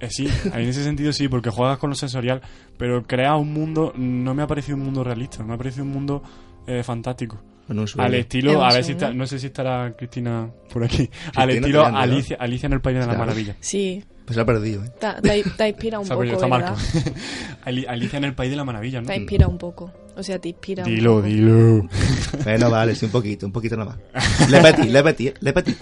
Eh, 0.00 0.08
sí, 0.10 0.26
en 0.46 0.62
ese 0.62 0.82
sentido 0.82 1.12
sí, 1.12 1.28
porque 1.28 1.50
juegas 1.50 1.78
con 1.78 1.90
lo 1.90 1.96
sensorial, 1.96 2.42
pero 2.76 3.04
crea 3.04 3.36
un 3.36 3.52
mundo, 3.52 3.92
no 3.96 4.34
me 4.34 4.42
ha 4.42 4.48
parecido 4.48 4.76
un 4.78 4.82
mundo 4.82 5.04
realista, 5.04 5.44
me 5.44 5.54
ha 5.54 5.56
parecido 5.56 5.84
un 5.84 5.92
mundo 5.92 6.24
eh, 6.66 6.82
fantástico. 6.82 7.40
Un. 7.68 7.78
Al 7.98 8.14
Es 8.14 8.20
estilo, 8.20 8.58
un 8.58 8.64
a 8.64 8.72
ver 8.72 8.84
si 8.84 8.92
está, 8.92 9.12
no 9.12 9.26
sé 9.26 9.38
si 9.38 9.46
estará 9.46 9.92
Cristina 9.96 10.48
por 10.72 10.84
aquí. 10.84 11.08
Al 11.34 11.50
estilo. 11.50 11.84
Alicia, 11.84 12.36
Alicia 12.40 12.66
en 12.66 12.72
el 12.74 12.80
País 12.80 12.94
de 12.94 12.98
las 13.00 13.08
Claro. 13.08 13.20
Maravillas. 13.20 13.56
Sí, 13.60 14.02
Pues 14.24 14.34
se 14.36 14.40
ha 14.40 14.44
perdido, 14.46 14.84
¿eh? 14.84 14.90
te, 14.98 15.42
te, 15.42 15.50
te 15.50 15.68
inspira 15.68 15.98
un 15.98 16.06
Se 16.06 16.12
ha 16.12 16.16
poco, 16.16 16.24
está 16.32 16.74
Alicia 17.64 18.16
en 18.18 18.24
el 18.24 18.34
País 18.34 18.50
de 18.50 18.56
las 18.56 18.66
Maravillas, 18.66 19.02
¿no? 19.02 19.08
Te 19.08 19.16
inspira 19.16 19.46
un 19.46 19.58
poco. 19.58 19.92
O 20.16 20.22
sea, 20.22 20.38
te 20.38 20.48
inspira 20.48 20.84
un 20.84 20.90
Dilo, 20.90 21.16
poco. 21.16 21.22
dilo. 21.26 21.88
Bueno, 22.44 22.70
vale, 22.70 22.94
sí, 22.94 23.04
un 23.06 23.12
poquito, 23.12 23.46
un 23.46 23.52
poquito 23.52 23.76
nada 23.76 23.96
más. 24.14 24.50
Le 24.50 24.60
petit, 24.60 24.90
le 24.90 25.02
petit, 25.02 25.36
le 25.40 25.52
petit. 25.52 25.78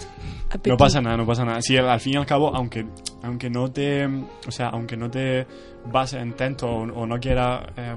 No 0.67 0.77
pasa 0.77 1.01
nada, 1.01 1.17
no 1.17 1.27
pasa 1.27 1.45
nada. 1.45 1.61
Sí, 1.63 1.77
al, 1.77 1.89
al 1.89 2.01
fin 2.01 2.15
y 2.15 2.17
al 2.17 2.27
cabo, 2.27 2.55
aunque 2.55 2.87
aunque 3.23 3.51
no 3.51 3.71
te, 3.71 4.07
o 4.07 4.51
sea, 4.51 4.69
aunque 4.69 4.97
no 4.97 5.11
te 5.11 5.47
bases 5.93 6.23
en 6.23 6.33
texto 6.35 6.67
o, 6.69 6.83
o 6.83 7.07
no 7.07 7.19
quieras 7.19 7.63
eh, 7.77 7.95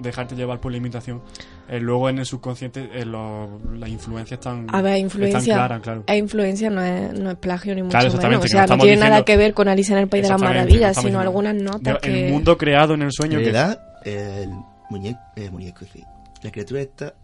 dejarte 0.00 0.34
llevar 0.36 0.60
por 0.60 0.72
la 0.72 0.78
imitación, 0.78 1.22
eh, 1.68 1.80
luego 1.80 2.08
en 2.08 2.18
el 2.18 2.26
subconsciente 2.26 2.88
eh, 2.92 3.04
lo- 3.04 3.60
las 3.74 3.88
influencias 3.88 4.38
están, 4.38 4.66
A 4.68 4.82
ver, 4.82 4.94
están 4.94 4.98
influencia. 5.04 5.54
claras, 5.54 5.80
claro. 5.82 6.04
A 6.06 6.16
influencia 6.16 6.70
no 6.70 6.82
es, 6.82 7.12
no 7.12 7.30
es 7.30 7.36
plagio 7.36 7.74
ni 7.74 7.82
mucho 7.82 7.90
Claro, 7.92 8.06
menos. 8.06 8.18
O 8.18 8.20
que 8.20 8.28
no 8.28 8.42
sea, 8.48 8.60
no 8.60 8.64
estamos 8.64 8.84
tiene 8.84 8.96
nada 9.00 9.06
diciendo- 9.10 9.24
que 9.24 9.36
ver 9.36 9.54
con 9.54 9.68
Alicia 9.68 9.92
en 9.94 9.98
el 10.02 10.08
País 10.08 10.22
de 10.24 10.28
las 10.30 10.40
no 10.40 10.46
Maravillas, 10.46 10.90
sino 10.96 11.02
diciendo- 11.02 11.20
algunas 11.20 11.54
notas 11.54 11.94
De- 11.94 11.98
que... 12.00 12.26
El 12.26 12.32
mundo 12.32 12.56
creado 12.56 12.94
en 12.94 13.02
el 13.02 13.12
sueño 13.12 13.38
En 13.38 13.44
que 13.44 13.50
realidad, 13.52 13.80
el 14.04 14.50
muñeco, 14.90 15.18
el 15.36 15.50
muñeco, 15.50 15.84
sí. 15.92 16.02
La 16.42 16.50
criatura 16.52 16.80
esta 16.82 17.14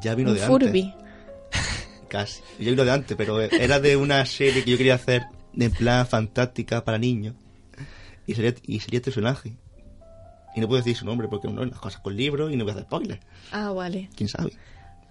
ya 0.00 0.14
vino 0.14 0.30
un 0.30 0.36
de 0.36 0.44
antes. 0.44 0.46
Furby. 0.68 0.94
Casi. 2.08 2.40
Ya 2.58 2.70
vino 2.70 2.84
de 2.84 2.90
antes, 2.92 3.16
pero 3.16 3.40
era 3.40 3.80
de 3.80 3.96
una 3.96 4.24
serie 4.26 4.64
que 4.64 4.70
yo 4.70 4.76
quería 4.76 4.94
hacer 4.94 5.24
en 5.54 5.70
plan 5.70 6.06
fantástica 6.06 6.84
para 6.84 6.98
niños. 6.98 7.34
Y 8.26 8.34
sería, 8.34 8.54
y 8.62 8.80
sería 8.80 8.98
este 8.98 9.10
personaje. 9.10 9.54
Y 10.56 10.60
no 10.60 10.66
puedo 10.68 10.78
decir 10.80 10.96
su 10.96 11.04
nombre 11.04 11.28
porque 11.28 11.48
no, 11.48 11.64
las 11.64 11.78
cosas 11.78 12.00
con 12.00 12.16
libros 12.16 12.52
y 12.52 12.56
no 12.56 12.64
voy 12.64 12.70
a 12.70 12.74
hacer 12.74 12.84
spoilers. 12.86 13.20
Ah, 13.52 13.70
vale. 13.72 14.08
¿Quién 14.16 14.28
sabe? 14.28 14.52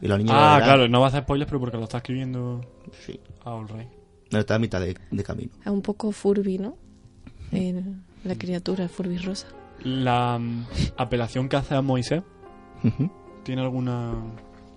Y 0.01 0.07
los 0.07 0.17
niños 0.17 0.33
Ah, 0.35 0.59
claro, 0.63 0.87
no 0.87 0.99
va 0.99 1.05
a 1.07 1.09
hacer 1.09 1.23
spoilers, 1.23 1.49
pero 1.49 1.59
porque 1.59 1.77
lo 1.77 1.83
está 1.83 1.97
escribiendo 1.97 2.61
Sí. 3.05 3.19
a 3.45 3.51
All 3.53 3.67
Right. 3.67 3.87
No, 4.31 4.39
está 4.39 4.55
a 4.55 4.59
mitad 4.59 4.81
de, 4.81 4.97
de 5.09 5.23
camino. 5.23 5.51
Es 5.61 5.67
un 5.71 5.81
poco 5.81 6.11
Furby, 6.11 6.57
¿no? 6.59 6.77
La 8.23 8.35
criatura, 8.35 8.89
Furby 8.89 9.17
rosa. 9.19 9.47
La 9.83 10.37
mm, 10.37 10.65
apelación 10.97 11.47
que 11.47 11.55
hace 11.55 11.75
a 11.75 11.81
Moisés. 11.81 12.23
¿tiene 13.43 13.61
alguna 13.61 14.13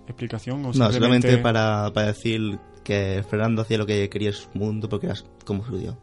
explicación? 0.07 0.63
O 0.65 0.67
No, 0.67 0.73
simplemente- 0.91 1.27
solamente 1.27 1.37
para, 1.37 1.91
para 1.93 2.07
decir 2.07 2.59
que 2.83 3.23
Fernando 3.29 3.61
hacía 3.61 3.77
lo 3.77 3.85
que 3.85 4.09
quería 4.09 4.29
en 4.29 4.35
su 4.35 4.47
mundo 4.53 4.87
porque 4.89 5.07
era 5.07 5.15
como 5.45 5.65
su 5.65 5.77
Dios. 5.77 5.95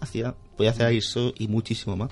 Hacía, 0.00 0.34
podía 0.56 0.70
hacer 0.70 0.92
eso 0.92 1.32
y 1.36 1.48
muchísimo 1.48 1.96
más. 1.96 2.10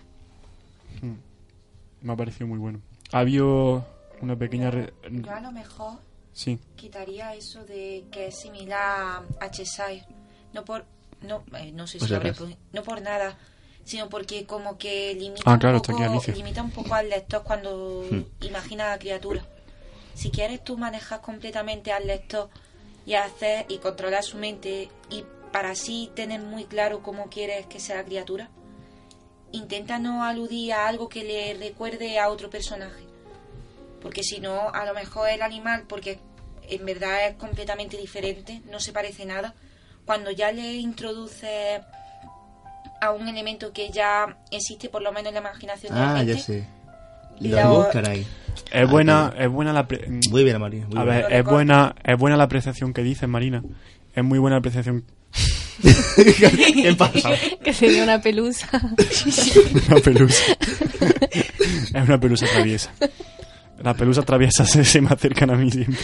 Me 2.03 2.13
ha 2.13 2.17
parecido 2.17 2.47
muy 2.47 2.59
bueno. 2.59 2.81
Ha 3.13 3.21
habido 3.21 3.85
una 4.21 4.37
pequeña... 4.37 4.71
re- 4.71 4.93
Yo 5.11 5.33
a 5.33 5.41
lo 5.41 5.53
mejor 5.53 5.99
Sí. 6.33 6.59
quitaría 6.77 7.35
eso 7.35 7.65
de 7.65 8.05
que 8.11 8.29
es 8.29 8.39
similar 8.41 9.23
a 9.41 9.51
Cheshire. 9.51 10.05
No 10.53 10.65
por. 10.65 10.85
No, 11.23 11.45
eh, 11.59 11.71
no 11.73 11.87
sé 11.87 11.99
si 12.01 12.15
habré 12.15 12.33
No 12.73 12.83
por 12.83 13.03
nada, 13.03 13.37
sino 13.85 14.09
porque 14.09 14.47
como 14.47 14.79
que 14.79 15.15
limita, 15.15 15.43
Ah, 15.45 15.55
un, 15.55 15.59
claro, 15.59 15.77
está 15.79 15.93
poco, 15.93 16.05
aquí 16.31 16.39
limita 16.39 16.63
un 16.63 16.71
poco 16.71 16.95
al 16.95 17.11
lector 17.11 17.43
cuando 17.43 18.05
Hmm. 18.11 18.23
imagina 18.47 18.87
a 18.87 18.91
la 18.91 18.99
criatura. 18.99 19.45
Si 20.15 20.31
quieres 20.31 20.63
tú 20.65 20.79
manejas 20.79 21.19
completamente 21.21 21.93
al 21.93 22.07
lector 22.07 22.49
y 23.05 23.15
hacer 23.15 23.67
y 23.69 23.79
controlar 23.79 24.23
su 24.23 24.39
mente 24.39 24.89
y 25.11 25.25
para 25.53 25.71
así 25.73 26.11
tener 26.15 26.41
muy 26.41 26.65
claro 26.65 27.03
cómo 27.03 27.29
quieres 27.29 27.67
que 27.67 27.81
sea 27.81 27.97
la 27.97 28.05
criatura, 28.05 28.49
intenta 29.53 29.99
no 29.99 30.25
aludir 30.25 30.73
a 30.73 30.87
algo 30.89 31.09
que 31.09 31.25
le 31.25 31.55
recuerde 31.55 32.19
a 32.19 32.29
otro 32.29 32.51
personaje. 32.51 33.05
Porque 34.01 34.23
si 34.23 34.41
no, 34.41 34.71
a 34.71 34.85
lo 34.87 34.95
mejor 34.95 35.29
el 35.29 35.43
animal, 35.43 35.85
porque 35.89 36.21
en 36.69 36.87
verdad 36.87 37.27
es 37.29 37.35
completamente 37.37 37.97
diferente, 37.97 38.63
no 38.71 38.81
se 38.81 38.93
parece 38.93 39.27
nada, 39.27 39.55
cuando 40.07 40.31
ya 40.31 40.53
le 40.53 40.75
introduce 40.75 41.81
a 43.01 43.11
un 43.13 43.29
elemento 43.29 43.73
que 43.73 43.91
ya 43.91 44.37
existe 44.51 44.89
por 44.89 45.03
lo 45.03 45.13
menos 45.13 45.29
en 45.29 45.35
la 45.35 45.41
imaginación 45.41 45.95
de 45.95 46.01
la 46.01 46.13
Ah, 46.13 46.17
gente, 46.19 46.35
ya 46.37 46.43
sé. 46.43 46.65
Y 47.41 47.49
Lo 47.49 47.57
la- 47.57 47.67
buscan 47.67 48.07
ahí. 48.07 48.27
Es 48.73 48.83
Ah, 48.83 48.85
buena, 48.85 49.35
es 49.39 49.49
buena 49.49 49.73
la... 49.73 49.87
pre- 49.89 50.07
Muy 50.31 50.45
bien, 50.45 50.61
Marina. 50.61 50.87
Muy 50.87 50.99
A 50.99 51.05
bien. 51.05 51.17
ver, 51.17 51.33
es 51.33 51.45
buena, 51.45 51.95
es 52.05 52.19
buena 52.19 52.37
la 52.37 52.45
apreciación 52.45 52.93
que 52.93 53.03
dices, 53.03 53.29
Marina. 53.29 53.63
Es 54.15 54.23
muy 54.23 54.39
buena 54.39 54.57
la 54.57 54.59
apreciación. 54.59 55.05
¿Qué 55.83 56.95
pasa? 56.97 57.31
que 57.65 57.73
sería 57.73 58.03
una 58.05 58.21
pelusa. 58.21 58.69
una 59.89 60.01
pelusa. 60.01 60.43
es 61.31 61.95
una 62.09 62.19
pelusa 62.21 62.47
traviesa. 62.47 62.93
Las 63.83 63.97
pelusas 63.97 64.25
traviesas 64.27 64.71
se, 64.71 64.85
se 64.85 65.01
me 65.01 65.09
acercan 65.09 65.51
a 65.51 65.57
mí 65.57 65.71
siempre. 65.71 65.97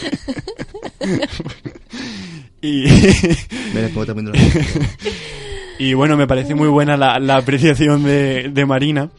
y, 2.62 2.84
y 5.78 5.94
bueno, 5.94 6.16
me 6.16 6.26
parece 6.26 6.54
muy 6.54 6.68
buena 6.68 6.96
la, 6.96 7.18
la 7.18 7.36
apreciación 7.36 8.02
de, 8.04 8.48
de 8.50 8.66
Marina. 8.66 9.10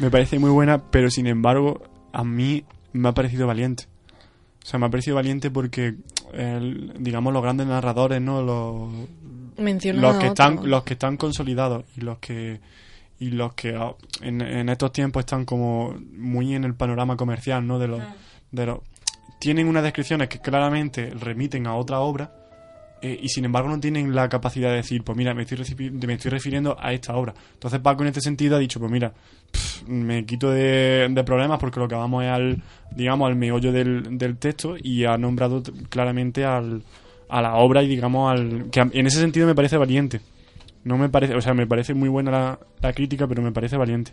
Me 0.00 0.10
parece 0.10 0.38
muy 0.38 0.50
buena, 0.50 0.78
pero 0.90 1.10
sin 1.10 1.26
embargo, 1.26 1.82
a 2.12 2.24
mí 2.24 2.64
me 2.92 3.08
ha 3.08 3.12
parecido 3.12 3.46
valiente. 3.46 3.84
O 4.62 4.66
sea, 4.66 4.78
me 4.78 4.86
ha 4.86 4.90
parecido 4.90 5.16
valiente 5.16 5.50
porque, 5.50 5.94
el- 6.34 6.92
digamos, 6.98 7.32
los 7.32 7.42
grandes 7.42 7.66
narradores, 7.68 8.20
¿no? 8.20 8.42
Los, 8.42 8.90
Menciona 9.60 10.00
los 10.00 10.12
que 10.12 10.28
otro. 10.28 10.44
están 10.44 10.70
los 10.70 10.82
que 10.84 10.92
están 10.94 11.16
consolidados 11.16 11.84
y 11.96 12.00
los 12.00 12.18
que 12.18 12.60
y 13.18 13.30
los 13.30 13.52
que 13.54 13.74
ah, 13.76 13.94
en, 14.22 14.40
en 14.40 14.68
estos 14.70 14.92
tiempos 14.92 15.20
están 15.20 15.44
como 15.44 15.94
muy 16.16 16.54
en 16.54 16.64
el 16.64 16.74
panorama 16.74 17.16
comercial 17.16 17.66
no 17.66 17.78
de 17.78 17.88
los 17.88 18.00
de 18.50 18.66
los 18.66 18.78
tienen 19.38 19.68
unas 19.68 19.82
descripciones 19.82 20.28
que 20.28 20.38
claramente 20.40 21.10
remiten 21.10 21.66
a 21.66 21.74
otra 21.74 22.00
obra 22.00 22.32
eh, 23.02 23.18
y 23.22 23.28
sin 23.28 23.44
embargo 23.46 23.68
no 23.70 23.80
tienen 23.80 24.14
la 24.14 24.28
capacidad 24.28 24.70
de 24.70 24.76
decir 24.76 25.02
pues 25.04 25.16
mira 25.16 25.32
me 25.34 25.42
estoy, 25.42 25.58
recibi- 25.58 25.90
me 26.06 26.14
estoy 26.14 26.30
refiriendo 26.30 26.76
a 26.78 26.92
esta 26.92 27.14
obra 27.16 27.34
entonces 27.54 27.80
Paco 27.80 28.02
en 28.02 28.08
este 28.08 28.20
sentido 28.20 28.56
ha 28.56 28.58
dicho 28.58 28.78
pues 28.80 28.90
mira 28.92 29.12
pf, 29.50 29.86
me 29.86 30.24
quito 30.26 30.50
de, 30.50 31.08
de 31.10 31.24
problemas 31.24 31.58
porque 31.58 31.80
lo 31.80 31.88
que 31.88 31.94
vamos 31.94 32.24
es 32.24 32.30
al 32.30 32.62
digamos 32.90 33.28
al 33.28 33.36
meollo 33.36 33.70
del, 33.72 34.18
del 34.18 34.36
texto 34.38 34.76
y 34.82 35.04
ha 35.04 35.16
nombrado 35.18 35.62
claramente 35.88 36.44
al 36.44 36.82
a 37.30 37.40
la 37.42 37.54
obra 37.56 37.82
y 37.82 37.88
digamos 37.88 38.30
al 38.30 38.70
que 38.70 38.80
a- 38.80 38.90
en 38.92 39.06
ese 39.06 39.20
sentido 39.20 39.46
me 39.46 39.54
parece 39.54 39.76
valiente 39.76 40.20
no 40.84 40.96
me 40.98 41.08
parece 41.08 41.34
o 41.34 41.40
sea 41.40 41.54
me 41.54 41.66
parece 41.66 41.94
muy 41.94 42.08
buena 42.08 42.30
la, 42.30 42.58
la 42.80 42.92
crítica 42.92 43.26
pero 43.26 43.42
me 43.42 43.52
parece 43.52 43.76
valiente 43.76 44.12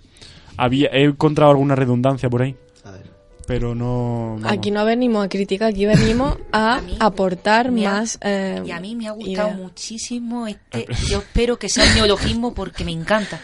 había 0.58 0.90
he 0.92 1.04
encontrado 1.06 1.52
alguna 1.52 1.76
redundancia 1.76 2.30
por 2.30 2.42
ahí 2.42 2.56
A 2.84 2.92
ver. 2.92 3.04
pero 3.48 3.74
no 3.76 4.36
vamos. 4.42 4.52
Aquí 4.52 4.72
no 4.72 4.84
venimos 4.84 5.26
a 5.26 5.30
criticar, 5.30 5.70
aquí 5.70 5.86
venimos 5.86 6.38
a 6.52 6.78
A 6.78 6.82
mí 6.82 6.98
aportar 7.00 7.68
ha- 7.68 7.72
más. 7.72 8.18
eh, 8.22 8.62
Y 8.66 8.72
a 8.72 8.80
mí 8.80 8.96
me 8.96 9.08
ha 9.08 9.12
gustado 9.12 9.52
muchísimo 9.52 10.46
este. 10.48 10.86
Yo 11.10 11.20
espero 11.20 11.58
que 11.58 11.70
sea 11.70 11.86
un 11.86 11.94
neologismo 11.96 12.54
porque 12.54 12.84
me 12.84 12.92
encanta. 12.92 13.40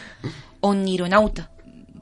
Onironauta. 0.62 1.52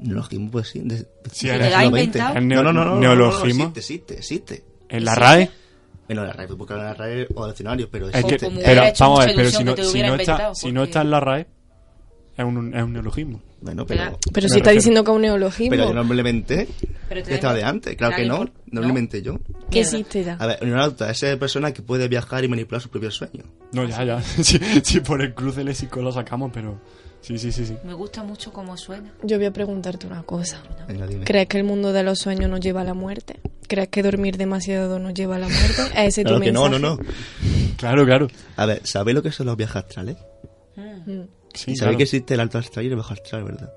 Neologismo, 0.02 0.50
pues 0.52 0.70
sí. 0.70 0.80
De, 0.84 1.06
Sí, 1.32 1.48
del 1.48 1.62
era- 1.62 1.66
siglo 1.66 1.70
¿Lo 1.70 1.76
ha 1.78 1.82
XX. 1.82 1.86
inventado? 2.06 2.36
El 2.38 2.48
No, 2.48 2.64
no, 2.64 2.74
no, 2.74 2.96
neologismo. 3.00 3.64
No, 3.66 3.70
existe, 3.76 3.80
existe, 3.80 4.14
existe. 4.16 4.64
en 4.90 5.06
la. 5.06 5.16
RAE 5.16 5.50
Bueno, 6.14 6.26
la 6.26 6.34
RAE, 6.34 6.48
pues 6.48 6.58
buscar 6.58 6.78
en 6.78 6.84
la 6.84 6.94
RAE 6.94 7.28
o 7.34 7.48
diccionario, 7.48 7.90
pero 7.90 8.10
Es 8.10 8.26
que, 8.26 8.38
pero 8.38 8.82
vamos 9.00 9.20
a 9.22 9.26
ver, 9.26 9.36
pero 9.36 9.50
si 9.50 9.64
no, 9.64 9.78
si 9.78 10.02
no 10.02 10.16
está, 10.16 10.56
si 10.56 10.72
no 10.74 10.84
en 10.84 11.10
la 11.10 11.20
RAE, 11.22 11.48
es 12.38 12.46
un, 12.46 12.76
es 12.76 12.84
un 12.84 12.94
neologismo. 12.94 13.42
Bueno, 13.62 13.86
pero, 13.86 14.02
Claro. 14.02 14.20
Pero 14.34 14.50
si 14.50 14.58
está 14.58 14.72
refiero. 14.72 14.76
diciendo 14.76 15.04
que 15.06 15.12
es 15.12 15.16
un 15.16 15.22
neologismo, 15.22 15.70
pero 15.70 15.86
yo 15.86 15.94
no 15.94 16.04
me 16.04 16.16
lo 16.16 16.20
inventé. 16.20 16.68
Estaba 17.10 17.54
de 17.54 17.64
antes, 17.64 17.96
claro 17.96 18.16
que 18.18 18.26
no. 18.26 18.46
No 18.72 18.82
lo 18.82 18.90
inventé 18.90 19.22
yo. 19.22 19.40
que 19.70 19.82
existe 19.82 20.24
ya. 20.24 20.34
A 20.34 20.48
ver, 20.48 20.60
un 20.64 20.78
es 20.78 21.24
esa 21.24 21.38
persona 21.38 21.72
que 21.72 21.82
puede 21.82 22.10
viajar 22.10 22.44
y 22.44 22.50
manipular 22.50 22.82
sus 22.82 22.92
propios 22.92 23.16
sueños. 23.16 23.46
No, 23.72 23.86
ya, 23.86 24.04
ya. 24.04 24.22
Sí, 24.84 25.00
por 25.00 25.22
el 25.22 25.34
cruce 25.34 25.64
léxico 25.64 26.02
lo 26.02 26.12
sacamos, 26.12 26.52
pero 26.54 26.82
sí, 27.22 27.38
sí, 27.38 27.52
sí, 27.52 27.66
sí. 27.66 27.78
Me 27.84 27.94
gusta 27.94 28.24
mucho 28.24 28.52
cómo 28.52 28.76
suena. 28.78 29.12
Yo 29.24 29.38
voy 29.38 29.46
a 29.46 29.52
preguntarte 29.54 30.08
una 30.08 30.24
cosa. 30.24 30.62
Venga, 30.88 31.08
dime. 31.08 31.26
¿Crees 31.26 31.48
que 31.48 31.58
el 31.58 31.64
mundo 31.64 31.94
de 31.94 32.04
los 32.04 32.20
sueños 32.20 32.50
nos 32.50 32.60
lleva 32.60 32.82
a 32.82 32.84
la 32.84 32.94
muerte? 32.94 33.40
¿Crees 33.68 33.88
que 33.90 34.04
dormir 34.04 34.38
demasiado 34.38 35.00
nos 35.00 35.14
lleva 35.14 35.36
a 35.38 35.40
la 35.40 35.48
muerte? 35.48 35.82
¿Es 35.96 36.08
ese 36.18 36.24
tu 36.24 36.30
Claro 36.30 36.42
que 36.44 36.52
no, 36.52 36.64
mensaje? 36.70 36.82
no, 36.82 36.96
no. 36.98 37.04
Claro, 37.78 38.06
claro. 38.06 38.28
A 38.58 38.66
ver, 38.66 38.82
¿sabéis 38.86 39.16
lo 39.16 39.24
que 39.24 39.32
son 39.32 39.46
los 39.48 39.56
viajes 39.58 39.78
astrales? 39.78 40.18
Mm. 40.76 41.22
Sí, 41.54 41.72
y 41.72 41.76
sabéis 41.76 41.80
claro. 41.80 41.98
que 41.98 42.04
existe 42.04 42.34
el 42.34 42.40
alto 42.40 42.58
astral 42.58 42.86
y 42.86 42.90
el 42.90 42.96
bajo 42.96 43.14
astral, 43.14 43.44
¿verdad? 43.44 43.74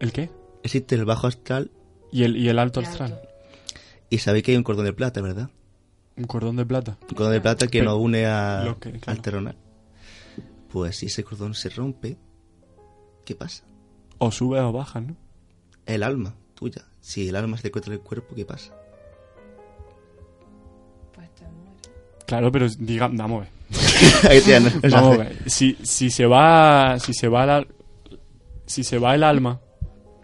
¿El 0.00 0.12
qué? 0.12 0.30
Existe 0.62 0.94
el 0.96 1.04
bajo 1.04 1.26
astral 1.26 1.70
Y 2.12 2.24
el, 2.24 2.36
y 2.36 2.48
el 2.48 2.58
alto 2.58 2.80
El 2.80 2.86
astral. 2.86 3.12
alto. 3.14 3.28
y 4.10 4.18
sabéis 4.18 4.44
que 4.44 4.50
hay 4.52 4.56
un 4.56 4.64
cordón 4.64 4.84
de 4.86 4.92
plata, 4.92 5.20
¿verdad? 5.20 5.48
Un 6.16 6.24
cordón 6.24 6.56
de 6.56 6.66
plata. 6.66 6.98
Un 7.02 7.14
cordón 7.16 7.32
de 7.32 7.40
plata 7.40 7.66
que 7.68 7.78
Pero- 7.78 7.92
nos 7.92 8.00
une 8.00 8.26
a, 8.26 8.62
lo 8.64 8.78
que- 8.78 8.90
claro. 8.92 9.04
al 9.06 9.22
terrenal. 9.22 9.56
Pues 10.70 10.96
si 10.96 11.06
ese 11.06 11.22
cordón 11.24 11.54
se 11.54 11.68
rompe, 11.70 12.16
¿qué 13.28 13.34
pasa? 13.34 13.62
O 14.16 14.32
sube 14.32 14.58
o 14.58 14.72
baja, 14.72 15.02
¿no? 15.02 15.14
El 15.84 16.02
alma 16.02 16.34
tuya. 16.54 16.86
Si 17.02 17.28
el 17.28 17.36
alma 17.36 17.58
se 17.58 17.64
te 17.64 17.68
encuentra 17.68 17.92
en 17.92 18.00
el 18.00 18.04
cuerpo, 18.04 18.34
¿qué 18.34 18.46
pasa? 18.46 18.74
Pues 21.12 21.34
te 21.34 21.44
mueres. 21.44 21.90
Claro, 22.26 22.50
pero 22.50 22.66
diga, 22.70 23.08
vamos 23.12 23.42
a 23.42 23.44
ver. 23.44 24.90
Vamos 24.90 25.14
a 25.14 25.18
ver. 25.18 25.50
Si, 25.50 25.76
si 25.82 26.08
se 26.08 26.24
va, 26.24 26.98
si 26.98 27.12
se 27.12 27.28
va 27.28 27.44
la, 27.44 27.66
si 28.64 28.82
se 28.82 28.96
va 28.96 29.14
el 29.14 29.22
alma, 29.22 29.60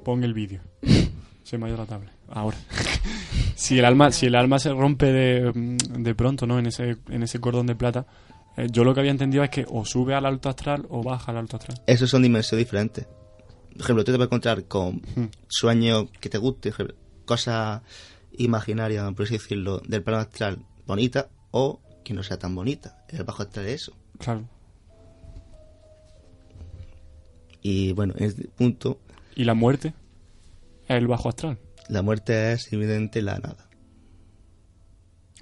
pon 0.03 0.25
el 0.25 0.33
vídeo. 0.33 0.63
Se 1.43 1.59
me 1.59 1.67
ha 1.67 1.69
ido 1.69 1.77
la 1.77 1.85
tablet. 1.85 2.13
Ahora. 2.31 2.57
si 3.55 3.79
el 3.79 3.85
alma, 3.85 4.13
si 4.13 4.25
el 4.27 4.35
alma 4.35 4.59
se 4.59 4.73
rompe 4.73 5.13
de, 5.13 5.77
de 5.99 6.15
pronto, 6.15 6.47
¿no? 6.47 6.59
En 6.59 6.65
ese, 6.67 6.97
en 7.11 7.23
ese 7.23 7.39
cordón 7.39 7.67
de 7.67 7.75
plata, 7.75 8.07
eh, 8.57 8.69
yo 8.71 8.85
lo 8.85 8.95
que 8.95 9.01
había 9.01 9.13
entendido 9.13 9.43
es 9.45 9.51
que 9.51 9.67
o 9.69 9.85
sube 9.85 10.15
al 10.15 10.27
alto 10.27 10.49
astral 10.49 10.87
o 10.91 11.03
baja 11.03 11.33
al 11.33 11.39
alto 11.39 11.57
astral. 11.57 11.81
Esos 11.87 12.11
son 12.11 12.23
dimensiones 12.23 12.65
diferentes. 12.67 13.07
Por 13.73 13.81
ejemplo, 13.83 14.05
tú 14.05 14.13
te 14.13 14.19
vas 14.19 14.25
a 14.27 14.27
encontrar 14.27 14.65
con 14.65 15.03
Hmm. 15.17 15.27
sueños 15.49 16.07
que 16.21 16.29
te 16.29 16.39
gusten, 16.39 16.73
ejemplo, 16.73 16.95
cosas 17.25 17.83
imaginarias, 18.37 19.13
por 19.15 19.25
así 19.25 19.35
decirlo, 19.35 19.81
del 19.81 20.03
plano 20.03 20.21
astral 20.21 20.59
bonita 20.87 21.29
o 21.51 21.81
que 22.05 22.15
no 22.15 22.23
sea 22.23 22.39
tan 22.39 22.55
bonita. 22.55 23.05
El 23.09 23.25
bajo 23.25 23.43
astral 23.43 23.67
es 23.67 23.83
eso. 23.83 23.97
Claro. 24.19 24.49
Y 27.63 27.93
bueno, 27.93 28.15
en 28.19 28.25
este 28.25 28.49
punto, 28.49 29.01
Y 29.37 29.45
la 29.45 29.55
muerte 29.55 29.95
es 30.87 30.97
el 30.97 31.07
bajo 31.07 31.29
astral. 31.31 31.59
la 31.89 32.03
muerte 32.03 32.53
es 32.53 32.73
evidente 32.73 33.23
la 33.23 33.39
nada. 33.39 33.69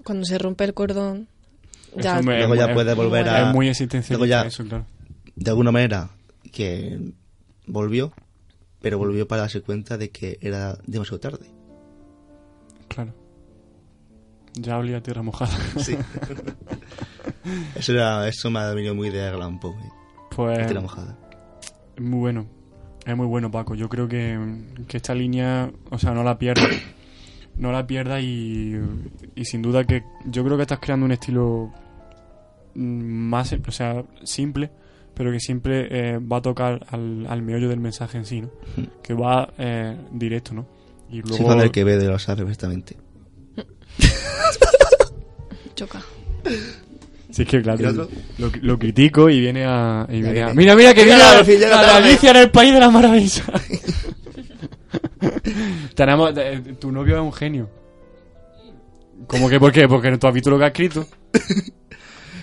Cuando 0.04 0.24
se 0.24 0.38
rompe 0.38 0.64
el 0.64 0.74
cordón, 0.74 1.28
ya 1.96 2.20
Luego 2.22 2.54
ya 2.54 2.66
es- 2.66 2.74
puede 2.74 2.94
volver 2.94 3.28
a... 3.28 3.48
Es 3.48 3.54
muy 3.54 3.68
existencialista 3.68 4.14
luego 4.26 4.26
ya- 4.26 4.46
eso, 4.48 4.64
claro. 4.64 4.86
de 5.36 5.50
alguna 5.50 5.72
manera 5.72 6.10
que 6.52 7.12
volvió, 7.66 8.12
pero 8.80 8.98
volvió 8.98 9.26
para 9.28 9.42
darse 9.42 9.60
cuenta 9.62 9.96
de 9.98 10.10
que 10.10 10.38
era 10.40 10.76
demasiado 10.86 11.20
tarde. 11.20 11.46
Claro. 12.88 13.14
Ya 14.54 14.76
olía 14.78 14.98
a 14.98 15.02
tierra 15.02 15.22
mojada. 15.22 15.50
Sí. 15.78 15.96
eso, 17.74 17.92
era, 17.92 18.28
eso 18.28 18.50
me 18.50 18.58
ha 18.60 18.72
venido 18.74 18.94
muy 18.94 19.10
de 19.10 19.26
Alan 19.26 19.58
Poe, 19.58 19.72
eh, 19.72 19.88
Pues 20.34 20.66
tierra 20.66 20.80
mojada. 20.80 21.16
es 21.96 22.02
muy 22.02 22.18
bueno. 22.20 22.46
Es 23.04 23.16
muy 23.16 23.26
bueno, 23.26 23.50
Paco. 23.50 23.74
Yo 23.74 23.88
creo 23.88 24.06
que, 24.06 24.38
que 24.86 24.96
esta 24.98 25.14
línea, 25.14 25.70
o 25.90 25.98
sea, 25.98 26.12
no 26.12 26.22
la 26.24 26.38
pierda. 26.38 26.62
No 27.54 27.70
la 27.70 27.86
pierda 27.86 28.18
y, 28.18 28.74
y 29.34 29.44
sin 29.44 29.60
duda 29.60 29.84
que 29.84 30.02
yo 30.24 30.42
creo 30.42 30.56
que 30.56 30.62
estás 30.62 30.78
creando 30.78 31.04
un 31.04 31.12
estilo 31.12 31.70
más, 32.74 33.52
o 33.66 33.72
sea, 33.72 34.04
simple, 34.24 34.70
pero 35.14 35.30
que 35.32 35.40
siempre 35.40 35.88
eh, 35.90 36.18
va 36.18 36.38
a 36.38 36.42
tocar 36.42 36.86
al, 36.90 37.26
al 37.28 37.42
meollo 37.42 37.68
del 37.68 37.80
mensaje 37.80 38.18
en 38.18 38.24
sí, 38.24 38.40
¿no? 38.40 38.50
Que 39.02 39.14
va 39.14 39.52
eh, 39.58 39.96
directo, 40.12 40.54
¿no? 40.54 40.66
Y 41.10 41.20
luego... 41.22 41.54
del 41.56 41.70
que 41.70 41.84
ve 41.84 41.96
de 41.98 42.06
lo 42.08 42.18
sabe 42.18 42.38
perfectamente. 42.42 42.96
choca. 45.74 46.00
Sí, 47.30 47.42
es 47.42 47.48
que 47.48 47.56
¿Y 47.58 47.62
claro, 47.62 48.08
lo, 48.38 48.50
lo 48.60 48.78
critico 48.78 49.30
y 49.30 49.40
viene 49.40 49.64
a... 49.64 50.06
y 50.08 50.20
viene 50.20 50.42
a- 50.42 50.46
viene. 50.46 50.54
Mira, 50.54 50.74
mira, 50.76 50.94
que 50.94 51.04
Mira, 51.04 51.16
viene 51.16 51.30
a, 51.30 51.38
al 51.38 51.44
fin 51.44 51.58
llega 51.58 51.80
a 51.80 51.82
la. 51.82 51.96
Alicia 51.96 52.30
en 52.30 52.36
el 52.36 52.50
País 52.50 52.74
de 52.74 52.80
las 52.80 52.92
Maravillas. 52.92 53.42
Tenemos... 55.94 56.32
eh, 56.36 56.76
tu 56.78 56.92
novio 56.92 57.16
es 57.16 57.22
un 57.22 57.32
genio. 57.32 57.70
¿Cómo 59.26 59.48
que 59.48 59.58
por 59.58 59.72
qué? 59.72 59.88
Porque 59.88 60.16
tú 60.18 60.26
has 60.26 60.34
visto 60.34 60.50
lo 60.50 60.58
que 60.58 60.64
ha 60.64 60.68
escrito. 60.68 61.06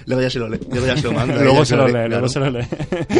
Luego 0.09 0.21
ya 0.23 0.29
se 0.29 0.39
lo 0.39 0.49
lee, 0.49 0.59
luego 0.69 0.87
ya 0.87 0.97
se 0.97 1.03
lo 1.03 1.13
manda. 1.13 1.35
luego 1.43 1.63
se 1.63 1.75
lo 1.77 1.85
lee, 1.85 1.91
claro. 1.93 2.09
luego 2.09 2.27
se 2.29 2.39
lo 2.39 2.49
lee. 2.49 2.65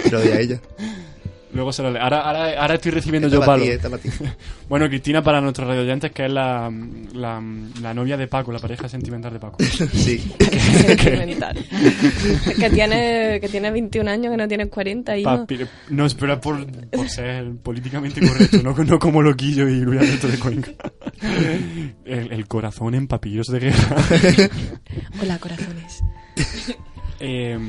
Se 0.04 0.10
lo 0.12 0.20
doy 0.20 0.30
a 0.30 0.40
ella. 0.40 0.60
luego 1.54 1.72
se 1.74 1.82
lo 1.84 1.92
lee. 1.92 2.00
Ahora, 2.02 2.22
ahora, 2.22 2.62
ahora 2.62 2.76
estoy 2.76 2.92
recibiendo 2.92 3.28
Esta 3.28 3.40
yo 3.40 3.46
palo. 3.46 3.64
esta. 3.64 3.90
Bueno, 4.70 4.88
Cristina, 4.88 5.24
para 5.24 5.42
nuestros 5.42 5.68
radioyentes, 5.68 6.12
que 6.12 6.26
es 6.26 6.32
la, 6.32 6.72
la, 7.14 7.42
la 7.82 7.94
novia 7.94 8.18
de 8.18 8.28
Paco, 8.28 8.52
la 8.52 8.60
pareja 8.60 8.88
sentimental 8.88 9.34
de 9.34 9.40
Paco. 9.40 9.58
Sí. 9.64 10.32
Sentimental. 10.60 11.58
que 12.60 12.70
tiene 12.70 13.40
que 13.42 13.50
tiene 13.50 13.72
21 13.72 14.10
años, 14.12 14.32
que 14.32 14.38
no 14.38 14.48
tiene 14.48 14.68
40 14.68 15.18
y 15.18 15.24
Papi- 15.24 15.68
no, 15.90 16.06
espera 16.06 16.40
por, 16.40 16.66
por 16.92 17.10
ser 17.10 17.52
políticamente 17.64 18.20
correcto, 18.22 18.62
no, 18.64 18.76
no 18.84 19.00
como 19.00 19.22
loquillo 19.24 19.68
y 19.68 19.80
Luis 19.80 20.02
Alberto 20.02 20.28
de 20.28 20.38
Cuenca. 20.38 20.72
El, 22.06 22.32
el 22.32 22.48
corazón 22.48 22.94
en 22.94 23.08
papillos 23.08 23.48
de 23.48 23.60
guerra. 23.60 23.96
Hola, 25.22 25.40
corazones. 25.40 26.04
Eh, 27.22 27.60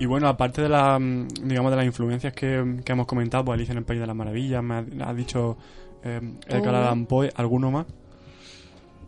y 0.00 0.06
bueno, 0.06 0.26
aparte 0.26 0.62
de 0.62 0.68
la, 0.68 0.98
mm, 0.98 1.28
digamos, 1.44 1.70
de 1.70 1.76
las 1.76 1.86
influencias 1.86 2.32
que, 2.32 2.80
que 2.84 2.92
hemos 2.92 3.06
comentado, 3.06 3.44
pues 3.44 3.54
Alicia 3.54 3.70
en 3.70 3.78
el 3.78 3.84
País 3.84 4.00
de 4.00 4.08
las 4.08 4.16
Maravillas, 4.16 4.60
me 4.60 4.74
ha, 4.74 4.84
ha 5.08 5.14
dicho 5.14 5.56
eh, 6.02 6.20
Edgar. 6.48 6.74
Allan 6.74 7.06
Poe, 7.06 7.30
¿alguno 7.36 7.70
más? 7.70 7.86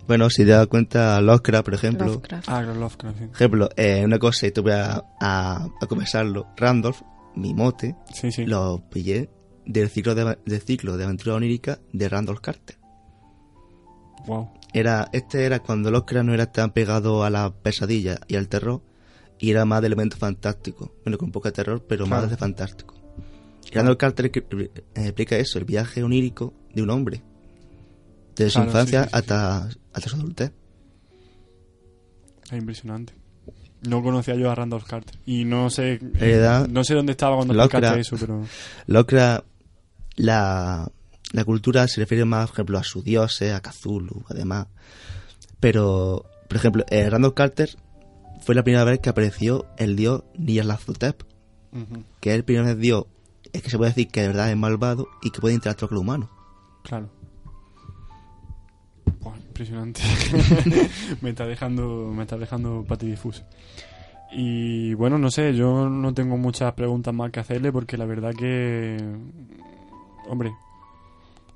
Bueno, 0.06 0.30
si 0.30 0.44
te 0.44 0.50
das 0.50 0.68
cuenta, 0.68 1.20
Lovecraft, 1.20 1.64
por 1.64 1.74
ejemplo. 1.74 2.06
Lovecraft. 2.06 2.48
Ah, 2.48 2.62
Lovecraft, 2.62 3.18
sí. 3.18 3.24
ejemplo, 3.34 3.68
eh, 3.76 4.02
una 4.04 4.20
cosa, 4.20 4.46
y 4.46 4.52
te 4.52 4.60
voy 4.60 4.70
a, 4.72 5.02
a, 5.20 5.64
a 5.80 5.86
confesarlo. 5.88 6.46
Randolph, 6.56 7.00
mi 7.34 7.52
mote, 7.52 7.96
Sí, 8.14 8.30
sí. 8.30 8.46
lo 8.46 8.80
pillé 8.90 9.28
del 9.66 9.88
ciclo 9.88 10.14
de, 10.14 10.38
del 10.46 10.60
ciclo 10.60 10.96
de 10.98 11.02
aventura 11.04 11.34
onírica 11.34 11.80
de 11.92 12.08
Randolph 12.08 12.40
Carter. 12.40 12.76
Wow. 14.26 14.50
Era, 14.72 15.08
este 15.12 15.44
era 15.46 15.58
cuando 15.58 15.90
Lovecraft 15.90 16.26
no 16.26 16.34
era 16.34 16.46
tan 16.52 16.70
pegado 16.70 17.24
a 17.24 17.30
la 17.30 17.50
pesadilla 17.52 18.20
y 18.28 18.36
al 18.36 18.46
terror, 18.48 18.82
y 19.40 19.50
era 19.50 19.64
más 19.64 19.80
de 19.80 19.86
elemento 19.88 20.16
fantástico. 20.16 20.94
Bueno, 21.04 21.18
con 21.18 21.32
poco 21.32 21.48
de 21.48 21.52
terror, 21.52 21.84
pero 21.88 22.04
Claro. 22.04 22.22
más 22.22 22.30
de 22.30 22.36
fantástico. 22.36 22.94
Y 23.70 23.74
Randolph 23.74 23.98
Carter 23.98 24.30
eh, 24.34 24.70
explica 24.94 25.36
eso, 25.36 25.58
el 25.58 25.64
viaje 25.64 26.02
onírico 26.02 26.52
de 26.74 26.82
un 26.82 26.90
hombre. 26.90 27.22
Desde 28.36 28.50
su 28.50 28.60
infancia 28.60 29.02
sí, 29.02 29.08
sí, 29.08 29.10
sí. 29.12 29.16
hasta, 29.18 29.68
hasta 29.92 30.08
su 30.10 30.16
adultez. 30.16 30.52
Es 32.44 32.52
impresionante. 32.58 33.14
No 33.88 34.02
conocía 34.02 34.34
yo 34.34 34.50
a 34.50 34.54
Randolph 34.54 34.84
Carter. 34.86 35.18
Y 35.24 35.44
no 35.44 35.70
sé. 35.70 36.00
Heredad, 36.18 36.68
no 36.68 36.84
sé 36.84 36.94
dónde 36.94 37.12
estaba 37.12 37.36
cuando 37.36 37.54
explicaste 37.54 38.00
eso, 38.00 38.16
pero. 38.18 38.44
Lovecraft, 38.86 39.44
la, 40.16 40.90
la 41.32 41.44
cultura 41.44 41.86
se 41.88 42.00
refiere 42.00 42.24
más, 42.24 42.48
por 42.48 42.56
ejemplo, 42.56 42.78
a 42.78 42.82
sus 42.84 43.04
dioses, 43.04 43.52
a 43.54 43.60
Cthulhu, 43.60 44.24
además. 44.28 44.66
Pero, 45.60 46.26
por 46.48 46.56
ejemplo, 46.56 46.84
eh, 46.90 47.08
Randall 47.08 47.34
Carter 47.34 47.70
fue 48.40 48.54
la 48.54 48.62
primera 48.62 48.84
vez 48.84 49.00
que 49.00 49.10
apareció 49.10 49.66
el 49.76 49.96
dios 49.96 50.24
Nyarlathotep, 50.38 51.22
Ujú, 51.72 52.04
que 52.20 52.30
es 52.30 52.36
el 52.36 52.44
primer 52.44 52.76
dios 52.76 53.06
es 53.52 53.62
que 53.62 53.70
se 53.70 53.76
puede 53.76 53.90
decir 53.90 54.08
que 54.08 54.22
de 54.22 54.28
verdad 54.28 54.50
es 54.50 54.56
malvado 54.56 55.08
y 55.22 55.30
que 55.30 55.40
puede 55.40 55.54
interactuar 55.54 55.88
con 55.88 55.96
los 55.96 56.02
humanos. 56.02 56.28
Claro. 56.82 57.10
Buah, 59.20 59.36
impresionante. 59.36 60.02
me 61.20 61.30
está 61.30 61.46
dejando, 61.46 62.12
me 62.14 62.22
está 62.22 62.36
dejando 62.36 62.84
patidifuso. 62.86 63.44
Y 64.32 64.94
bueno, 64.94 65.18
no 65.18 65.30
sé, 65.30 65.54
yo 65.54 65.88
no 65.88 66.14
tengo 66.14 66.36
muchas 66.36 66.72
preguntas 66.74 67.12
más 67.12 67.32
que 67.32 67.40
hacerle 67.40 67.72
porque 67.72 67.96
la 67.96 68.06
verdad 68.06 68.32
que, 68.32 68.96
hombre, 70.28 70.52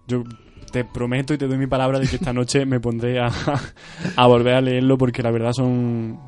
yo 0.09 0.25
te 0.73 0.85
prometo 0.85 1.35
y 1.35 1.39
te 1.39 1.47
doy 1.47 1.57
mi 1.57 1.69
palabra 1.69 2.01
de 2.01 2.09
que 2.09 2.17
esta 2.17 2.33
noche 2.33 2.67
me 2.67 2.81
pondré 2.81 3.21
a, 3.21 3.31
a 4.17 4.27
volver 4.27 4.55
a 4.55 4.61
leerlo 4.61 4.99
porque 4.99 5.23
la 5.23 5.31
verdad 5.31 5.53
son 5.53 6.19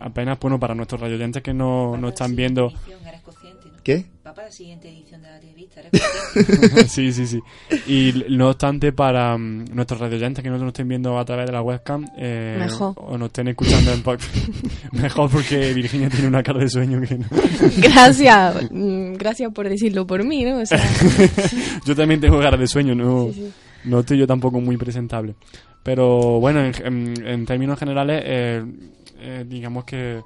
apenas, 0.00 0.38
bueno, 0.40 0.58
para 0.60 0.74
nuestros 0.74 1.00
radioyentes 1.00 1.42
que 1.42 1.52
no, 1.54 1.96
no 1.96 2.08
están 2.08 2.34
viendo. 2.36 2.72
¿Qué? 3.82 4.06
Va 4.26 4.32
para 4.32 4.46
la 4.46 4.52
siguiente 4.52 4.88
edición 4.88 5.20
de 5.20 5.28
la 5.28 5.38
revista, 5.38 5.80
eres 5.80 6.00
consciente. 6.32 6.88
sí, 6.88 7.12
sí, 7.12 7.26
sí. 7.26 7.40
Y 7.86 8.24
no 8.30 8.48
obstante, 8.48 8.92
para 8.92 9.36
mm, 9.36 9.66
nuestros 9.74 10.00
radioyentes 10.00 10.42
que 10.42 10.48
no 10.48 10.56
nos 10.56 10.68
estén 10.68 10.88
viendo 10.88 11.18
a 11.18 11.24
través 11.26 11.44
de 11.44 11.52
la 11.52 11.60
webcam 11.60 12.06
eh, 12.16 12.56
Mejor. 12.58 12.94
o 12.96 13.18
nos 13.18 13.26
estén 13.26 13.48
escuchando 13.48 13.92
en 13.92 14.02
podcast, 14.02 14.34
mejor 14.92 15.28
porque 15.30 15.74
Virginia 15.74 16.08
tiene 16.08 16.28
una 16.28 16.42
cara 16.42 16.60
de 16.60 16.70
sueño 16.70 16.98
que 17.02 17.18
no. 17.18 17.26
Gracias, 17.76 18.70
mm, 18.70 19.12
gracias 19.16 19.52
por 19.52 19.68
decirlo 19.68 20.06
por 20.06 20.24
mí, 20.24 20.44
¿no? 20.44 20.60
O 20.60 20.66
sea, 20.66 20.80
Yo 21.84 21.94
también 21.94 22.22
tengo 22.22 22.40
cara 22.40 22.56
de 22.56 22.66
sueño, 22.66 22.94
no, 22.94 23.26
sí, 23.26 23.34
sí. 23.34 23.52
no 23.84 24.00
estoy 24.00 24.16
yo 24.16 24.26
tampoco 24.26 24.62
muy 24.62 24.78
presentable. 24.78 25.34
Pero 25.82 26.40
bueno, 26.40 26.64
en, 26.64 26.72
en- 26.86 27.26
en 27.26 27.44
términos 27.44 27.78
generales, 27.78 28.22
eh, 28.24 28.64
eh, 29.18 29.44
digamos 29.48 29.84
que 29.84 30.22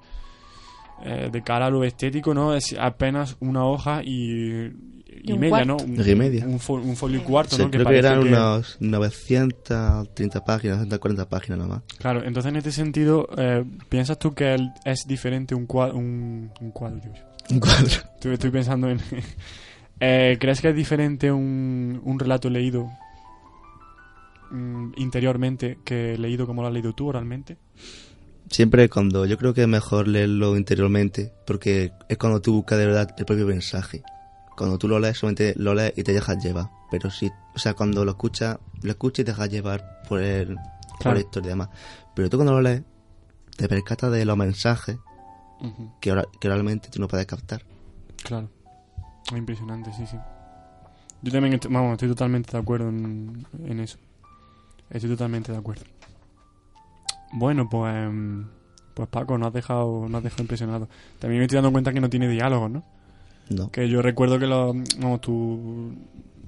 eh, 1.05 1.29
de 1.31 1.43
cara 1.43 1.67
a 1.67 1.71
lo 1.71 1.85
estético, 1.85 2.35
¿no? 2.35 2.55
Es 2.55 2.75
apenas 2.79 3.37
una 3.41 3.65
hoja 3.65 4.03
y, 4.03 4.67
y, 4.67 4.73
Y 5.25 5.33
un 5.33 5.41
media, 5.41 5.65
cuarto. 5.65 5.67
¿no? 5.67 5.77
Un, 5.77 6.09
Y 6.09 6.15
media. 6.15 6.45
Un, 6.47 6.59
fo- 6.59 6.83
un 6.83 6.97
folio 6.97 7.21
y 7.21 7.23
cuarto, 7.23 7.57
Sí, 7.57 7.63
¿no? 7.63 7.71
creo 7.71 7.87
que 7.87 7.99
eran 7.99 8.23
que- 8.23 8.29
unos 8.29 8.77
930 8.81 10.45
páginas, 10.45 10.79
940 10.79 11.29
páginas 11.29 11.59
nada 11.59 11.71
más. 11.75 11.83
Claro, 11.99 12.25
entonces 12.25 12.51
en 12.51 12.57
este 12.57 12.73
sentido, 12.73 13.29
eh, 13.37 13.65
¿piensas 13.89 14.19
tú 14.19 14.35
que 14.35 14.55
el- 14.55 14.71
es 14.85 15.07
diferente 15.07 15.55
un 15.55 15.67
cuadro? 15.67 15.97
Un, 15.99 16.51
un 16.61 16.71
cuadro, 16.73 17.01
yo. 17.05 17.23
Un 17.55 17.61
cuadro. 17.61 17.87
Estoy, 18.15 18.33
estoy 18.35 18.51
pensando 18.51 18.89
en... 18.91 19.01
Eh, 20.01 20.37
¿Crees 20.39 20.61
que 20.61 20.69
es 20.69 20.77
diferente 20.77 21.33
un, 21.33 22.01
un 22.05 22.21
relato 22.21 22.49
leído 22.49 22.89
mm, 24.53 24.93
interiormente 24.97 25.79
que 25.85 26.17
leído 26.19 26.47
como 26.47 26.63
lo 26.63 26.69
has 26.69 26.75
leído 26.75 26.93
tú 26.93 27.09
oralmente? 27.09 27.57
Siempre 28.51 28.89
cuando 28.89 29.27
yo 29.27 29.37
creo 29.37 29.53
que 29.55 29.63
es 29.63 29.69
mejor 29.69 30.09
leerlo 30.09 30.57
interiormente, 30.57 31.33
porque 31.47 31.93
es 32.09 32.17
cuando 32.19 32.41
tú 32.41 32.55
buscas 32.55 32.79
de 32.79 32.87
verdad 32.87 33.15
el 33.19 33.25
propio 33.25 33.47
mensaje. 33.47 34.03
Cuando 34.57 34.79
tú 34.79 34.89
lo 34.89 34.99
lees, 34.99 35.19
solamente 35.19 35.55
lo 35.57 35.75
lees 35.75 35.93
y 35.97 36.03
te 36.03 36.13
dejas 36.13 36.43
llevar. 36.43 36.71
Pero 36.91 37.11
si, 37.11 37.31
o 37.55 37.59
sea, 37.59 37.75
cuando 37.75 38.05
lo 38.05 38.13
escuchas, 38.13 38.59
lo 38.83 38.91
escuchas 38.91 39.21
y 39.21 39.25
te 39.25 39.33
dejas 39.33 39.51
llevar 39.51 40.03
por, 40.09 40.21
el, 40.23 40.55
por 40.57 40.99
Claro. 41.01 41.15
la 41.17 41.21
historia 41.21 41.47
y 41.47 41.51
demás. 41.51 41.69
Pero 42.15 42.31
tú 42.31 42.39
cuando 42.39 42.53
lo 42.55 42.63
lees, 42.63 42.83
te 43.57 43.69
percatas 43.69 44.11
de 44.13 44.25
los 44.25 44.37
mensajes 44.37 44.97
que, 46.01 46.13
ora- 46.13 46.27
que 46.41 46.49
realmente 46.49 46.89
tú 46.89 47.01
no 47.01 47.07
puedes 47.09 47.27
captar. 47.27 47.63
Claro. 48.25 48.49
Es 49.31 49.37
impresionante, 49.37 49.93
sí, 49.93 50.07
sí. 50.07 50.17
Yo 51.23 51.33
también 51.33 51.55
estoy, 51.55 51.73
vamos, 51.73 51.93
estoy 51.93 52.09
totalmente 52.09 52.53
de 52.53 52.59
acuerdo 52.59 52.89
en, 52.89 53.47
en 53.65 53.81
eso. 53.81 53.99
Estoy 54.91 55.11
totalmente 55.11 55.53
de 55.53 55.59
acuerdo. 55.59 55.85
Bueno, 57.33 57.69
pues... 57.69 57.95
em, 57.95 58.47
Pues 58.95 59.09
Paco, 59.09 59.39
nos 59.39 59.49
has 59.49 59.55
dejado, 59.55 60.09
nos 60.09 60.19
has 60.19 60.25
dejado 60.25 60.43
impresionado. 60.43 60.89
También 61.21 61.39
me 61.39 61.45
estoy 61.45 61.57
dando 61.57 61.71
cuenta 61.71 61.93
que 61.93 62.01
no 62.01 62.11
tiene 62.11 62.29
diálogos, 62.29 62.69
¿no? 62.71 62.83
No. 63.51 63.71
Que 63.71 63.89
yo 63.89 64.03
recuerdo 64.03 64.39
que 64.41 64.47
los, 64.49 64.75
vamos, 64.99 65.21
tus 65.21 65.93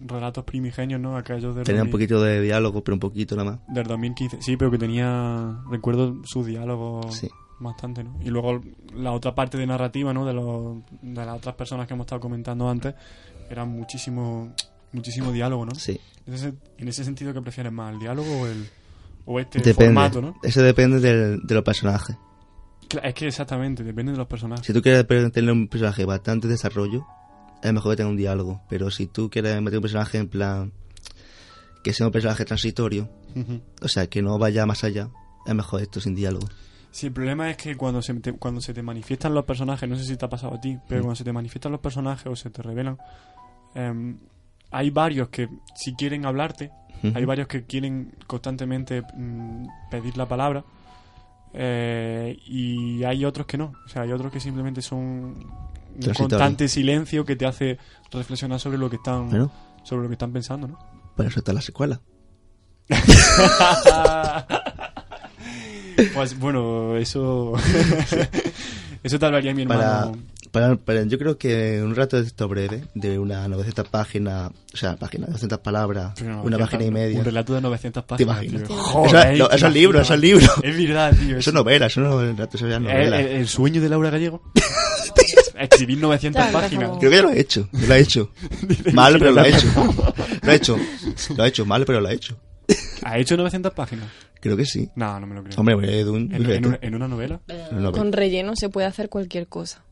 relatos 0.05 0.45
primigenios, 0.45 1.01
¿no? 1.01 1.17
Aquellos 1.17 1.55
del, 1.55 1.65
Tenía 1.65 1.83
un 1.83 1.89
2000 1.89 1.93
poquito 1.93 2.23
de 2.23 2.41
diálogo, 2.41 2.83
pero 2.83 2.97
un 2.97 3.01
poquito 3.01 3.37
nada 3.37 3.53
más. 3.53 3.61
del 3.75 3.87
2015. 3.87 4.43
Sí, 4.43 4.57
pero 4.57 4.71
que 4.71 4.79
tenía, 4.79 5.61
recuerdo 5.71 6.17
sus 6.25 6.45
diálogos 6.47 7.15
Sí. 7.15 7.29
bastante, 7.61 8.03
¿no? 8.03 8.19
Y 8.21 8.31
luego 8.31 8.61
la 8.95 9.13
otra 9.13 9.35
parte 9.35 9.57
de 9.57 9.67
narrativa, 9.69 10.13
¿no? 10.13 10.27
De, 10.27 10.33
los, 10.35 10.79
de 11.03 11.25
las 11.25 11.37
otras 11.37 11.55
personas 11.55 11.87
que 11.87 11.95
hemos 11.95 12.07
estado 12.07 12.21
comentando 12.21 12.69
antes, 12.69 12.95
era 13.49 13.65
muchísimo, 13.65 14.53
muchísimo 14.93 15.31
diálogo, 15.31 15.67
¿no? 15.67 15.75
Sí. 15.77 16.01
En 16.27 16.35
ese, 16.35 16.53
en 16.79 16.89
ese 16.89 17.05
sentido, 17.05 17.33
¿qué 17.33 17.41
prefieres 17.41 17.73
más? 17.73 17.93
¿El 17.95 18.01
diálogo 18.01 18.29
o, 18.43 18.47
el, 18.47 18.69
o 19.33 19.39
este 19.39 19.59
Depende. 19.61 19.85
formato, 19.85 20.21
no? 20.21 20.35
Eso 20.43 20.61
depende 20.63 20.99
del- 20.99 21.41
de 21.47 21.55
los 21.55 21.63
personajes. 21.63 22.17
Es 23.03 23.15
que 23.15 23.29
exactamente, 23.29 23.85
depende 23.85 24.11
de 24.13 24.19
los 24.19 24.27
personajes. 24.27 24.67
Si 24.67 24.73
tú 24.73 24.83
quieres 24.83 25.07
tener 25.07 25.53
un 25.53 25.69
personaje 25.69 26.05
bastante 26.05 26.49
desarrollo, 26.49 27.07
es 27.63 27.73
mejor 27.73 27.93
que 27.93 27.99
tenga 27.99 28.11
un 28.11 28.17
diálogo. 28.17 28.61
Pero 28.69 28.91
si 28.91 29.07
tú 29.07 29.31
quieres 29.31 29.61
meter 29.63 29.79
un 29.79 29.83
personaje 29.83 30.19
en 30.19 30.29
plan 30.29 30.73
que 31.85 31.93
sea 31.93 32.07
un 32.07 32.13
personaje 32.13 32.45
transitorio, 32.45 33.09
o 33.81 33.87
sea, 33.89 34.09
que 34.09 34.21
no 34.23 34.37
vaya 34.39 34.67
más 34.67 34.83
allá, 34.83 35.09
es 35.47 35.55
mejor 35.55 35.81
esto 35.83 36.01
sin 36.01 36.15
diálogo. 36.17 36.49
Sí, 36.91 37.07
el 37.07 37.13
problema 37.13 37.49
es 37.49 37.57
que 37.57 37.77
cuando 37.77 38.03
se, 38.03 38.13
te, 38.15 38.33
cuando 38.33 38.61
se 38.61 38.75
te 38.75 38.83
manifiestan 38.83 39.33
los 39.33 39.45
personajes, 39.45 39.89
no 39.89 39.95
sé 39.95 40.05
si 40.05 40.17
te 40.17 40.25
ha 40.25 40.29
pasado 40.29 40.55
a 40.57 40.61
ti, 40.61 40.77
pero 40.89 41.03
cuando 41.03 41.15
se 41.15 41.23
te 41.23 41.33
manifiestan 41.33 41.71
los 41.71 41.81
personajes 41.81 42.27
o 42.27 42.35
se 42.35 42.51
te 42.51 42.61
revelan, 42.63 42.99
em, 43.77 44.19
hay 44.73 44.91
varios 44.91 45.29
que 45.29 45.49
si 45.77 45.95
quieren 45.95 46.27
hablarte, 46.27 46.73
Hay 47.03 47.25
varios 47.25 47.49
que 47.49 47.65
quieren 47.65 48.15
constantemente 48.27 49.03
mm, 49.03 49.67
pedir 49.91 50.17
la 50.17 50.29
palabra 50.29 50.65
eh, 51.55 52.39
y 52.47 53.03
hay 53.05 53.25
otros 53.25 53.47
que 53.47 53.57
no. 53.59 53.73
O 53.85 53.89
sea, 53.89 54.03
hay 54.03 54.13
otros 54.13 54.33
que 54.33 54.41
simplemente 54.41 54.83
son 54.83 54.99
un 55.01 56.15
constante 56.17 56.69
silencio 56.69 57.25
que 57.25 57.37
te 57.37 57.47
hace 57.47 57.79
reflexionar 58.13 58.61
sobre 58.61 58.79
lo 58.79 58.89
que 58.91 58.97
están, 58.97 59.29
Bueno, 59.31 59.51
sobre 59.83 60.03
lo 60.03 60.09
que 60.09 60.15
están 60.15 60.33
pensando, 60.33 60.69
¿no? 60.69 60.79
para 61.17 61.29
eso 61.29 61.41
está 61.41 61.53
la 61.53 61.61
secuela. 61.61 62.01
pues 66.15 66.39
bueno, 66.39 66.97
eso 66.97 67.55
eso 69.03 69.19
tal 69.19 69.33
vez 69.33 69.39
haría 69.39 69.55
mi 69.55 69.63
hermano. 69.63 69.81
para, 69.81 70.13
para- 70.51 71.05
yo 71.05 71.19
creo 71.19 71.39
que 71.39 71.81
un 71.83 71.95
rato 71.95 72.17
de 72.17 72.23
texto 72.25 72.49
breve, 72.49 72.85
de 72.95 73.19
una 73.19 73.47
900 73.49 73.89
páginas, 73.89 74.51
o 74.73 74.77
sea, 74.77 74.97
páginas, 74.97 75.29
900 75.31 75.59
palabras, 75.61 76.13
Pero 76.17 76.43
una 76.43 76.57
900, 76.59 76.69
página 76.71 76.85
y 76.85 76.91
media. 76.91 77.19
Un 77.19 77.25
relato 77.25 77.55
de 77.55 77.61
900 77.61 78.03
¿Te 78.05 78.09
páginas. 78.09 78.37
imaginas? 78.45 78.63
tío. 78.69 78.77
Eso- 78.77 78.85
Joder, 78.85 79.39
no, 79.39 79.49
¿te 79.49 79.57
eso 79.57 79.67
es 79.67 79.73
libro, 79.73 80.01
eso 80.01 80.15
es 80.15 80.21
libro. 80.21 80.47
Es 80.63 80.77
verdad, 80.89 81.17
tío. 81.17 81.37
Eso 81.39 81.51
es 81.51 81.55
novela, 81.55 81.87
eso 81.87 82.01
no 82.01 82.21
es 82.23 82.37
relato, 82.37 82.57
eso 82.57 82.67
ya 82.67 82.73
es 82.75 82.77
el, 82.79 82.83
novela. 82.85 83.21
el- 83.21 83.27
el 83.29 83.49
sueño 83.49 83.81
de 83.81 83.89
Laura 83.89 84.11
Gallego. 84.11 84.43
Escribir 85.59 85.99
900 85.99 86.41
Claro, 86.43 86.59
páginas. 86.59 86.89
como- 86.89 86.99
Creo 87.01 87.11
que 87.11 87.17
ya 87.17 87.23
lo 87.23 87.31
he 87.31 87.41
hecho, 87.41 87.69
lo 87.73 87.95
he 87.95 88.01
hecho. 88.01 88.33
Mal, 88.93 89.19
pero 89.19 89.33
lo 89.33 89.45
he 89.45 89.49
hecho. 89.51 89.67
Lo 90.43 90.53
he 90.53 90.55
hecho. 90.55 90.77
Lo 91.37 91.45
he 91.45 91.49
hecho 91.49 91.67
mal, 91.67 91.85
pero 91.85 92.01
lo 92.01 92.09
he 92.09 92.15
hecho. 92.15 92.37
¿Ha 93.03 93.19
hecho 93.19 93.37
900 93.37 93.73
páginas? 93.75 94.07
Creo 94.41 94.57
que 94.57 94.65
sí. 94.65 94.89
No, 94.97 95.21
no 95.21 95.27
me 95.27 95.35
lo 95.35 95.43
creo. 95.45 95.55
Hombre, 95.59 95.75
un, 95.75 96.33
¿En, 96.33 96.51
en 96.51 96.67
una, 96.67 96.79
en 96.81 96.95
una 96.95 97.09
novela? 97.09 97.41
una 97.73 97.81
novela. 97.81 97.93
Con 97.99 98.13
relleno 98.13 98.57
se 98.57 98.71
puede 98.71 98.87
hacer 98.87 99.09
cualquier 99.11 99.49
cosa. 99.49 99.83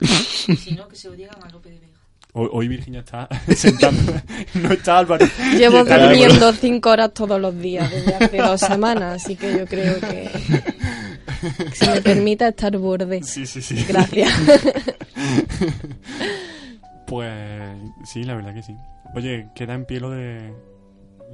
Si 0.00 0.72
no, 0.72 0.88
que 0.88 0.96
se 0.96 1.08
lo 1.08 1.14
digan 1.14 1.36
a 1.42 1.48
López 1.50 1.72
de 1.74 1.80
Vega. 1.80 1.98
Hoy, 2.34 2.48
hoy 2.52 2.68
Virginia 2.68 3.00
está 3.00 3.28
sentando. 3.56 4.12
no 4.54 4.72
está 4.72 4.98
Álvaro. 4.98 5.26
Llevo 5.56 5.78
Está 5.78 5.98
durmiendo 6.06 6.52
cinco 6.52 6.90
horas 6.90 7.12
todos 7.14 7.40
los 7.40 7.58
días 7.58 7.90
desde 7.90 8.14
hace 8.14 8.36
dos 8.36 8.60
semanas, 8.60 9.22
así 9.22 9.34
que 9.34 9.58
yo 9.58 9.66
creo 9.66 9.98
que, 10.00 10.30
que 11.70 11.74
se 11.74 11.90
me 11.90 12.00
permita 12.02 12.48
estar 12.48 12.76
borde. 12.76 13.22
Sí, 13.22 13.46
sí, 13.46 13.62
sí. 13.62 13.84
Gracias. 13.88 14.32
Pues 17.06 17.78
sí, 18.04 18.22
la 18.24 18.34
verdad 18.34 18.54
que 18.54 18.62
sí. 18.62 18.76
Oye, 19.14 19.48
queda 19.54 19.74
en 19.74 19.86
pie 19.86 19.98
lo 20.00 20.10
de 20.10 20.52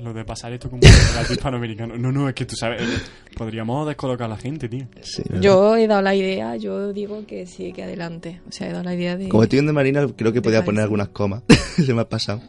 lo 0.00 0.12
de 0.12 0.24
pasar 0.24 0.52
esto 0.52 0.68
como 0.70 0.82
un 0.84 0.88
relato 1.14 1.32
hispanoamericano. 1.32 1.96
No, 1.96 2.10
no, 2.12 2.28
es 2.28 2.34
que 2.34 2.44
tú 2.46 2.56
sabes, 2.56 2.82
eh, 2.82 3.02
podríamos 3.36 3.86
descolocar 3.86 4.26
a 4.26 4.28
la 4.28 4.36
gente, 4.36 4.68
tío. 4.68 4.86
Sí. 5.02 5.22
Yo 5.40 5.76
he 5.76 5.86
dado 5.86 6.02
la 6.02 6.14
idea, 6.14 6.56
yo 6.56 6.92
digo 6.92 7.24
que 7.26 7.46
sí, 7.46 7.72
que 7.72 7.84
adelante. 7.84 8.40
O 8.48 8.52
sea, 8.52 8.68
he 8.68 8.72
dado 8.72 8.84
la 8.84 8.94
idea 8.94 9.16
de... 9.16 9.28
Como 9.28 9.42
estoy 9.44 9.58
viendo 9.58 9.72
Marina, 9.72 10.06
creo 10.16 10.32
que 10.32 10.40
¿Te 10.40 10.44
podía 10.44 10.64
poner 10.64 10.82
algunas 10.82 11.08
comas. 11.08 11.42
Se 11.76 11.94
me 11.94 12.02
ha 12.02 12.08
pasado. 12.08 12.40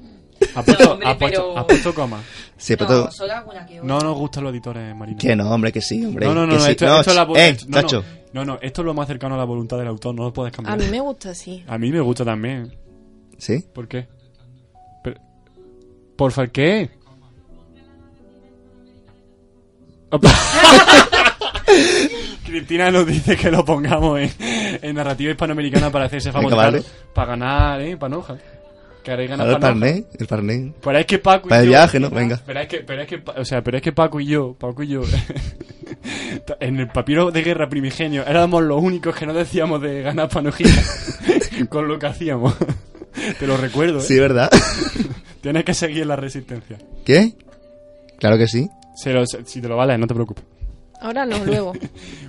¿Has 0.54 0.66
puesto, 0.66 0.92
hombre, 0.94 1.08
has 1.08 1.18
puesto, 1.18 1.42
pero- 1.42 1.58
has 1.58 1.66
puesto 1.66 1.94
coma? 1.96 2.22
Sí, 2.58 2.76
pero 2.76 2.90
No, 2.90 2.96
todo- 3.04 3.12
solo 3.12 3.34
alguna 3.34 3.66
que 3.66 3.80
otra. 3.80 3.88
No 3.88 4.00
nos 4.00 4.18
gustan 4.18 4.44
los 4.44 4.52
editores, 4.54 4.96
Marina. 4.96 5.18
Que 5.18 5.36
no, 5.36 5.50
hombre, 5.50 5.72
que 5.72 5.82
sí, 5.82 6.04
hombre. 6.06 6.26
No, 6.26 6.34
no, 6.36 6.46
no, 6.46 6.54
que 6.54 6.58
no, 6.60 6.66
sí. 6.66 6.72
esto, 6.72 6.86
No, 6.88 7.00
esto 7.00 7.12
es 7.12 7.16
la 7.16 7.24
eh, 7.40 7.50
esto- 7.50 7.66
no, 7.70 7.82
no, 7.82 8.04
no, 8.34 8.46
no, 8.46 8.60
esto 8.62 8.82
es 8.82 8.86
lo 8.86 8.94
más 8.94 9.08
cercano 9.08 9.36
a 9.36 9.38
la 9.38 9.46
voluntad 9.46 9.78
del 9.78 9.88
autor, 9.88 10.14
no 10.14 10.24
lo 10.24 10.34
puedes 10.34 10.52
A 10.54 10.56
cambiar. 10.58 10.78
mí 10.78 10.86
me 10.90 11.00
gusta 11.00 11.30
así. 11.30 11.64
A 11.68 11.78
mí 11.78 11.90
me 11.92 12.02
gusta 12.02 12.26
también. 12.26 12.76
¿Sí? 13.38 13.64
¿Por 13.74 13.88
qué? 13.88 14.08
Pero- 15.04 15.22
¿Porfa 16.18 16.48
qué? 16.48 16.90
Cristina 22.46 22.92
nos 22.92 23.06
dice 23.08 23.36
que 23.36 23.52
lo 23.52 23.66
pongamos 23.66 24.20
en, 24.20 24.32
en 24.82 24.96
narrativa 24.96 25.32
hispanoamericana 25.32 25.92
para 25.92 26.06
hacerse 26.06 26.32
famoso. 26.32 26.56
Vale. 26.56 26.84
Para 27.14 27.32
ganar, 27.32 27.82
¿eh? 27.82 27.98
Panoja. 27.98 28.38
Que 29.04 29.12
ahora 29.12 29.26
ganar 29.28 29.48
el 29.50 29.60
parné, 29.60 30.06
el 30.18 30.26
parné. 30.28 30.74
Pero 30.82 30.98
es 30.98 31.06
que 31.06 31.20
Paco 31.20 31.48
y 31.48 31.50
Para 31.50 31.62
el 31.62 31.68
yo- 31.68 31.72
viaje, 31.72 32.00
¿no? 32.00 32.10
Venga. 32.10 32.42
Pero 32.46 32.60
es 32.60 32.68
que, 32.68 32.78
pero 32.80 33.02
es 33.04 33.08
que, 33.08 33.22
o 33.38 33.46
sea, 33.46 33.62
pero 33.62 33.78
es 33.78 33.84
que 33.84 33.92
Paco 33.92 34.20
y 34.20 34.26
yo, 34.26 34.56
Paco 34.60 34.82
y 34.82 34.88
yo, 34.88 35.02
en 36.60 36.80
el 36.80 36.88
papiro 36.88 37.30
de 37.30 37.44
guerra 37.44 37.70
primigenio, 37.70 38.26
éramos 38.26 38.64
los 38.64 38.82
únicos 38.82 39.16
que 39.16 39.28
no 39.28 39.34
decíamos 39.34 39.80
de 39.82 40.02
ganar 40.02 40.30
panojita 40.30 40.82
con 41.70 41.88
lo 41.88 42.00
que 42.00 42.08
hacíamos. 42.08 42.56
Te 43.40 43.46
lo 43.46 43.58
recuerdo, 43.58 44.00
¿eh? 44.00 44.02
Sí, 44.02 44.20
¿verdad? 44.20 44.50
Tienes 45.42 45.66
que 45.66 45.74
seguir 45.76 46.06
la 46.08 46.16
resistencia. 46.16 46.78
¿Qué? 47.06 47.34
Claro 48.18 48.40
que 48.40 48.48
sí. 48.48 48.68
Se 48.96 49.12
lo- 49.14 49.26
se- 49.26 49.46
si 49.46 49.62
te 49.62 49.68
lo 49.68 49.78
vale, 49.78 49.98
no 49.98 50.08
te 50.08 50.14
preocupes. 50.14 50.44
Ahora 51.02 51.26
no, 51.26 51.44
luego. 51.46 51.74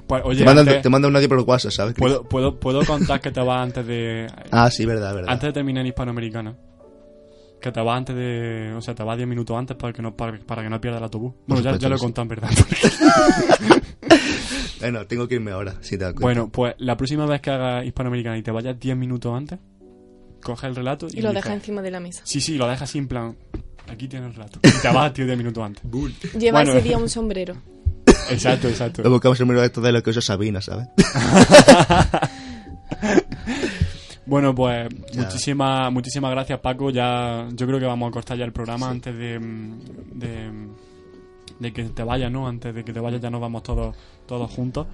Pues, 0.06 0.22
oye, 0.24 0.38
te, 0.40 0.44
mandan, 0.44 0.68
antes- 0.68 0.82
te 0.82 0.88
mandan 0.88 1.10
un 1.10 1.16
audio 1.16 1.28
por 1.28 1.40
WhatsApp, 1.40 1.72
¿sabes? 1.72 1.94
¿puedo, 1.94 2.22
puedo, 2.22 2.60
puedo 2.60 2.84
contar 2.84 3.20
que 3.20 3.32
te 3.32 3.40
vas 3.40 3.60
antes 3.62 3.84
de... 3.86 4.28
Ah, 4.52 4.70
sí, 4.70 4.86
verdad, 4.86 5.12
verdad. 5.14 5.30
Antes 5.32 5.48
de 5.48 5.52
terminar 5.52 5.80
en 5.80 5.88
hispanoamericana. 5.88 6.56
Que 7.60 7.72
te 7.72 7.80
vas 7.80 7.96
antes 7.96 8.14
de... 8.14 8.72
O 8.76 8.80
sea, 8.80 8.94
te 8.94 9.02
vas 9.02 9.16
10 9.16 9.28
minutos 9.28 9.56
antes 9.56 9.76
para 9.76 9.92
que 9.92 10.02
no, 10.02 10.14
para, 10.14 10.38
para 10.38 10.62
que 10.62 10.70
no 10.70 10.80
pierdas 10.80 10.98
el 10.98 11.04
autobús. 11.04 11.32
Bueno, 11.48 11.62
ya, 11.64 11.70
supuesto 11.72 11.82
ya 11.82 11.88
lo 11.88 11.96
he 11.96 11.98
contado 11.98 12.22
en 12.22 12.28
verdad. 12.28 12.50
Bueno, 14.78 15.06
tengo 15.06 15.26
que 15.26 15.36
irme 15.36 15.50
ahora, 15.52 15.74
si 15.80 15.96
te 15.96 16.04
das 16.04 16.12
cuenta. 16.12 16.22
Bueno, 16.22 16.48
pues 16.52 16.74
la 16.78 16.96
próxima 16.96 17.26
vez 17.26 17.40
que 17.40 17.50
hagas 17.50 17.84
hispanoamericana 17.86 18.38
y 18.38 18.42
te 18.42 18.50
vayas 18.50 18.78
10 18.78 18.96
minutos 18.96 19.34
antes, 19.34 19.58
coge 20.42 20.66
el 20.66 20.76
relato 20.76 21.08
y, 21.12 21.18
Y 21.18 21.22
lo 21.22 21.32
deja 21.32 21.52
encima 21.54 21.82
de 21.82 21.90
la 21.90 21.98
mesa. 21.98 22.20
Sí, 22.24 22.40
sí, 22.40 22.56
lo 22.56 22.66
dejas 22.66 22.82
así 22.82 22.98
en 22.98 23.08
plan. 23.08 23.36
Aquí 23.88 24.08
tienes 24.08 24.28
el 24.30 24.34
relato. 24.34 24.58
Y 24.62 24.70
te 24.82 24.88
vas, 24.88 25.12
tío, 25.12 25.24
10 25.26 25.38
minutos 25.38 25.64
antes. 25.64 25.82
Lleva 26.38 26.60
Bueno. 26.60 26.72
ese 26.72 26.82
día 26.82 26.98
un 26.98 27.08
sombrero. 27.08 27.54
Exacto, 28.30 28.68
exacto. 28.68 29.02
Luego 29.02 29.16
buscamos 29.16 29.38
el 29.38 29.46
número 29.46 29.60
de 29.60 29.66
esto 29.66 29.80
de 29.80 29.92
lo 29.92 30.02
que 30.02 30.10
usa 30.10 30.20
Sabina, 30.22 30.60
¿sabes? 30.60 30.88
Bueno, 34.26 34.52
pues 34.56 34.88
muchísimas 35.14 35.92
muchísimas 35.92 36.32
gracias, 36.32 36.58
Paco. 36.58 36.90
Ya 36.90 37.46
yo 37.52 37.66
creo 37.66 37.78
que 37.78 37.86
vamos 37.86 38.08
a 38.08 38.10
cortar 38.10 38.36
ya 38.36 38.44
el 38.44 38.52
programa 38.52 38.90
antes 38.90 39.16
de, 39.16 39.38
mm, 39.38 39.78
de, 40.14 40.50
de 41.58 41.72
que 41.72 41.84
te 41.84 42.02
vayas, 42.02 42.30
¿no? 42.30 42.48
Antes 42.48 42.74
de 42.74 42.84
que 42.84 42.92
te 42.92 43.00
vayas 43.00 43.20
ya 43.20 43.30
nos 43.30 43.40
vamos 43.40 43.62
todos 43.62 43.94
todos 44.26 44.50
juntos. 44.50 44.86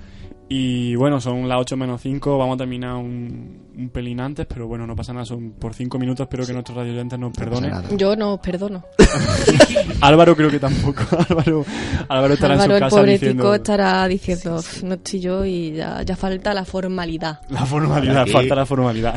Y 0.48 0.94
bueno, 0.96 1.18
son 1.18 1.48
las 1.48 1.58
8 1.60 1.76
menos 1.78 2.02
5, 2.02 2.36
vamos 2.36 2.56
a 2.56 2.58
terminar 2.58 2.96
un, 2.96 3.62
un 3.74 3.88
pelín 3.88 4.20
antes, 4.20 4.44
pero 4.46 4.66
bueno, 4.66 4.86
no 4.86 4.94
pasa 4.94 5.14
nada, 5.14 5.24
son 5.24 5.52
por 5.52 5.72
5 5.72 5.98
minutos, 5.98 6.24
espero 6.24 6.44
que 6.44 6.52
nuestros 6.52 6.76
radioyentes 6.76 7.18
nos 7.18 7.32
perdonen. 7.32 7.72
Yo 7.96 8.14
no 8.16 8.34
os 8.34 8.40
perdono. 8.40 8.84
Álvaro 10.02 10.36
creo 10.36 10.50
que 10.50 10.58
tampoco. 10.58 11.02
Álvaro, 11.28 11.64
Álvaro 12.08 12.34
estará 12.34 12.54
Álvaro, 12.54 12.76
en 12.76 12.76
el 12.76 12.78
su 12.78 12.84
casa 12.84 12.96
pobre 12.96 13.12
diciendo 13.12 13.42
tico, 13.44 13.54
estará 13.54 14.08
diciendo, 14.08 14.56
"Uf, 14.56 14.82
no 14.82 14.94
estoy 14.94 15.20
yo 15.20 15.44
y 15.46 15.72
ya, 15.72 16.02
ya 16.02 16.16
falta 16.16 16.52
la 16.52 16.66
formalidad. 16.66 17.40
la 17.48 17.64
formalidad, 17.64 18.22
Aquí. 18.22 18.32
falta 18.32 18.54
la 18.54 18.66
formalidad. 18.66 19.14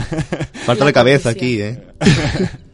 Falta 0.65 0.85
La 0.85 0.87
de 0.87 0.93
cabeza 0.93 1.29
aquí, 1.31 1.61
¿eh? 1.61 1.83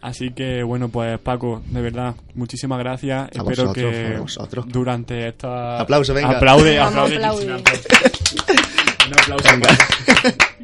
Así 0.00 0.30
que 0.30 0.62
bueno, 0.62 0.88
pues 0.88 1.18
Paco, 1.18 1.62
de 1.66 1.80
verdad, 1.80 2.14
muchísimas 2.34 2.78
gracias. 2.78 3.22
A 3.22 3.26
Espero 3.26 3.44
vosotros, 3.44 3.74
que 3.74 4.14
a 4.16 4.20
vosotros. 4.20 4.66
durante 4.68 5.28
esta 5.28 5.80
Aplauso, 5.80 6.14
venga. 6.14 6.36
Aplaude, 6.36 6.78
aplaude. 6.78 7.16
Un 7.16 7.24
aplauso. 9.12 9.48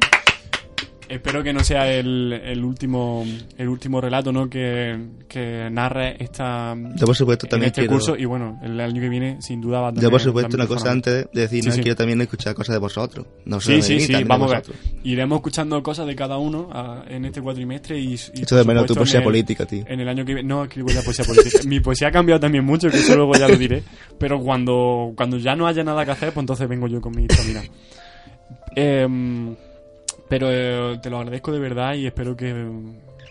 Espero 1.13 1.43
que 1.43 1.53
no 1.53 1.63
sea 1.63 1.91
el, 1.93 2.33
el 2.33 2.63
último 2.63 3.23
el 3.57 3.69
último 3.69 4.01
relato, 4.01 4.31
¿no? 4.31 4.49
Que, 4.49 4.97
que 5.27 5.69
narre 5.71 6.15
esta 6.23 6.75
Yo, 6.95 7.05
por 7.05 7.15
supuesto, 7.15 7.45
en 7.45 7.49
también 7.51 7.67
este 7.67 7.81
quiero... 7.81 7.93
curso 7.93 8.15
y 8.17 8.25
bueno, 8.25 8.59
el 8.63 8.79
año 8.79 8.99
que 8.99 9.09
viene 9.09 9.41
sin 9.41 9.61
duda 9.61 9.79
va 9.81 9.87
a 9.89 9.91
Yo, 9.91 9.95
tener 9.95 10.11
por 10.11 10.21
supuesto, 10.21 10.57
la 10.57 10.63
una 10.63 10.67
cosa 10.73 10.91
antes 10.91 11.27
de 11.31 11.41
decir, 11.41 11.61
Sí, 11.63 11.69
no, 11.69 11.75
sí. 11.75 11.81
quiero 11.81 11.95
también 11.95 12.19
escuchar 12.21 12.55
cosas 12.55 12.73
de 12.73 12.79
vosotros. 12.79 13.27
No 13.45 13.59
Sí, 13.61 13.81
sí, 13.81 13.93
mí, 13.95 13.99
sí, 14.01 14.23
vamos 14.23 14.51
a 14.51 14.55
ver. 14.61 14.65
Iremos 15.03 15.37
escuchando 15.37 15.81
cosas 15.83 16.07
de 16.07 16.15
cada 16.15 16.37
uno 16.37 16.69
ah, 16.73 17.03
en 17.07 17.25
este 17.25 17.41
cuatrimestre 17.41 17.99
y, 17.99 18.13
y 18.13 18.41
Esto 18.41 18.55
de 18.55 18.63
menos 18.65 18.85
tu 18.87 18.95
poesía 18.95 19.19
el- 19.19 19.23
política, 19.25 19.65
tío. 19.65 19.83
En 19.87 19.99
el 19.99 20.07
año 20.09 20.25
que 20.25 20.33
viene. 20.33 20.49
No 20.49 20.63
escribo 20.63 20.89
ya 20.89 21.01
poesía 21.03 21.25
política. 21.25 21.59
Mi 21.65 21.79
poesía 21.79 22.07
ha 22.07 22.11
cambiado 22.11 22.39
también 22.39 22.63
mucho, 22.65 22.89
que 22.89 22.97
eso 22.97 23.15
luego 23.15 23.33
ya 23.35 23.47
lo 23.47 23.55
diré. 23.55 23.83
Pero 24.17 24.39
cuando, 24.41 25.13
cuando 25.15 25.37
ya 25.37 25.55
no 25.55 25.67
haya 25.67 25.83
nada 25.83 26.03
que 26.05 26.11
hacer, 26.11 26.33
pues 26.33 26.41
entonces 26.43 26.67
vengo 26.67 26.87
yo 26.87 26.99
con 27.01 27.15
mi 27.15 27.23
historia. 27.25 27.63
Em, 28.75 29.55
pero 30.29 30.47
eh, 30.51 30.99
te 31.01 31.09
lo 31.09 31.17
agradezco 31.19 31.51
de 31.51 31.59
verdad 31.59 31.93
y 31.95 32.05
espero 32.07 32.35
que, 32.35 32.53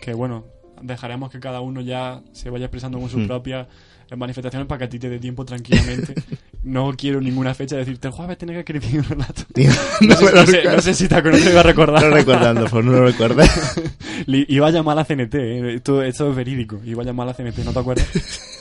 que, 0.01 0.15
bueno, 0.15 0.45
dejaremos 0.81 1.31
que 1.31 1.41
cada 1.41 1.61
uno 1.61 1.81
ya 1.81 2.21
se 2.33 2.51
vaya 2.51 2.67
expresando 2.67 2.99
con 2.99 3.09
sus 3.09 3.23
Mm. 3.23 3.27
propias 3.27 3.67
eh, 4.11 4.17
manifestaciones 4.17 4.67
para 4.69 4.79
que 4.81 4.85
a 4.85 4.89
ti 4.89 4.99
te 4.99 5.09
dé 5.09 5.19
tiempo 5.19 5.45
tranquilamente. 5.45 6.15
no 6.65 6.93
quiero 6.97 7.21
ninguna 7.21 7.55
fecha 7.55 7.77
de 7.77 7.81
decirte, 7.81 8.09
el 8.09 8.15
jueves 8.15 8.39
tienes 8.39 8.55
que 8.65 8.77
escribir 8.79 9.01
un 9.01 9.09
relato. 9.09 9.43
Tío, 9.55 9.71
No, 10.01 10.09
no 10.09 10.17
sé, 10.17 10.33
no 10.35 10.47
sé- 10.47 10.65
no 10.65 10.81
sé 10.81 10.95
si 10.95 11.09
te 11.09 11.15
acuerdas, 11.17 11.45
iba 11.47 11.61
a 11.61 11.65
recordar. 11.65 12.03
No 12.05 12.11
recordando, 12.11 12.67
por 12.67 12.85
no 12.85 12.93
lo 12.93 13.05
recuerdes. 13.07 13.51
Li- 14.27 14.47
Iba 14.49 14.69
a 14.69 14.71
llamar 14.71 14.99
a 14.99 15.05
CNT, 15.05 15.35
eh, 15.35 15.75
esto, 15.75 16.03
esto 16.03 16.31
es 16.31 16.37
verídico. 16.37 16.81
Iba 16.85 17.03
a 17.03 17.07
llamar 17.07 17.29
a 17.29 17.35
CNT, 17.35 17.59
¿no 17.65 17.73
te 17.73 17.79
acuerdas? 17.79 18.07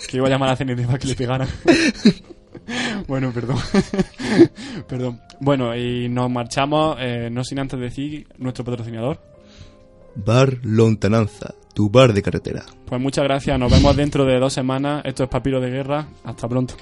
que 0.08 0.18
iba 0.18 0.28
a 0.28 0.30
llamar 0.30 0.50
a 0.50 0.52
la 0.54 0.58
CNT 0.58 0.86
para 0.86 0.98
que 0.98 1.08
le 1.08 1.16
pegaran. 1.16 1.48
bueno, 3.08 3.32
perdón. 3.32 3.58
perdón. 4.88 5.22
Bueno, 5.40 5.76
y 5.76 6.10
nos 6.10 6.30
marchamos, 6.30 6.98
eh, 7.00 7.30
no 7.32 7.44
sin 7.44 7.60
antes 7.60 7.80
decir 7.80 8.28
nuestro 8.38 8.64
patrocinador. 8.64 9.20
Bar 10.16 10.60
Lontananza, 10.64 11.54
tu 11.74 11.90
bar 11.90 12.14
de 12.14 12.22
carretera. 12.22 12.66
Pues 12.86 13.02
muchas 13.02 13.24
gracias, 13.24 13.58
nos 13.58 13.72
vemos 13.72 13.96
dentro 13.96 14.26
de 14.26 14.40
dos 14.40 14.54
semanas. 14.54 15.04
Esto 15.06 15.24
es 15.24 15.30
Papiro 15.30 15.62
de 15.62 15.70
Guerra. 15.70 16.08
Hasta 16.24 16.48
pronto. 16.48 16.76